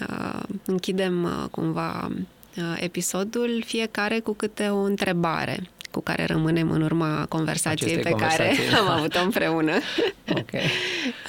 uh, 0.00 0.42
închidem 0.64 1.24
uh, 1.24 1.44
cumva 1.50 2.10
episodul 2.76 3.62
fiecare 3.66 4.18
cu 4.18 4.32
câte 4.32 4.68
o 4.68 4.78
întrebare 4.78 5.70
cu 5.90 6.00
care 6.00 6.24
rămânem 6.24 6.70
în 6.70 6.82
urma 6.82 7.26
conversației 7.28 7.90
Acestei 7.90 8.12
pe 8.12 8.18
conversații. 8.18 8.64
care 8.64 8.76
am 8.76 8.88
avut-o 8.88 9.20
împreună. 9.20 9.72
ok. 10.40 10.50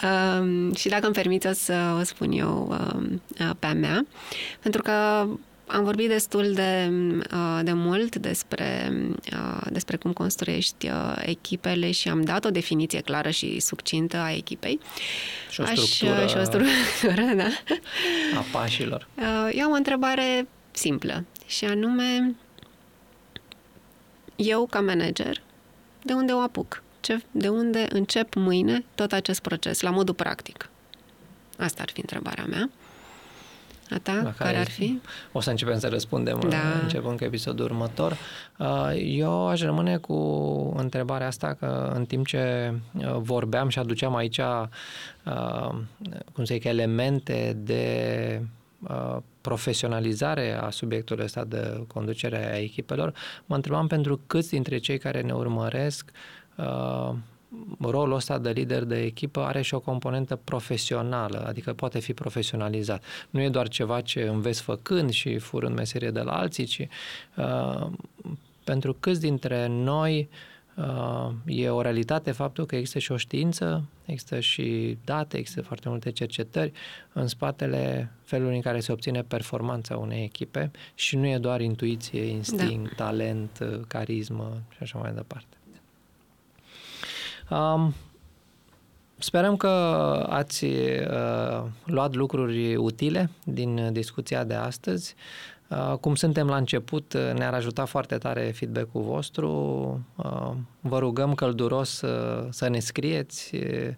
um, 0.04 0.74
și 0.74 0.88
dacă 0.90 1.06
îmi 1.06 1.14
permite, 1.16 1.54
să 1.54 1.98
o 2.00 2.04
spun 2.04 2.32
eu 2.32 2.78
um, 2.96 3.22
pe 3.60 3.66
a 3.66 3.74
mea, 3.74 4.06
pentru 4.62 4.82
că 4.82 5.28
am 5.72 5.84
vorbit 5.84 6.08
destul 6.08 6.54
de, 6.54 6.90
uh, 7.34 7.60
de 7.64 7.74
mult 7.74 8.16
despre, 8.16 8.92
uh, 9.34 9.62
despre 9.70 9.98
cum 9.98 10.14
construiești 10.14 10.88
uh, 10.88 11.16
echipele 11.20 11.92
și 11.92 12.10
am 12.10 12.22
dat 12.24 12.46
o 12.46 12.50
definiție 12.50 13.02
clară 13.02 13.30
și 13.30 13.60
succintă 13.60 14.18
a 14.18 14.32
echipei. 14.32 14.80
Și 15.50 15.62
o 15.62 15.66
structură. 15.66 16.24
Aș, 16.24 16.30
și 16.30 16.38
o 16.38 16.44
structură, 16.44 17.34
da. 17.42 17.48
A 18.38 18.46
pașilor. 18.52 19.08
Eu 19.52 19.66
am 19.66 19.72
o 19.72 19.76
întrebare 19.76 20.48
simplă 20.72 21.26
și 21.48 21.66
anume, 21.66 22.36
eu 24.36 24.66
ca 24.66 24.80
manager, 24.80 25.42
de 26.04 26.14
unde 26.14 26.32
o 26.32 26.40
apuc? 26.40 26.84
Ce, 27.00 27.22
de 27.32 27.48
unde 27.48 27.88
încep 27.90 28.34
mâine 28.34 28.86
tot 28.96 29.12
acest 29.12 29.42
proces, 29.42 29.82
la 29.82 29.90
modul 29.90 30.14
practic? 30.14 30.70
Asta 31.58 31.82
ar 31.82 31.90
fi 31.94 32.00
întrebarea 32.00 32.46
mea. 32.46 32.70
A 33.94 33.98
ta, 33.98 34.12
care, 34.12 34.34
care 34.38 34.58
ar 34.58 34.70
fi? 34.70 35.02
O 35.32 35.40
să 35.40 35.50
începem 35.50 35.80
să 35.80 35.88
răspundem 35.88 36.40
da. 36.50 36.58
începând 36.82 37.18
cu 37.18 37.24
episodul 37.24 37.66
următor. 37.66 38.18
Uh, 38.58 38.92
eu 38.96 39.48
aș 39.48 39.62
rămâne 39.62 39.98
cu 39.98 40.14
întrebarea 40.78 41.28
asta 41.28 41.54
că 41.60 41.92
în 41.96 42.06
timp 42.06 42.26
ce 42.26 42.74
uh, 42.94 43.16
vorbeam 43.18 43.70
și 43.70 43.80
aduceam 43.80 44.16
aici, 44.16 44.38
uh, 44.38 45.70
cum 46.34 46.44
să 46.44 46.54
zic, 46.54 46.64
elemente 46.64 47.58
de 47.64 48.42
profesionalizare 49.42 50.60
a 50.62 50.70
subiectului 50.70 51.24
ăsta 51.24 51.44
de 51.44 51.84
conducere 51.88 52.54
a 52.54 52.58
echipelor, 52.58 53.14
mă 53.46 53.56
întrebam 53.56 53.88
pentru 53.88 54.22
câți 54.28 54.50
dintre 54.50 54.78
cei 54.78 54.98
care 54.98 55.22
ne 55.22 55.32
urmăresc 55.32 56.12
rolul 57.80 58.16
ăsta 58.16 58.38
de 58.38 58.50
lider 58.50 58.84
de 58.84 59.02
echipă 59.02 59.40
are 59.40 59.62
și 59.62 59.74
o 59.74 59.80
componentă 59.80 60.36
profesională, 60.44 61.46
adică 61.48 61.74
poate 61.74 62.00
fi 62.00 62.14
profesionalizat. 62.14 63.04
Nu 63.30 63.42
e 63.42 63.50
doar 63.50 63.68
ceva 63.68 64.02
ce 64.02 64.22
înveți 64.22 64.62
făcând 64.62 65.10
și 65.10 65.38
furând 65.38 65.76
meserie 65.76 66.12
de 66.12 66.20
la 66.20 66.32
alții, 66.32 66.66
ci 66.66 66.88
uh, 67.38 67.88
pentru 68.64 68.94
câți 69.00 69.20
dintre 69.20 69.68
noi 69.68 70.30
uh, 70.76 71.32
e 71.46 71.70
o 71.70 71.82
realitate 71.82 72.32
faptul 72.32 72.66
că 72.66 72.76
există 72.76 73.00
și 73.00 73.12
o 73.12 73.18
știință, 73.18 73.84
există 74.06 74.40
și 74.40 74.98
date, 75.06 75.38
există 75.38 75.62
foarte 75.62 75.90
multe 75.90 76.12
cercetări 76.12 76.72
în 77.14 77.28
spatele 77.28 78.12
felului 78.24 78.56
în 78.56 78.62
care 78.62 78.80
se 78.80 78.92
obține 78.92 79.22
performanța 79.22 79.98
unei 79.98 80.24
echipe 80.24 80.72
și 80.96 81.16
nu 81.16 81.28
e 81.28 81.38
doar 81.38 81.62
intuiție, 81.62 82.24
instinct, 82.24 82.96
da. 82.96 83.06
talent, 83.06 83.68
carismă 83.88 84.62
și 84.70 84.78
așa 84.82 85.00
mai 85.00 85.14
departe. 85.14 85.56
Um, 87.52 87.94
sperăm 89.18 89.58
că 89.58 89.68
ați 90.30 90.66
uh, 90.66 91.64
luat 91.86 92.16
lucruri 92.16 92.76
utile 92.76 93.30
din 93.44 93.94
discuția 93.94 94.44
de 94.44 94.54
astăzi. 94.54 95.16
Uh, 95.68 95.98
cum 95.98 96.16
suntem 96.16 96.48
la 96.48 96.56
început, 96.56 97.14
ne-ar 97.14 97.54
ajuta 97.54 97.86
foarte 97.86 98.18
tare 98.18 98.52
feedback-ul 98.52 99.02
vostru. 99.02 99.50
Uh, 100.16 100.52
vă 100.80 101.00
rugăm 101.00 101.34
călduros 101.34 102.02
uh, 102.02 102.48
să 102.50 102.68
ne 102.68 102.80
scrieți 102.80 103.56
Uh, 103.56 103.96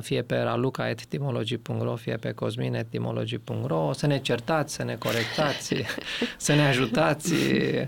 fie 0.00 0.22
pe 0.22 0.36
raluca.etimology.ro, 0.36 1.96
fie 1.96 2.16
pe 2.16 2.32
cosmin.etimology.ro, 2.32 3.92
să 3.92 4.06
ne 4.06 4.18
certați, 4.18 4.74
să 4.74 4.84
ne 4.84 4.94
corectați, 4.94 5.74
să 6.36 6.54
ne 6.54 6.66
ajutați 6.66 7.32
uh, 7.32 7.86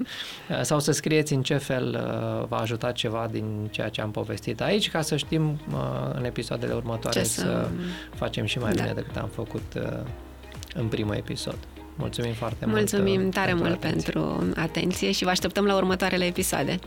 sau 0.62 0.80
să 0.80 0.93
scrieți 0.93 1.32
în 1.32 1.43
ce 1.43 1.57
fel 1.57 1.89
uh, 1.89 2.47
va 2.49 2.57
ajuta 2.57 2.93
ceva 2.93 3.28
din 3.30 3.68
ceea 3.70 3.89
ce 3.89 4.01
am 4.01 4.11
povestit 4.11 4.61
aici, 4.61 4.91
ca 4.91 5.01
să 5.01 5.16
știm 5.16 5.61
în 6.14 6.24
episoadele 6.24 6.74
următoare 6.74 7.22
să... 7.22 7.41
să 7.41 7.68
facem 8.14 8.45
și 8.45 8.59
mai 8.59 8.72
da. 8.72 8.82
bine 8.82 8.95
decât 8.95 9.16
am 9.16 9.28
făcut 9.28 9.78
în 10.74 10.87
primul 10.87 11.14
episod. 11.14 11.59
Mulțumim 11.97 12.32
foarte 12.32 12.66
Mulțumim 12.66 13.05
mult. 13.05 13.16
Mulțumim 13.16 13.30
tare 13.30 13.51
pentru 13.51 13.66
mult 13.68 13.84
atenție. 13.84 14.12
pentru 14.12 14.61
atenție 14.61 15.12
și 15.12 15.24
vă 15.24 15.30
așteptăm 15.30 15.64
la 15.64 15.76
următoarele 15.76 16.24
episoade. 16.24 16.78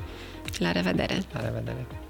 La 0.57 0.71
revedere! 0.71 1.17
La 1.33 1.41
revedere! 1.41 2.08